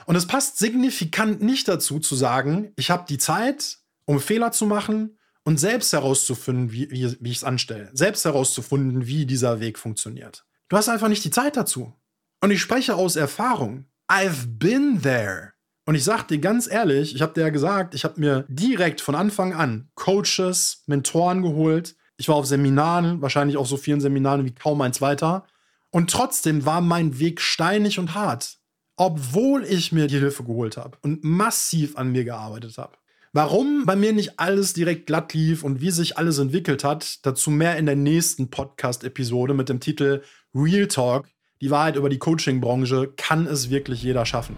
Und 0.05 0.15
es 0.15 0.27
passt 0.27 0.57
signifikant 0.57 1.41
nicht 1.41 1.67
dazu 1.67 1.99
zu 1.99 2.15
sagen, 2.15 2.71
ich 2.75 2.91
habe 2.91 3.05
die 3.09 3.17
Zeit, 3.17 3.79
um 4.05 4.19
Fehler 4.19 4.51
zu 4.51 4.65
machen 4.65 5.17
und 5.43 5.59
selbst 5.59 5.93
herauszufinden, 5.93 6.71
wie, 6.71 6.89
wie, 6.91 7.17
wie 7.19 7.31
ich 7.31 7.37
es 7.37 7.43
anstelle. 7.43 7.89
Selbst 7.93 8.25
herauszufinden, 8.25 9.07
wie 9.07 9.25
dieser 9.25 9.59
Weg 9.59 9.79
funktioniert. 9.79 10.45
Du 10.69 10.77
hast 10.77 10.89
einfach 10.89 11.07
nicht 11.07 11.23
die 11.23 11.31
Zeit 11.31 11.57
dazu. 11.57 11.93
Und 12.41 12.51
ich 12.51 12.61
spreche 12.61 12.95
aus 12.95 13.15
Erfahrung. 13.15 13.85
I've 14.07 14.45
been 14.59 15.01
there. 15.01 15.54
Und 15.85 15.93
ich 15.93 16.03
sag 16.03 16.27
dir 16.27 16.39
ganz 16.39 16.67
ehrlich, 16.67 17.13
ich 17.13 17.21
habe 17.21 17.33
dir 17.33 17.41
ja 17.41 17.49
gesagt, 17.49 17.93
ich 17.93 18.03
habe 18.03 18.19
mir 18.19 18.45
direkt 18.47 19.01
von 19.01 19.13
Anfang 19.13 19.53
an 19.53 19.87
Coaches, 19.93 20.83
Mentoren 20.87 21.43
geholt. 21.43 21.95
Ich 22.17 22.27
war 22.27 22.35
auf 22.35 22.47
Seminaren, 22.47 23.21
wahrscheinlich 23.21 23.57
auf 23.57 23.67
so 23.67 23.77
vielen 23.77 24.01
Seminaren 24.01 24.45
wie 24.45 24.55
kaum 24.55 24.81
eins 24.81 24.99
weiter. 24.99 25.45
Und 25.91 26.09
trotzdem 26.09 26.65
war 26.65 26.81
mein 26.81 27.19
Weg 27.19 27.39
steinig 27.39 27.99
und 27.99 28.15
hart, 28.15 28.57
obwohl 28.97 29.63
ich 29.63 29.91
mir 29.91 30.07
die 30.07 30.17
Hilfe 30.17 30.43
geholt 30.43 30.75
habe 30.75 30.97
und 31.01 31.23
massiv 31.23 31.97
an 31.97 32.11
mir 32.11 32.25
gearbeitet 32.25 32.77
habe. 32.79 32.97
Warum 33.31 33.85
bei 33.85 33.95
mir 33.95 34.11
nicht 34.11 34.39
alles 34.39 34.73
direkt 34.73 35.05
glatt 35.05 35.33
lief 35.33 35.63
und 35.63 35.81
wie 35.81 35.91
sich 35.91 36.17
alles 36.17 36.39
entwickelt 36.39 36.83
hat, 36.83 37.25
dazu 37.25 37.51
mehr 37.51 37.77
in 37.77 37.85
der 37.85 37.97
nächsten 37.97 38.49
Podcast-Episode 38.49 39.53
mit 39.53 39.69
dem 39.69 39.81
Titel 39.81 40.23
Real 40.55 40.87
Talk. 40.87 41.27
Die 41.61 41.69
Wahrheit 41.69 41.95
über 41.95 42.09
die 42.09 42.17
Coaching-Branche 42.17 43.13
kann 43.17 43.45
es 43.45 43.69
wirklich 43.69 44.01
jeder 44.01 44.25
schaffen. 44.25 44.55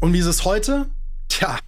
Und 0.00 0.12
wie 0.12 0.20
ist 0.20 0.26
es 0.26 0.44
heute? 0.44 0.86
Tja, 1.28 1.58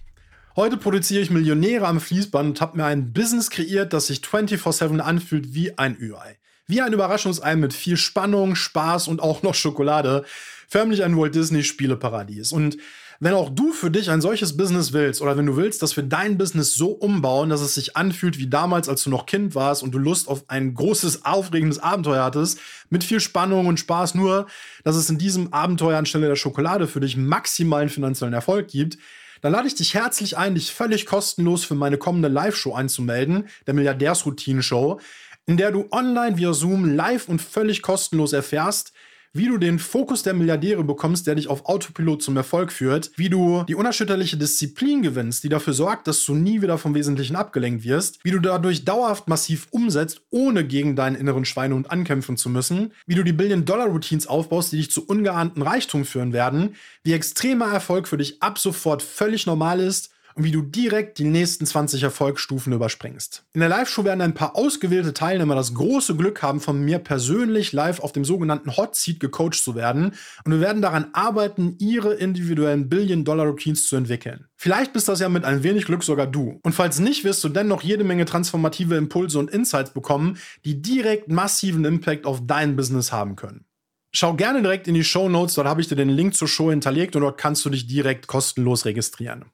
heute 0.55 0.77
produziere 0.77 1.21
ich 1.21 1.31
Millionäre 1.31 1.85
am 1.85 1.99
Fließband 1.99 2.47
und 2.47 2.61
habe 2.61 2.77
mir 2.77 2.85
ein 2.85 3.11
Business 3.11 3.49
kreiert, 3.49 3.91
das 3.91 4.07
sich 4.07 4.21
24/7 4.21 5.01
anfühlt 5.01 5.53
wie 5.53 5.77
ein 5.77 5.97
Ü-Ei. 5.99 6.37
Wie 6.65 6.81
ein 6.81 6.93
Überraschungsei 6.93 7.57
mit 7.57 7.73
viel 7.73 7.97
Spannung, 7.97 8.55
Spaß 8.55 9.09
und 9.09 9.21
auch 9.21 9.43
noch 9.43 9.53
Schokolade. 9.53 10.23
Förmlich 10.69 11.03
ein 11.03 11.17
Walt 11.17 11.35
Disney 11.35 11.63
Spieleparadies. 11.63 12.53
Und 12.53 12.77
wenn 13.21 13.35
auch 13.35 13.51
du 13.51 13.71
für 13.71 13.91
dich 13.91 14.09
ein 14.09 14.19
solches 14.19 14.57
Business 14.57 14.93
willst 14.93 15.21
oder 15.21 15.37
wenn 15.37 15.45
du 15.45 15.55
willst, 15.55 15.83
dass 15.83 15.95
wir 15.95 16.01
dein 16.01 16.39
Business 16.39 16.73
so 16.73 16.89
umbauen, 16.89 17.49
dass 17.49 17.61
es 17.61 17.75
sich 17.75 17.95
anfühlt 17.95 18.39
wie 18.39 18.47
damals, 18.47 18.89
als 18.89 19.03
du 19.03 19.11
noch 19.11 19.27
Kind 19.27 19.53
warst 19.53 19.83
und 19.83 19.91
du 19.91 19.99
Lust 19.99 20.27
auf 20.27 20.43
ein 20.47 20.73
großes, 20.73 21.23
aufregendes 21.23 21.77
Abenteuer 21.77 22.23
hattest, 22.23 22.59
mit 22.89 23.03
viel 23.03 23.19
Spannung 23.19 23.67
und 23.67 23.79
Spaß, 23.79 24.15
nur 24.15 24.47
dass 24.83 24.95
es 24.95 25.07
in 25.11 25.19
diesem 25.19 25.53
Abenteuer 25.53 25.99
anstelle 25.99 26.27
der 26.27 26.35
Schokolade 26.35 26.87
für 26.87 26.99
dich 26.99 27.15
maximalen 27.15 27.89
finanziellen 27.89 28.33
Erfolg 28.33 28.69
gibt, 28.69 28.97
dann 29.41 29.51
lade 29.51 29.67
ich 29.67 29.75
dich 29.75 29.93
herzlich 29.93 30.35
ein, 30.35 30.55
dich 30.55 30.73
völlig 30.73 31.05
kostenlos 31.05 31.63
für 31.63 31.75
meine 31.75 31.99
kommende 31.99 32.27
Live-Show 32.27 32.73
anzumelden, 32.73 33.49
der 33.67 33.75
Milliardärsroutinen-Show, 33.75 34.99
in 35.45 35.57
der 35.57 35.71
du 35.71 35.87
online 35.91 36.37
via 36.37 36.53
Zoom 36.53 36.95
live 36.95 37.29
und 37.29 37.39
völlig 37.39 37.83
kostenlos 37.83 38.33
erfährst, 38.33 38.93
wie 39.33 39.47
du 39.47 39.57
den 39.57 39.79
Fokus 39.79 40.23
der 40.23 40.33
Milliardäre 40.33 40.83
bekommst, 40.83 41.25
der 41.25 41.35
dich 41.35 41.47
auf 41.47 41.65
Autopilot 41.65 42.21
zum 42.21 42.35
Erfolg 42.35 42.71
führt, 42.71 43.11
wie 43.15 43.29
du 43.29 43.63
die 43.67 43.75
unerschütterliche 43.75 44.37
Disziplin 44.37 45.01
gewinnst, 45.01 45.43
die 45.43 45.49
dafür 45.49 45.73
sorgt, 45.73 46.07
dass 46.07 46.23
du 46.25 46.35
nie 46.35 46.61
wieder 46.61 46.77
vom 46.77 46.95
Wesentlichen 46.95 47.35
abgelenkt 47.35 47.83
wirst, 47.83 48.23
wie 48.23 48.31
du 48.31 48.39
dadurch 48.39 48.83
dauerhaft 48.83 49.27
massiv 49.27 49.67
umsetzt, 49.71 50.21
ohne 50.31 50.65
gegen 50.65 50.95
deinen 50.95 51.15
inneren 51.15 51.45
Schweinehund 51.45 51.89
ankämpfen 51.89 52.35
zu 52.35 52.49
müssen, 52.49 52.91
wie 53.05 53.15
du 53.15 53.23
die 53.23 53.33
Billion-Dollar-Routines 53.33 54.27
aufbaust, 54.27 54.73
die 54.73 54.77
dich 54.77 54.91
zu 54.91 55.05
ungeahnten 55.05 55.61
Reichtum 55.61 56.05
führen 56.05 56.33
werden, 56.33 56.75
wie 57.03 57.13
extremer 57.13 57.71
Erfolg 57.71 58.07
für 58.07 58.17
dich 58.17 58.41
ab 58.43 58.59
sofort 58.59 59.01
völlig 59.01 59.45
normal 59.45 59.79
ist 59.79 60.10
und 60.35 60.43
wie 60.43 60.51
du 60.51 60.61
direkt 60.61 61.17
die 61.17 61.23
nächsten 61.23 61.65
20 61.65 62.03
Erfolgsstufen 62.03 62.73
überspringst. 62.73 63.43
In 63.53 63.61
der 63.61 63.69
Live-Show 63.69 64.03
werden 64.03 64.21
ein 64.21 64.33
paar 64.33 64.55
ausgewählte 64.55 65.13
Teilnehmer 65.13 65.55
das 65.55 65.73
große 65.73 66.15
Glück 66.15 66.41
haben, 66.41 66.59
von 66.59 66.83
mir 66.83 66.99
persönlich 66.99 67.71
live 67.73 67.99
auf 67.99 68.11
dem 68.11 68.25
sogenannten 68.25 68.75
Hot 68.77 68.95
Seat 68.95 69.19
gecoacht 69.19 69.63
zu 69.63 69.75
werden 69.75 70.13
und 70.45 70.51
wir 70.51 70.61
werden 70.61 70.81
daran 70.81 71.07
arbeiten, 71.13 71.75
ihre 71.79 72.13
individuellen 72.13 72.89
Billion-Dollar-Routines 72.89 73.87
zu 73.87 73.95
entwickeln. 73.95 74.45
Vielleicht 74.55 74.93
bist 74.93 75.07
das 75.07 75.19
ja 75.19 75.29
mit 75.29 75.43
ein 75.43 75.63
wenig 75.63 75.85
Glück 75.85 76.03
sogar 76.03 76.27
du. 76.27 76.59
Und 76.63 76.73
falls 76.73 76.99
nicht, 76.99 77.23
wirst 77.23 77.43
du 77.43 77.49
dennoch 77.49 77.81
jede 77.81 78.03
Menge 78.03 78.25
transformative 78.25 78.95
Impulse 78.95 79.39
und 79.39 79.49
Insights 79.49 79.91
bekommen, 79.91 80.37
die 80.65 80.81
direkt 80.81 81.29
massiven 81.29 81.85
Impact 81.85 82.25
auf 82.25 82.41
dein 82.45 82.75
Business 82.75 83.11
haben 83.11 83.35
können. 83.35 83.65
Schau 84.13 84.33
gerne 84.33 84.61
direkt 84.61 84.87
in 84.87 84.93
die 84.93 85.05
Show 85.05 85.29
Notes, 85.29 85.55
dort 85.55 85.67
habe 85.67 85.79
ich 85.79 85.87
dir 85.87 85.95
den 85.95 86.09
Link 86.09 86.35
zur 86.35 86.47
Show 86.47 86.69
hinterlegt 86.69 87.15
und 87.15 87.21
dort 87.21 87.37
kannst 87.37 87.63
du 87.63 87.69
dich 87.69 87.87
direkt 87.87 88.27
kostenlos 88.27 88.85
registrieren. 88.85 89.45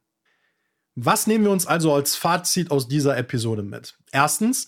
Was 0.99 1.27
nehmen 1.27 1.43
wir 1.43 1.51
uns 1.51 1.67
also 1.67 1.93
als 1.93 2.15
Fazit 2.15 2.71
aus 2.71 2.87
dieser 2.87 3.15
Episode 3.17 3.61
mit? 3.61 3.95
Erstens, 4.11 4.67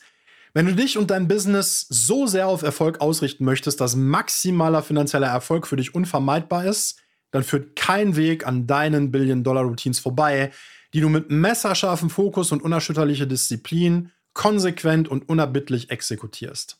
wenn 0.53 0.67
du 0.67 0.75
dich 0.75 0.99
und 0.99 1.09
dein 1.09 1.27
Business 1.27 1.87
so 1.89 2.27
sehr 2.27 2.47
auf 2.47 2.61
Erfolg 2.61 3.01
ausrichten 3.01 3.45
möchtest, 3.45 3.81
dass 3.81 3.95
maximaler 3.95 4.83
finanzieller 4.83 5.25
Erfolg 5.25 5.65
für 5.65 5.75
dich 5.75 5.95
unvermeidbar 5.95 6.65
ist, 6.65 7.01
dann 7.31 7.43
führt 7.43 7.75
kein 7.75 8.15
Weg 8.15 8.45
an 8.45 8.67
deinen 8.67 9.09
Billion-Dollar-Routines 9.09 9.97
vorbei, 9.97 10.51
die 10.93 11.01
du 11.01 11.09
mit 11.09 11.31
messerscharfem 11.31 12.11
Fokus 12.11 12.51
und 12.51 12.61
unerschütterlicher 12.61 13.25
Disziplin 13.25 14.11
konsequent 14.33 15.07
und 15.07 15.27
unerbittlich 15.29 15.89
exekutierst. 15.89 16.77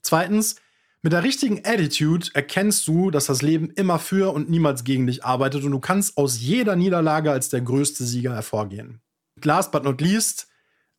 Zweitens, 0.00 0.56
mit 1.02 1.12
der 1.12 1.24
richtigen 1.24 1.62
Attitude 1.64 2.28
erkennst 2.32 2.86
du, 2.86 3.10
dass 3.10 3.26
das 3.26 3.42
Leben 3.42 3.70
immer 3.70 3.98
für 3.98 4.32
und 4.32 4.48
niemals 4.48 4.84
gegen 4.84 5.08
dich 5.08 5.24
arbeitet 5.24 5.64
und 5.64 5.72
du 5.72 5.80
kannst 5.80 6.16
aus 6.16 6.40
jeder 6.40 6.76
Niederlage 6.76 7.32
als 7.32 7.48
der 7.48 7.60
größte 7.60 8.04
Sieger 8.04 8.34
hervorgehen. 8.34 9.00
Last 9.42 9.72
but 9.72 9.82
not 9.82 10.00
least, 10.00 10.46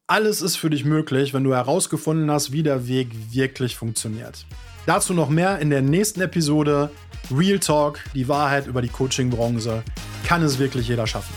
alles 0.06 0.42
ist 0.42 0.58
für 0.58 0.70
dich 0.70 0.84
möglich, 0.84 1.34
wenn 1.34 1.46
du 1.46 1.54
herausgefunden 1.54 2.30
hast, 2.30 2.52
wie 2.52 2.64
der 2.64 2.90
Weg 2.90 3.12
wirklich 3.32 3.78
funktioniert. 3.78 4.46
Dazu 4.86 5.14
noch 5.14 5.30
mehr 5.30 5.60
in 5.60 5.70
der 5.70 5.82
nächsten 5.82 6.20
Episode. 6.20 6.92
Real 7.34 7.60
Talk, 7.60 8.00
die 8.14 8.28
Wahrheit 8.28 8.68
über 8.68 8.82
die 8.82 8.90
Coaching-Branche. 8.90 9.84
Kann 10.28 10.44
es 10.44 10.60
wirklich 10.60 10.90
jeder 10.90 11.08
schaffen. 11.08 11.34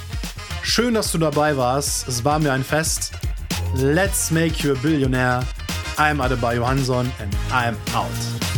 Schön, 0.64 0.94
dass 0.94 1.12
du 1.12 1.18
dabei 1.18 1.56
warst. 1.56 2.08
Es 2.08 2.24
war 2.24 2.40
mir 2.40 2.52
ein 2.52 2.64
Fest. 2.64 3.12
Let's 3.76 4.32
make 4.32 4.66
you 4.66 4.72
a 4.72 4.78
billionaire. 4.82 5.44
I'm 5.96 6.20
Adebayo 6.20 6.66
Hanson 6.66 7.12
and 7.20 7.32
I'm 7.52 7.76
out. 7.94 8.55